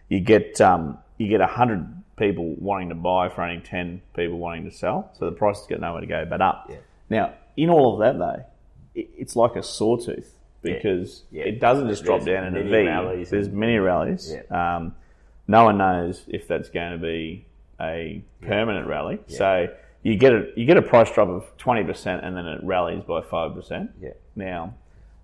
you 0.08 0.20
get 0.20 0.62
um, 0.62 1.00
you 1.18 1.28
get 1.28 1.42
hundred 1.42 1.88
people 2.16 2.56
wanting 2.56 2.90
to 2.90 2.96
buy 2.96 3.30
for 3.30 3.42
only 3.42 3.64
ten 3.64 4.02
people 4.16 4.38
wanting 4.38 4.70
to 4.70 4.72
sell. 4.72 5.12
So 5.18 5.26
the 5.26 5.36
price 5.36 5.58
has 5.58 5.68
got 5.68 5.80
nowhere 5.80 6.02
to 6.02 6.08
go 6.08 6.26
but 6.30 6.42
up. 6.42 6.68
Yeah. 6.70 6.78
Now 7.10 7.34
in 7.58 7.70
all 7.70 7.96
of 7.96 8.00
that 8.02 8.20
though, 8.20 8.46
it, 8.94 9.10
it's 9.18 9.36
like 9.36 9.56
a 9.56 9.64
sawtooth 9.64 10.36
because 10.64 11.24
Yeah. 11.32 11.44
it 11.44 11.60
doesn't 11.60 11.90
just 11.90 12.04
drop 12.04 12.22
There's 12.22 12.36
down 12.38 12.48
in 12.48 12.56
a 12.58 12.64
V. 12.64 12.88
rallies 12.88 13.30
There's 13.30 13.48
and- 13.48 13.58
many 13.58 13.78
rallies. 13.78 14.34
Yeah. 14.50 14.76
Um, 14.78 14.96
no 15.48 15.66
one 15.66 15.78
knows 15.78 16.26
if 16.30 16.48
that's 16.48 16.70
going 16.70 16.94
to 16.94 16.98
be 16.98 17.46
a 17.80 18.24
permanent 18.42 18.88
rally. 18.88 19.20
So 19.28 19.68
you 20.02 20.16
get 20.16 20.32
a 20.34 20.48
you 20.56 20.66
get 20.66 20.78
a 20.78 20.82
price 20.82 21.12
drop 21.12 21.28
of 21.30 21.46
twenty 21.58 21.84
percent 21.84 22.24
and 22.24 22.36
then 22.36 22.46
it 22.46 22.64
rallies 22.64 23.04
by 23.04 23.22
five 23.22 23.54
percent. 23.54 23.92
Yeah. 24.02 24.12
Now, 24.36 24.74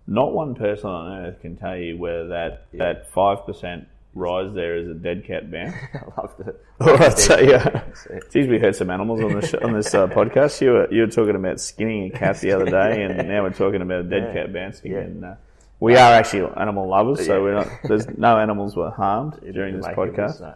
not 0.08 0.34
one 0.34 0.56
person 0.56 0.90
on 0.90 1.26
earth 1.26 1.42
can 1.42 1.56
tell 1.56 1.78
you 1.78 1.98
whether 1.98 2.28
that 2.28 2.66
that 2.74 3.08
five 3.08 3.46
percent 3.46 3.88
rise 4.16 4.54
there 4.54 4.78
is 4.78 4.88
a 4.90 4.94
dead 4.94 5.24
cat 5.26 5.50
bounce. 5.52 5.76
I 5.94 6.22
loved 6.22 6.40
it. 6.48 6.66
All 6.82 6.96
right, 6.96 7.18
so 7.18 7.40
yeah. 7.40 7.84
Geez, 8.32 8.48
we 8.48 8.60
heard 8.60 8.76
some 8.76 8.90
animals 8.90 9.22
on 9.22 9.40
this 9.40 9.54
on 9.54 9.74
this 9.74 9.94
uh, 9.94 10.08
podcast. 10.08 10.62
You 10.62 10.72
were 10.72 10.94
you 10.94 11.02
were 11.02 11.08
talking 11.12 11.36
about 11.36 11.60
skinning 11.60 12.12
a 12.14 12.18
cat 12.18 12.40
the 12.42 12.52
other 12.54 12.66
day, 12.66 13.04
and 13.04 13.28
now 13.28 13.44
we're 13.44 13.52
talking 13.52 13.82
about 13.82 14.02
a 14.02 14.04
dead 14.04 14.24
Yeah. 14.28 14.34
cat 14.44 14.54
bouncing. 14.54 14.92
Yeah. 14.92 15.00
And 15.00 15.26
uh, 15.26 15.36
we 15.80 15.96
are 15.96 16.14
actually 16.14 16.52
animal 16.58 16.88
lovers, 16.90 17.26
so 17.26 17.36
Yeah. 17.38 17.42
we're 17.42 17.54
not. 17.54 17.68
There's 17.84 18.08
no 18.18 18.38
animals 18.38 18.76
were 18.76 18.92
harmed 18.92 19.40
during 19.54 19.78
this 19.78 19.86
podcast. 19.88 20.42
uh, 20.42 20.56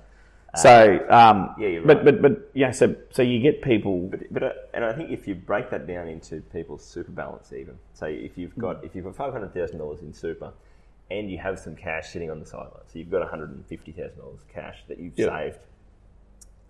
So, 0.56 1.00
um, 1.10 1.56
Yeah, 1.58 1.68
you're 1.70 1.82
but 1.86 1.98
right. 1.98 2.06
but 2.06 2.22
but 2.22 2.52
yeah, 2.54 2.72
so 2.72 2.96
so 3.12 3.22
you 3.22 3.40
get 3.40 3.62
people. 3.62 4.08
But, 4.10 4.32
but 4.34 4.44
uh, 4.44 4.52
and 4.74 4.84
I 4.86 4.94
think 4.94 5.10
if 5.12 5.28
you 5.28 5.34
break 5.36 5.70
that 5.72 5.88
down 5.88 6.08
into 6.08 6.42
people's 6.52 6.84
super 6.86 7.12
balance, 7.12 7.52
even 7.54 7.76
so, 7.94 8.06
if 8.06 8.38
you've 8.38 8.56
got 8.58 8.84
if 8.84 8.96
you've 8.96 9.06
got 9.06 9.16
five 9.16 9.34
hundred 9.34 9.54
thousand 9.54 9.78
dollars 9.80 10.02
in 10.02 10.14
super, 10.14 10.52
and 11.20 11.30
you 11.32 11.38
have 11.38 11.60
some 11.60 11.76
cash 11.76 12.10
sitting 12.10 12.30
on 12.32 12.40
the 12.40 12.46
sideline, 12.46 12.84
so 12.88 13.00
you've 13.00 13.10
got 13.12 13.20
one 13.22 13.30
hundred 13.30 13.52
and 13.52 13.66
fifty 13.68 13.92
thousand 13.92 14.18
dollars 14.20 14.42
cash 14.54 14.84
that 14.88 15.00
you've 15.00 15.18
Yeah. 15.18 15.28
saved. 15.28 15.60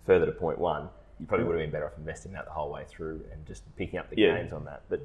Further 0.06 0.26
to 0.26 0.32
point 0.32 0.58
one, 0.58 0.88
you 1.18 1.26
probably 1.26 1.46
would 1.46 1.56
have 1.56 1.62
been 1.64 1.70
better 1.70 1.86
off 1.86 1.96
investing 1.96 2.32
that 2.32 2.44
the 2.44 2.50
whole 2.50 2.70
way 2.70 2.84
through 2.86 3.24
and 3.32 3.46
just 3.46 3.62
picking 3.76 3.98
up 3.98 4.10
the 4.10 4.16
Yeah. 4.20 4.36
gains 4.36 4.52
on 4.52 4.64
that. 4.66 4.82
But 4.88 5.00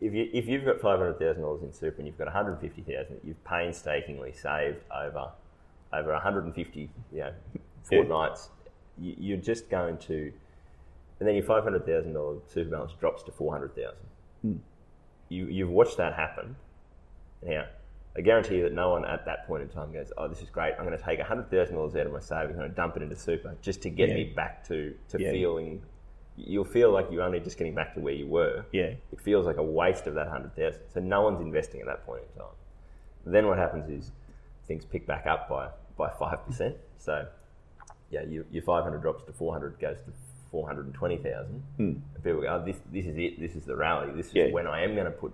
if 0.00 0.12
you 0.12 0.28
if 0.32 0.46
you've 0.46 0.64
got 0.64 0.80
five 0.80 0.98
hundred 0.98 1.18
thousand 1.18 1.42
dollars 1.42 1.62
in 1.62 1.72
super 1.72 1.96
and 1.98 2.06
you've 2.06 2.18
got 2.18 2.26
one 2.26 2.34
hundred 2.34 2.56
fifty 2.60 2.82
thousand 2.82 3.16
that 3.16 3.24
you've 3.24 3.42
painstakingly 3.44 4.32
saved 4.32 4.80
over 4.94 5.30
over 5.92 6.12
one 6.12 6.20
hundred 6.20 6.44
and 6.44 6.54
fifty 6.54 6.90
you 7.12 7.20
know 7.20 7.32
Yeah. 7.54 7.60
fortnights, 7.84 8.50
you, 8.98 9.14
you're 9.18 9.38
just 9.38 9.70
going 9.70 9.96
to 9.98 10.32
and 11.20 11.28
then 11.28 11.34
your 11.36 11.44
five 11.44 11.62
hundred 11.64 11.86
thousand 11.86 12.12
dollar 12.12 12.36
super 12.48 12.70
balance 12.70 12.92
drops 13.00 13.22
to 13.22 13.32
four 13.32 13.52
hundred 13.52 13.74
thousand. 13.74 14.06
Hmm. 14.42 14.56
You 15.30 15.46
you've 15.46 15.70
watched 15.70 15.96
that 15.96 16.12
happen. 16.14 16.56
Now, 17.42 17.66
I 18.16 18.20
guarantee 18.20 18.56
you 18.56 18.62
that 18.62 18.72
no 18.72 18.90
one 18.90 19.04
at 19.04 19.24
that 19.26 19.46
point 19.46 19.62
in 19.62 19.68
time 19.68 19.92
goes, 19.92 20.12
"Oh, 20.16 20.28
this 20.28 20.40
is 20.40 20.48
great. 20.50 20.74
I'm 20.78 20.84
going 20.86 20.96
to 20.96 21.04
take 21.04 21.20
hundred 21.20 21.50
thousand 21.50 21.74
dollars 21.74 21.96
out 21.96 22.06
of 22.06 22.12
my 22.12 22.20
savings. 22.20 22.58
To 22.58 22.68
dump 22.68 22.96
it 22.96 23.02
into 23.02 23.16
super 23.16 23.56
just 23.60 23.82
to 23.82 23.90
get 23.90 24.08
Yeah. 24.08 24.14
me 24.14 24.24
back 24.24 24.64
to 24.68 24.94
to 25.08 25.20
Yeah. 25.20 25.30
feeling." 25.32 25.82
You'll 26.36 26.64
feel 26.64 26.90
like 26.90 27.06
you're 27.12 27.22
only 27.22 27.38
just 27.38 27.56
getting 27.58 27.76
back 27.76 27.94
to 27.94 28.00
where 28.00 28.12
you 28.12 28.26
were. 28.26 28.64
Yeah. 28.72 28.94
It 29.12 29.20
feels 29.20 29.46
like 29.46 29.56
a 29.56 29.62
waste 29.62 30.08
of 30.08 30.14
that 30.14 30.26
hundred 30.28 30.54
thousand. 30.56 30.82
So 30.92 30.98
no 31.00 31.22
one's 31.22 31.40
investing 31.40 31.80
at 31.80 31.86
that 31.86 32.04
point 32.04 32.22
in 32.32 32.40
time. 32.40 32.50
Then 33.24 33.46
what 33.46 33.56
happens 33.56 33.88
is 33.88 34.10
things 34.66 34.84
pick 34.84 35.06
back 35.06 35.26
up 35.26 35.48
by 35.48 35.68
by 35.96 36.10
five 36.10 36.44
percent. 36.44 36.76
So 36.98 37.26
yeah, 38.10 38.22
your, 38.24 38.44
your 38.52 38.62
500 38.62 39.00
drops 39.00 39.24
to 39.24 39.32
400 39.32 39.78
goes 39.80 39.96
to 40.06 40.12
420,000. 40.50 41.62
Hmm. 41.76 41.82
And 41.82 42.00
people 42.22 42.42
go, 42.42 42.48
oh, 42.48 42.64
this, 42.64 42.76
this 42.92 43.06
is 43.06 43.16
it. 43.16 43.40
This 43.40 43.56
is 43.56 43.64
the 43.64 43.74
rally. 43.74 44.12
This 44.12 44.26
is. 44.28 44.34
Yeah. 44.34 44.50
when 44.50 44.66
I 44.68 44.82
am 44.84 44.94
going 44.94 45.06
to 45.06 45.10
put. 45.10 45.32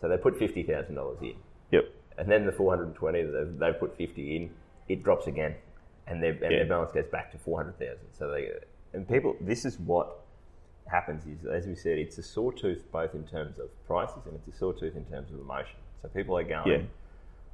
So 0.00 0.08
they 0.08 0.16
put 0.16 0.38
$50,000 0.38 1.22
in. 1.22 1.34
Yep. 1.72 1.84
And 2.20 2.30
then 2.30 2.44
the 2.44 2.52
420 2.52 3.22
they've, 3.22 3.58
they've 3.58 3.80
put 3.80 3.96
50 3.96 4.36
in, 4.36 4.50
it 4.88 5.02
drops 5.02 5.26
again. 5.26 5.54
And, 6.06 6.22
their, 6.22 6.32
and 6.32 6.42
Yeah. 6.42 6.48
their 6.50 6.66
balance 6.66 6.92
goes 6.92 7.06
back 7.06 7.32
to 7.32 7.38
400,000. 7.38 7.96
So 8.12 8.30
they, 8.30 8.50
and 8.92 9.08
people, 9.08 9.36
this 9.40 9.64
is 9.64 9.78
what 9.78 10.20
happens 10.86 11.24
is, 11.24 11.46
as 11.46 11.66
we 11.66 11.74
said, 11.74 11.98
it's 11.98 12.18
a 12.18 12.22
sawtooth 12.22 12.84
both 12.92 13.14
in 13.14 13.24
terms 13.26 13.58
of 13.58 13.68
prices 13.86 14.18
and 14.26 14.34
it's 14.34 14.54
a 14.54 14.58
sawtooth 14.58 14.96
in 14.96 15.04
terms 15.06 15.32
of 15.32 15.40
emotion. 15.40 15.76
So 16.02 16.08
people 16.08 16.36
are 16.36 16.42
going, 16.42 16.68
Yeah. 16.70 16.86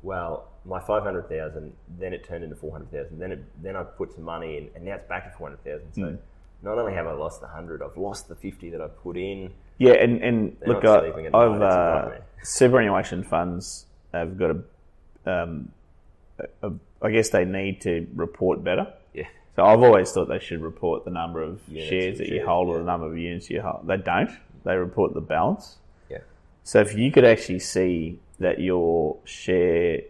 well, 0.03 0.49
my 0.65 0.81
500,000, 0.81 1.73
then 2.01 2.13
it 2.13 2.25
turned 2.25 2.43
into 2.43 2.57
400,000, 2.57 3.21
then 3.21 3.33
it, 3.33 3.63
then 3.63 3.77
I 3.77 3.85
put 3.85 4.15
some 4.15 4.25
money 4.25 4.57
in, 4.57 4.71
and 4.75 4.85
now 4.85 4.95
it's 4.97 5.09
back 5.09 5.31
to 5.31 5.39
400,000. 5.39 5.93
So 5.95 6.01
Mm. 6.01 6.19
not 6.63 6.79
only 6.79 6.95
have 6.95 7.07
I 7.07 7.13
lost 7.13 7.41
the 7.41 7.47
100, 7.47 7.83
I've 7.83 7.97
lost 7.97 8.29
the 8.29 8.35
50 8.35 8.71
that 8.71 8.81
I 8.81 8.89
put 8.89 9.17
in. 9.17 9.53
Yeah, 9.79 9.93
and, 9.93 10.21
and 10.23 10.57
They're 10.59 10.69
look, 10.71 10.83
not 10.83 11.05
I, 11.05 11.09
I've 11.09 11.51
night, 11.51 11.63
it's 11.63 11.77
a 11.77 12.15
uh, 12.17 12.19
superannuation 12.43 13.23
funds 13.23 13.87
have 14.19 14.39
got 14.39 14.51
a, 14.51 15.31
um, 15.31 15.73
a, 16.39 16.69
a, 16.69 16.73
I 17.03 17.11
guess 17.11 17.31
they 17.31 17.45
need 17.45 17.81
to 17.83 18.07
report 18.15 18.63
better. 18.65 18.93
Yeah. 19.15 19.29
So 19.57 19.65
I've 19.65 19.83
always 19.83 20.11
thought 20.13 20.29
they 20.29 20.39
should 20.39 20.61
report 20.61 21.05
the 21.05 21.11
number 21.11 21.43
of 21.43 21.61
Units 21.69 21.89
shares 21.89 22.19
that 22.19 22.29
you 22.29 22.37
shares, 22.37 22.47
hold 22.47 22.69
or 22.69 22.73
yeah. 22.75 22.79
the 22.81 22.85
number 22.85 23.07
of 23.07 23.17
units 23.19 23.49
you 23.51 23.63
hold. 23.63 23.87
They 23.87 23.97
don't. 23.97 24.31
They 24.65 24.77
report 24.77 25.15
the 25.15 25.21
balance. 25.21 25.77
Yeah. 26.11 26.19
So 26.63 26.81
if 26.81 26.95
you 26.95 27.11
could 27.11 27.25
actually 27.25 27.61
see 27.61 28.19
that 28.39 28.61
your 28.61 29.17
share 29.25 30.01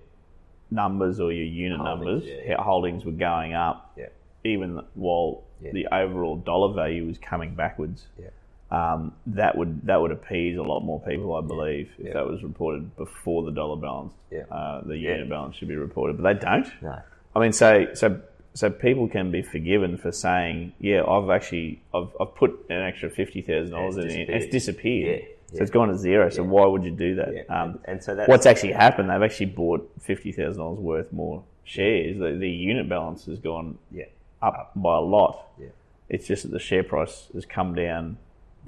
numbers 0.71 1.21
or 1.21 1.33
your 1.33 1.45
unit 1.45 1.79
Holdings, 1.79 2.05
numbers 2.05 2.25
yeah, 2.27 2.51
yeah. 2.53 2.63
holdings 2.63 3.05
were 3.05 3.13
going 3.13 3.55
up, 3.55 3.93
Yeah. 3.97 4.07
even 4.45 4.81
while 4.95 5.45
Yeah. 5.63 5.71
the 5.73 5.87
overall 5.93 6.37
dollar 6.37 6.75
value 6.75 7.07
was 7.07 7.19
coming 7.19 7.55
backwards, 7.55 8.09
Yeah. 8.19 8.31
Um, 8.71 9.13
that 9.27 9.57
would 9.57 9.87
that 9.87 10.01
would 10.01 10.11
appease 10.11 10.57
a 10.57 10.63
lot 10.63 10.81
more 10.81 11.01
people, 11.01 11.35
I 11.37 11.41
believe, 11.41 11.91
if 11.99 12.07
Yeah. 12.07 12.13
that 12.15 12.27
was 12.27 12.43
reported 12.43 12.97
before 12.97 13.45
the 13.45 13.53
dollar 13.53 13.77
balance. 13.77 14.13
Yeah. 14.31 14.43
Uh, 14.51 14.83
the 14.85 14.97
unit 14.99 15.29
balance 15.29 15.57
should 15.57 15.69
be 15.69 15.77
reported, 15.77 16.21
but 16.21 16.35
they 16.35 16.39
don't. 16.41 16.67
No. 16.83 16.99
I 17.35 17.41
mean, 17.41 17.53
so 17.53 17.87
so 17.95 18.21
so 18.55 18.71
people 18.71 19.09
can 19.09 19.31
be 19.31 19.43
forgiven 19.43 19.99
for 19.99 20.11
saying, 20.11 20.73
yeah, 20.81 21.05
I've 21.05 21.31
actually 21.31 21.83
I've, 21.95 22.09
I've 22.21 22.35
put 22.35 22.67
an 22.71 22.83
extra 22.83 23.09
fifty 23.11 23.43
thousand 23.43 23.73
dollars 23.75 23.99
in 23.99 24.11
it. 24.11 24.31
It's 24.31 24.47
disappeared. 24.51 25.23
Yeah, 25.53 25.59
So 25.59 25.63
it's 25.63 25.71
gone 25.71 25.89
to 25.89 25.97
zero. 25.97 26.29
So 26.31 26.43
Yeah. 26.43 26.49
why 26.49 26.67
would 26.67 26.83
you 26.83 26.91
do 26.91 27.15
that? 27.17 27.35
Yeah. 27.35 27.43
Um, 27.63 27.79
and, 27.85 28.03
so 28.03 28.15
that's 28.17 28.29
what's 28.29 28.47
actually 28.47 28.73
happened? 28.73 29.11
They've 29.11 29.23
actually 29.23 29.47
bought 29.47 29.89
fifty 30.01 30.33
thousand 30.33 30.61
dollars 30.61 30.81
worth 30.81 31.13
more 31.13 31.45
shares. 31.63 32.19
The, 32.19 32.33
the 32.33 32.51
unit 32.51 32.89
balance 32.89 33.27
has 33.27 33.39
gone 33.39 33.79
yeah. 33.93 34.07
up 34.43 34.73
by 34.75 34.97
a 34.97 35.01
lot. 35.01 35.51
Yeah. 35.61 35.69
It's 36.09 36.27
just 36.27 36.43
that 36.45 36.53
the 36.53 36.59
share 36.59 36.83
price 36.85 37.29
has 37.35 37.45
come 37.45 37.75
down 37.75 38.17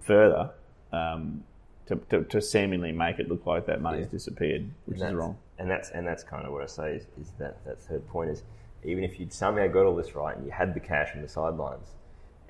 further 0.03 0.51
um, 0.93 1.45
to, 1.87 1.97
to, 2.11 2.25
to 2.25 2.41
seemingly 2.41 2.93
make 2.93 3.19
it 3.19 3.29
look 3.29 3.47
like 3.47 3.67
that 3.67 3.81
money's 3.81 4.07
Yeah. 4.07 4.11
disappeared, 4.11 4.71
which 4.87 5.01
is 5.01 5.13
wrong. 5.15 5.39
And 5.59 5.71
that's 5.71 5.91
and 5.91 6.07
that's 6.07 6.23
kind 6.23 6.47
of 6.47 6.53
what 6.53 6.63
I 6.63 6.67
say 6.67 6.95
is, 6.97 7.07
is 7.21 7.33
that 7.39 7.65
that 7.65 7.81
third 7.81 8.07
point 8.09 8.31
is 8.31 8.43
even 8.85 9.03
if 9.03 9.19
you'd 9.19 9.33
somehow 9.33 9.67
got 9.67 9.87
all 9.87 9.97
this 9.97 10.15
right 10.15 10.37
and 10.37 10.47
you 10.47 10.53
had 10.53 10.73
the 10.75 10.81
cash 10.81 11.11
on 11.17 11.23
the 11.23 11.29
sidelines 11.29 11.89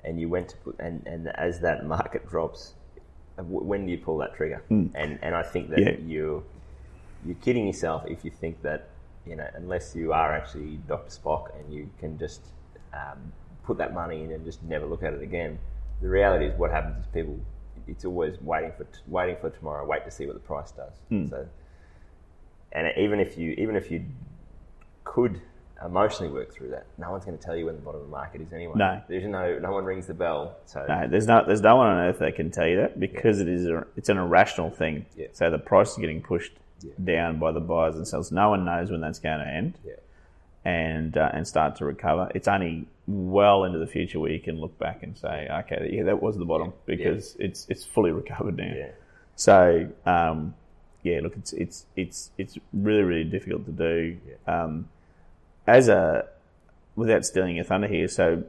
and 0.03 0.19
you 0.21 0.29
went 0.29 0.49
to 0.49 0.57
put 0.57 0.75
and, 0.79 1.01
and 1.07 1.27
as 1.35 1.59
that 1.61 1.85
market 1.95 2.27
drops, 2.29 2.73
when 3.37 3.85
do 3.85 3.91
you 3.91 3.97
pull 3.97 4.17
that 4.19 4.35
trigger? 4.35 4.61
And 4.69 4.91
and 5.21 5.33
I 5.35 5.43
think 5.43 5.69
that. 5.71 5.79
Yeah. 5.79 5.95
you 6.05 6.43
you're 7.25 7.35
kidding 7.35 7.67
yourself 7.67 8.03
if 8.07 8.23
you 8.23 8.31
think 8.31 8.61
that 8.61 8.87
you 9.25 9.35
know 9.35 9.45
unless 9.55 9.93
you 9.95 10.13
are 10.13 10.31
actually 10.33 10.79
Dr. 10.87 11.09
Spock 11.09 11.47
and 11.59 11.73
you 11.73 11.89
can 11.99 12.17
just 12.17 12.41
um, 12.93 13.33
put 13.65 13.77
that 13.77 13.93
money 13.93 14.23
in 14.23 14.31
and 14.31 14.45
just 14.45 14.63
never 14.63 14.85
look 14.85 15.03
at 15.03 15.13
it 15.13 15.21
again. 15.21 15.59
The 16.01 16.07
reality 16.09 16.45
is, 16.45 16.57
what 16.57 16.71
happens 16.71 16.97
is 16.99 17.05
people. 17.13 17.39
It's 17.87 18.05
always 18.05 18.39
waiting 18.41 18.71
for 18.77 18.83
t- 18.83 18.99
waiting 19.07 19.37
for 19.41 19.49
tomorrow. 19.49 19.85
Wait 19.85 20.05
to 20.05 20.11
see 20.11 20.25
what 20.27 20.35
the 20.35 20.39
price 20.41 20.71
does. 20.71 20.93
Hmm. 21.09 21.27
So 21.27 21.47
and 22.71 22.87
even 22.97 23.19
if 23.19 23.37
you 23.37 23.51
even 23.57 23.75
if 23.75 23.89
you 23.89 24.05
could 25.03 25.41
emotionally 25.83 26.31
work 26.31 26.53
through 26.53 26.69
that, 26.69 26.85
no 26.97 27.09
one's 27.11 27.25
going 27.25 27.37
to 27.37 27.43
tell 27.43 27.55
you 27.55 27.65
when 27.65 27.75
the 27.75 27.81
bottom 27.81 28.01
of 28.01 28.05
the 28.07 28.11
market 28.11 28.41
is 28.41 28.53
anyway. 28.53 28.73
No. 28.75 29.01
there's 29.07 29.25
no 29.25 29.57
no 29.59 29.71
one 29.71 29.85
rings 29.85 30.05
the 30.07 30.13
bell. 30.13 30.55
So 30.65 30.85
No, 30.87 31.07
there's 31.07 31.25
no 31.25 31.43
there's 31.45 31.61
no 31.61 31.77
one 31.77 31.87
on 31.87 31.97
earth 32.07 32.19
that 32.19 32.35
can 32.35 32.51
tell 32.51 32.67
you 32.67 32.77
that 32.77 32.99
because 32.99 33.39
it 33.39 33.47
is 33.47 33.65
a, 33.65 33.85
it's 33.95 34.09
an 34.09 34.17
irrational 34.17 34.69
thing. 34.69 35.05
Yeah. 35.17 35.27
So 35.33 35.49
the 35.49 35.57
price 35.57 35.91
is 35.91 35.97
getting 35.97 36.21
pushed 36.21 36.53
Yeah. 36.83 36.91
down 37.03 37.39
by 37.39 37.51
the 37.51 37.59
buyers 37.61 37.95
and 37.95 38.07
sellers. 38.07 38.31
No 38.31 38.49
one 38.51 38.65
knows 38.65 38.91
when 38.91 39.01
that's 39.01 39.19
going 39.19 39.39
to 39.39 39.47
end 39.47 39.79
yeah, 39.83 39.93
and 40.63 41.17
uh, 41.17 41.31
and 41.33 41.47
start 41.47 41.75
to 41.77 41.85
recover. 41.85 42.29
It's 42.35 42.47
only 42.47 42.87
well 43.09 43.63
into 43.63 43.79
the 43.79 43.87
future 43.87 44.19
where 44.19 44.31
you 44.31 44.39
can 44.39 44.59
look 44.61 44.77
back 44.77 45.01
and 45.01 45.17
say, 45.17 45.47
okay, 45.51 45.89
yeah, 45.91 46.03
that 46.03 46.21
was 46.21 46.37
the 46.37 46.45
bottom 46.45 46.67
Yeah. 46.85 46.95
because 46.95 47.35
it's 47.39 47.65
it's 47.69 47.83
fully 47.83 48.11
recovered 48.11 48.55
now. 48.57 48.71
yeah, 48.75 48.91
So 49.35 49.89
um, 50.05 50.53
yeah, 51.01 51.19
look, 51.23 51.35
it's 51.35 51.51
it's 51.53 51.85
it's 51.95 52.29
it's 52.37 52.57
really 52.73 53.01
really 53.03 53.23
difficult 53.23 53.65
to 53.65 53.71
do. 53.71 54.17
Um, 54.45 54.89
as 55.65 55.87
a 55.89 56.27
without 56.95 57.25
stealing 57.25 57.55
your 57.55 57.65
thunder 57.65 57.87
here, 57.87 58.07
so 58.07 58.43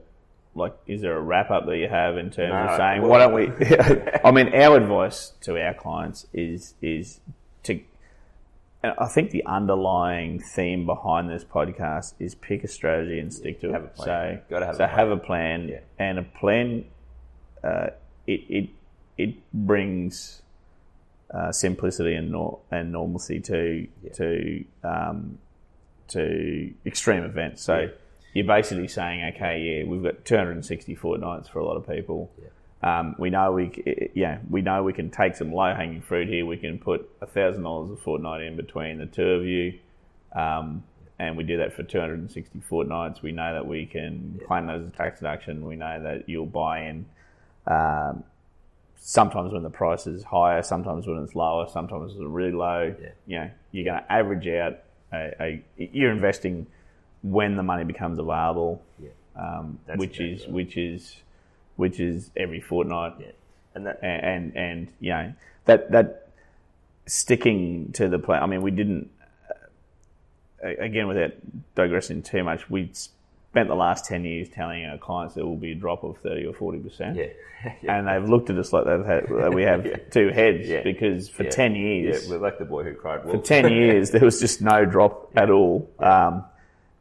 like, 0.54 0.74
is 0.86 1.00
there 1.00 1.16
a 1.16 1.20
wrap 1.20 1.50
up 1.50 1.64
that 1.66 1.76
you 1.76 1.88
have 1.88 2.18
in 2.18 2.30
terms 2.30 2.50
No, 2.52 2.56
of 2.72 2.76
saying 2.76 3.00
well- 3.02 3.10
why 3.10 3.18
don't 3.18 3.32
we? 3.34 3.66
I 4.24 4.30
mean, 4.30 4.54
our 4.54 4.76
advice 4.76 5.32
to 5.42 5.58
our 5.64 5.74
clients 5.74 6.26
is 6.34 6.74
is 6.82 7.20
to. 7.64 7.80
And 8.82 8.94
I 8.98 9.06
think 9.08 9.30
the 9.30 9.44
underlying 9.46 10.40
theme 10.40 10.86
behind 10.86 11.28
this 11.28 11.44
podcast 11.44 12.14
is 12.18 12.34
pick 12.34 12.64
a 12.64 12.68
strategy 12.68 13.18
and 13.18 13.32
stick 13.32 13.60
to 13.60 13.72
Have 13.72 13.84
it. 13.84 13.90
a 13.94 14.02
plan. 14.02 14.06
So, 14.06 14.42
Gotta 14.50 14.66
have 14.66 14.74
a 14.74 14.78
so 14.78 14.84
plan. 14.86 14.96
have 14.98 15.10
a 15.10 15.16
plan, 15.16 15.68
Yeah. 15.68 15.78
and 15.98 16.18
a 16.18 16.22
plan. 16.22 16.84
Uh, 17.62 17.86
it 18.26 18.40
it 18.48 18.70
it 19.18 19.34
brings 19.52 20.42
uh, 21.32 21.52
simplicity 21.52 22.14
and 22.14 22.30
nor- 22.32 22.60
and 22.70 22.90
normalcy 22.92 23.38
to 23.40 23.86
to 24.14 24.64
um, 24.82 25.38
to 26.08 26.72
extreme 26.86 27.22
events. 27.22 27.62
So 27.62 27.78
Yeah. 27.80 27.88
you're 28.34 28.46
basically 28.46 28.88
saying, 28.88 29.32
okay, 29.36 29.60
yeah, 29.60 29.84
we've 29.88 30.02
got 30.02 30.24
260 30.24 30.94
fortnights 30.96 31.48
for 31.48 31.58
a 31.60 31.64
lot 31.64 31.76
of 31.76 31.86
people. 31.86 32.30
Um, 32.82 33.14
we 33.18 33.28
know 33.28 33.52
we, 33.52 34.10
yeah, 34.14 34.38
we 34.48 34.62
know 34.62 34.82
we 34.82 34.92
can 34.92 35.10
take 35.10 35.36
some 35.36 35.52
low 35.52 35.74
hanging 35.74 36.00
fruit 36.00 36.28
here. 36.28 36.46
We 36.46 36.56
can 36.56 36.78
put 36.78 37.10
thousand 37.34 37.62
dollars 37.62 37.90
a 37.90 37.96
fortnight 37.96 38.42
in 38.42 38.56
between 38.56 38.98
the 38.98 39.06
two 39.06 39.28
of 39.28 39.44
you, 39.44 39.78
um, 40.34 40.82
and 41.18 41.36
we 41.36 41.44
do 41.44 41.58
that 41.58 41.74
for 41.74 41.82
260 41.82 42.60
fortnights. 42.60 43.22
We 43.22 43.32
know 43.32 43.52
that 43.52 43.66
we 43.66 43.84
can 43.84 44.40
claim 44.46 44.66
those 44.66 44.86
as 44.86 44.92
tax 44.96 45.20
deduction. 45.20 45.66
We 45.66 45.76
know 45.76 46.02
that 46.02 46.28
you'll 46.28 46.46
buy 46.46 46.84
in. 46.86 47.06
Um, 47.66 48.24
sometimes 48.96 49.52
when 49.52 49.62
the 49.62 49.70
price 49.70 50.06
is 50.06 50.22
higher, 50.22 50.62
sometimes 50.62 51.06
when 51.06 51.18
it's 51.22 51.34
lower, 51.34 51.66
sometimes 51.68 52.12
it's 52.12 52.22
really 52.22 52.52
low. 52.52 52.94
Yeah. 52.98 53.08
You 53.26 53.38
know, 53.38 53.50
you're 53.72 53.84
going 53.84 54.02
to 54.02 54.12
average 54.12 54.46
out 54.48 54.78
a, 55.12 55.42
a 55.42 55.64
you're 55.76 56.12
investing 56.12 56.66
when 57.22 57.56
the 57.56 57.62
money 57.62 57.84
becomes 57.84 58.18
available, 58.18 58.82
yeah, 58.98 59.10
um, 59.36 59.78
which 59.96 60.20
exactly 60.20 60.32
is 60.32 60.40
right. 60.42 60.52
which 60.52 60.76
is 60.76 61.16
which 61.80 61.98
is 61.98 62.30
every 62.36 62.60
fortnight, 62.60 63.14
yeah. 63.18 63.26
And 63.74 63.86
that 63.86 63.98
and, 64.02 64.24
and 64.24 64.56
and 64.56 64.88
you 65.00 65.10
know 65.10 65.32
that 65.64 65.90
that 65.92 66.28
sticking 67.06 67.92
to 67.92 68.08
the 68.08 68.18
plan. 68.18 68.42
I 68.42 68.46
mean, 68.46 68.62
we 68.62 68.70
didn't. 68.70 69.10
Uh, 70.64 70.68
again, 70.78 71.08
without 71.08 71.32
digressing 71.74 72.22
too 72.22 72.44
much, 72.44 72.68
we 72.68 72.90
spent 72.92 73.68
the 73.68 73.74
last 73.74 74.04
ten 74.04 74.24
years 74.24 74.48
telling 74.48 74.84
our 74.84 74.98
clients 74.98 75.34
there 75.34 75.44
will 75.46 75.56
be 75.56 75.72
a 75.72 75.74
drop 75.74 76.04
of 76.04 76.18
thirty 76.18 76.44
or 76.46 76.52
forty 76.52 76.78
percent. 76.78 77.16
yeah, 77.16 77.26
yeah. 77.82 77.96
And 77.96 78.06
they've 78.08 78.28
looked 78.28 78.50
at 78.50 78.58
us 78.58 78.72
like 78.72 78.84
they've 78.84 79.04
had, 79.04 79.54
we 79.54 79.62
have 79.62 79.86
Yeah. 79.90 79.96
two 80.10 80.28
heads 80.28 80.68
Yeah. 80.68 80.82
because 80.82 81.28
for 81.28 81.44
ten 81.44 81.74
yeah, 81.74 81.80
years, 81.80 82.28
we're 82.28 82.38
like 82.38 82.58
the 82.58 82.64
boy 82.66 82.84
who 82.84 82.94
cried 82.94 83.24
wolf. 83.24 83.38
for 83.38 83.42
10 83.42 83.72
years, 83.80 84.10
there 84.10 84.20
was 84.24 84.38
just 84.40 84.60
no 84.60 84.84
drop 84.84 85.30
at 85.36 85.50
all. 85.50 85.88
Um, 85.98 86.44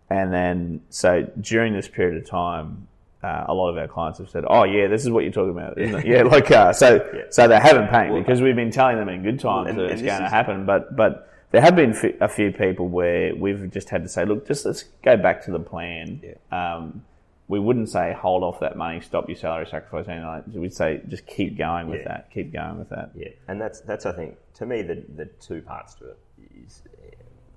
and 0.09 0.33
then, 0.33 0.81
so 0.89 1.23
during 1.39 1.73
this 1.73 1.87
period 1.87 2.17
of 2.21 2.27
time, 2.29 2.87
uh, 3.23 3.45
a 3.47 3.53
lot 3.53 3.69
of 3.69 3.77
our 3.77 3.87
clients 3.87 4.19
have 4.19 4.29
said, 4.29 4.45
"Oh, 4.47 4.63
yeah, 4.63 4.87
this 4.87 5.03
is 5.03 5.09
what 5.09 5.23
you're 5.23 5.33
talking 5.33 5.51
about, 5.51 5.77
isn't 5.77 5.99
it?" 5.99 6.05
Yeah, 6.07 6.23
like 6.23 6.49
uh, 6.51 6.71
so. 6.73 6.95
Yeah. 7.13 7.21
So 7.31 7.47
they 7.47 7.59
haven't 7.59 7.89
paid 7.89 8.11
Well, 8.11 8.21
because 8.21 8.41
we've 8.41 8.55
been 8.55 8.71
telling 8.71 8.97
them 8.97 9.09
in 9.09 9.23
good 9.23 9.39
times 9.39 9.69
and- 9.69 9.79
that 9.79 9.91
it's 9.91 10.01
going 10.01 10.21
to 10.21 10.29
happen. 10.29 10.65
But 10.65 10.95
but 10.95 11.29
there 11.51 11.61
have 11.61 11.75
been 11.75 11.93
a 12.21 12.27
few 12.29 12.51
people 12.51 12.87
where 12.87 13.35
we've 13.35 13.69
just 13.71 13.89
had 13.89 14.03
to 14.03 14.09
say, 14.09 14.23
"Look, 14.25 14.47
just 14.47 14.65
let's 14.65 14.83
go 15.03 15.17
back 15.17 15.43
to 15.45 15.51
the 15.51 15.59
plan." 15.59 16.21
Um, 16.51 17.03
we 17.47 17.59
wouldn't 17.59 17.89
say 17.89 18.13
hold 18.13 18.43
off 18.43 18.59
that 18.59 18.77
money, 18.77 19.01
stop 19.01 19.27
your 19.27 19.35
salary 19.35 19.65
sacrifice, 19.65 20.07
anything 20.07 20.25
like 20.27 20.45
that. 20.45 20.53
We'd 20.53 20.71
say 20.73 21.01
just 21.07 21.25
keep 21.25 21.57
going 21.57 21.87
with 21.89 22.01
Yeah. 22.01 22.07
that, 22.09 22.31
keep 22.31 22.53
going 22.53 22.77
with 22.77 22.89
that. 22.89 23.09
Yeah, 23.15 23.29
and 23.47 23.59
that's 23.59 23.81
that's 23.81 24.05
I 24.05 24.11
think 24.13 24.37
to 24.55 24.65
me 24.67 24.81
the 24.83 25.03
the 25.15 25.25
two 25.25 25.61
parts 25.61 25.95
to 25.95 26.09
it 26.11 26.17
is 26.65 26.83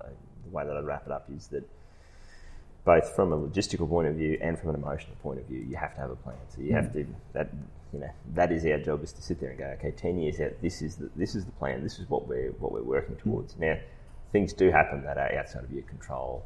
uh, 0.01 0.07
the 0.45 0.51
way 0.51 0.65
that 0.67 0.75
I 0.77 0.81
wrap 0.81 1.05
it 1.07 1.13
up 1.13 1.29
is 1.37 1.47
that 1.49 1.63
both 2.85 3.15
from 3.15 3.33
a 3.33 3.39
logistical 3.39 3.89
point 3.89 4.09
of 4.09 4.17
view 4.17 4.39
and 4.41 4.59
from 4.59 4.71
an 4.71 4.75
emotional 4.77 5.15
point 5.23 5.39
of 5.39 5.47
view, 5.47 5.65
you 5.69 5.77
have 5.77 5.95
to 5.95 6.01
have 6.01 6.11
a 6.11 6.17
plan. 6.17 6.37
So 6.49 6.61
you 6.63 6.73
have 6.73 6.87
mm. 6.87 6.93
to 6.95 7.07
that 7.33 7.51
you 7.93 8.01
know 8.01 8.11
that 8.35 8.51
is 8.51 8.65
our 8.67 8.79
job 8.79 9.05
is 9.05 9.13
to 9.13 9.23
sit 9.23 9.41
there 9.41 9.51
and 9.51 9.59
go, 9.59 9.67
okay, 9.79 9.93
ten 9.93 10.19
years 10.19 10.41
out, 10.41 10.53
this 10.61 10.83
is 10.83 10.97
the 10.97 11.11
this 11.15 11.35
is 11.35 11.45
the 11.45 11.53
plan, 11.53 11.83
this 11.83 11.99
is 11.99 12.09
what 12.09 12.27
we're 12.27 12.51
what 12.53 12.73
we're 12.73 12.83
working 12.83 13.15
mm. 13.15 13.23
towards. 13.23 13.57
Now, 13.57 13.77
things 14.33 14.53
do 14.53 14.71
happen 14.71 15.03
that 15.05 15.19
are 15.19 15.33
outside 15.39 15.65
of 15.65 15.73
your 15.73 15.83
control. 15.83 16.45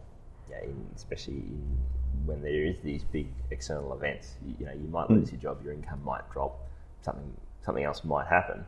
yeah, 0.51 0.62
in, 0.62 0.87
especially 0.95 1.34
in, 1.34 1.78
when 2.24 2.43
there 2.43 2.64
is 2.64 2.80
these 2.80 3.05
big 3.05 3.28
external 3.51 3.93
events. 3.95 4.37
You, 4.47 4.55
you 4.61 4.66
know, 4.66 4.72
you 4.72 4.89
might 4.89 5.09
mm. 5.09 5.16
lose 5.16 5.32
your 5.32 5.41
job, 5.41 5.64
your 5.64 5.72
income 5.72 6.03
might 6.05 6.30
drop, 6.32 6.66
something 7.03 7.32
something 7.64 7.84
else 7.84 8.05
might 8.05 8.26
happen. 8.26 8.64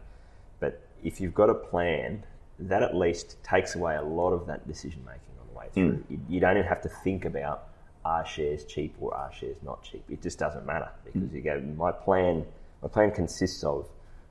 But 0.59 0.81
if 1.03 1.21
you've 1.21 1.35
got 1.35 1.51
a 1.51 1.55
plan, 1.55 2.25
that 2.59 2.83
at 2.83 2.95
least 2.97 3.43
takes 3.43 3.75
away 3.75 3.97
a 3.97 4.03
lot 4.03 4.33
of 4.33 4.47
that 4.47 4.67
decision 4.67 5.03
making 5.05 5.21
on 5.41 5.47
the 5.53 5.59
way 5.59 5.67
through. 5.73 5.93
Mm. 5.93 6.11
You, 6.11 6.21
you 6.29 6.41
don't 6.41 6.57
even 6.57 6.69
have 6.69 6.83
to 6.83 6.89
think 6.89 7.25
about 7.25 7.69
are 8.05 8.25
shares 8.25 8.65
cheap 8.65 8.95
or 9.01 9.15
are 9.15 9.33
shares 9.33 9.57
not 9.63 9.83
cheap. 9.83 10.05
It 10.09 10.23
just 10.23 10.39
doesn't 10.39 10.65
matter 10.67 10.89
mm. 11.07 11.13
because 11.13 11.33
you 11.33 11.41
go. 11.41 11.61
My 11.77 11.93
plan, 11.93 12.45
my 12.83 12.89
plan 12.89 13.11
consists 13.11 13.65
of 13.65 13.89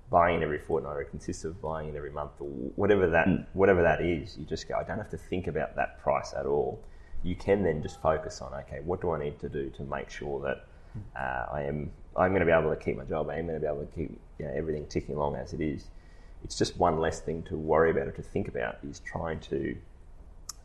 buying 0.09 0.41
it 0.41 0.43
every 0.43 0.59
fortnight, 0.59 0.95
or 0.95 1.01
it 1.01 1.09
consists 1.09 1.43
of 1.43 1.61
buying 1.61 1.89
it 1.89 1.95
every 1.95 2.11
month, 2.11 2.31
or 2.39 2.47
whatever 2.75 3.09
that 3.09 3.27
mm. 3.27 3.45
whatever 3.53 3.81
that 3.83 4.01
is. 4.01 4.37
You 4.37 4.45
just 4.45 4.67
go. 4.67 4.75
I 4.75 4.83
don't 4.83 4.97
have 4.97 5.11
to 5.11 5.17
think 5.17 5.47
about 5.47 5.75
that 5.75 5.99
price 5.99 6.33
at 6.37 6.45
all. 6.45 6.81
You 7.23 7.35
can 7.35 7.63
then 7.63 7.81
just 7.81 8.01
focus 8.01 8.41
on 8.41 8.53
okay, 8.53 8.81
what 8.83 9.01
do 9.01 9.11
I 9.11 9.19
need 9.19 9.39
to 9.39 9.49
do 9.49 9.69
to 9.71 9.83
make 9.83 10.09
sure 10.09 10.39
that 10.41 10.65
uh, 11.15 11.53
I 11.53 11.63
am 11.63 11.91
I'm 12.15 12.31
going 12.31 12.39
to 12.39 12.45
be 12.45 12.51
able 12.51 12.69
to 12.69 12.75
keep 12.75 12.97
my 12.97 13.03
job. 13.03 13.29
I 13.29 13.37
am 13.37 13.47
going 13.47 13.59
to 13.59 13.61
be 13.61 13.67
able 13.67 13.85
to 13.85 13.95
keep 13.95 14.19
you 14.39 14.45
know, 14.45 14.53
everything 14.55 14.85
ticking 14.87 15.15
along 15.15 15.35
as 15.35 15.53
it 15.53 15.61
is. 15.61 15.85
It's 16.47 16.57
just 16.57 16.77
one 16.77 17.01
less 17.01 17.19
thing 17.19 17.43
to 17.43 17.57
worry 17.57 17.91
about 17.91 18.07
or 18.07 18.13
to 18.13 18.21
think 18.21 18.47
about. 18.47 18.77
Is 18.89 19.01
trying 19.01 19.41
to 19.41 19.75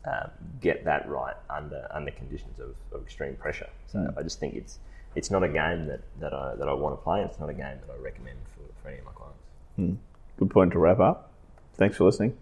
um, 0.05 0.31
get 0.61 0.85
that 0.85 1.09
right 1.09 1.35
under 1.49 1.85
under 1.91 2.09
conditions 2.11 2.57
of, 2.57 2.73
of 2.93 3.03
extreme 3.03 3.35
pressure. 3.35 3.67
So 3.91 4.13
I 4.17 4.23
just 4.23 4.39
think 4.39 4.55
it's 4.55 4.79
it's 5.13 5.29
not 5.29 5.43
a 5.43 5.49
game 5.49 5.87
that, 5.87 5.99
that 6.21 6.33
I 6.33 6.55
that 6.55 6.69
I 6.69 6.73
want 6.73 6.97
to 6.97 7.03
play. 7.03 7.21
It's 7.21 7.37
not 7.37 7.49
a 7.49 7.53
game 7.53 7.77
that 7.85 7.93
I 7.93 8.01
recommend 8.01 8.37
for, 8.55 8.81
for 8.81 8.87
any 8.87 8.99
of 8.99 9.03
my 9.03 9.11
clients. 9.11 9.99
Good 10.39 10.49
point 10.51 10.71
to 10.71 10.79
wrap 10.79 11.01
up. 11.01 11.31
Thanks 11.75 11.97
for 11.97 12.05
listening. 12.05 12.37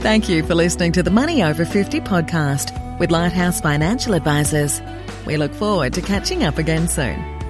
Thank 0.00 0.30
you 0.30 0.42
for 0.44 0.54
listening 0.54 0.92
to 0.92 1.02
the 1.02 1.10
Money 1.10 1.42
Over 1.42 1.66
50 1.66 2.00
podcast 2.00 2.98
with 2.98 3.10
Lighthouse 3.10 3.60
Financial 3.60 4.14
Advisors. 4.14 4.80
We 5.26 5.36
look 5.36 5.52
forward 5.52 5.92
to 5.92 6.00
catching 6.00 6.42
up 6.42 6.56
again 6.56 6.88
soon. 6.88 7.41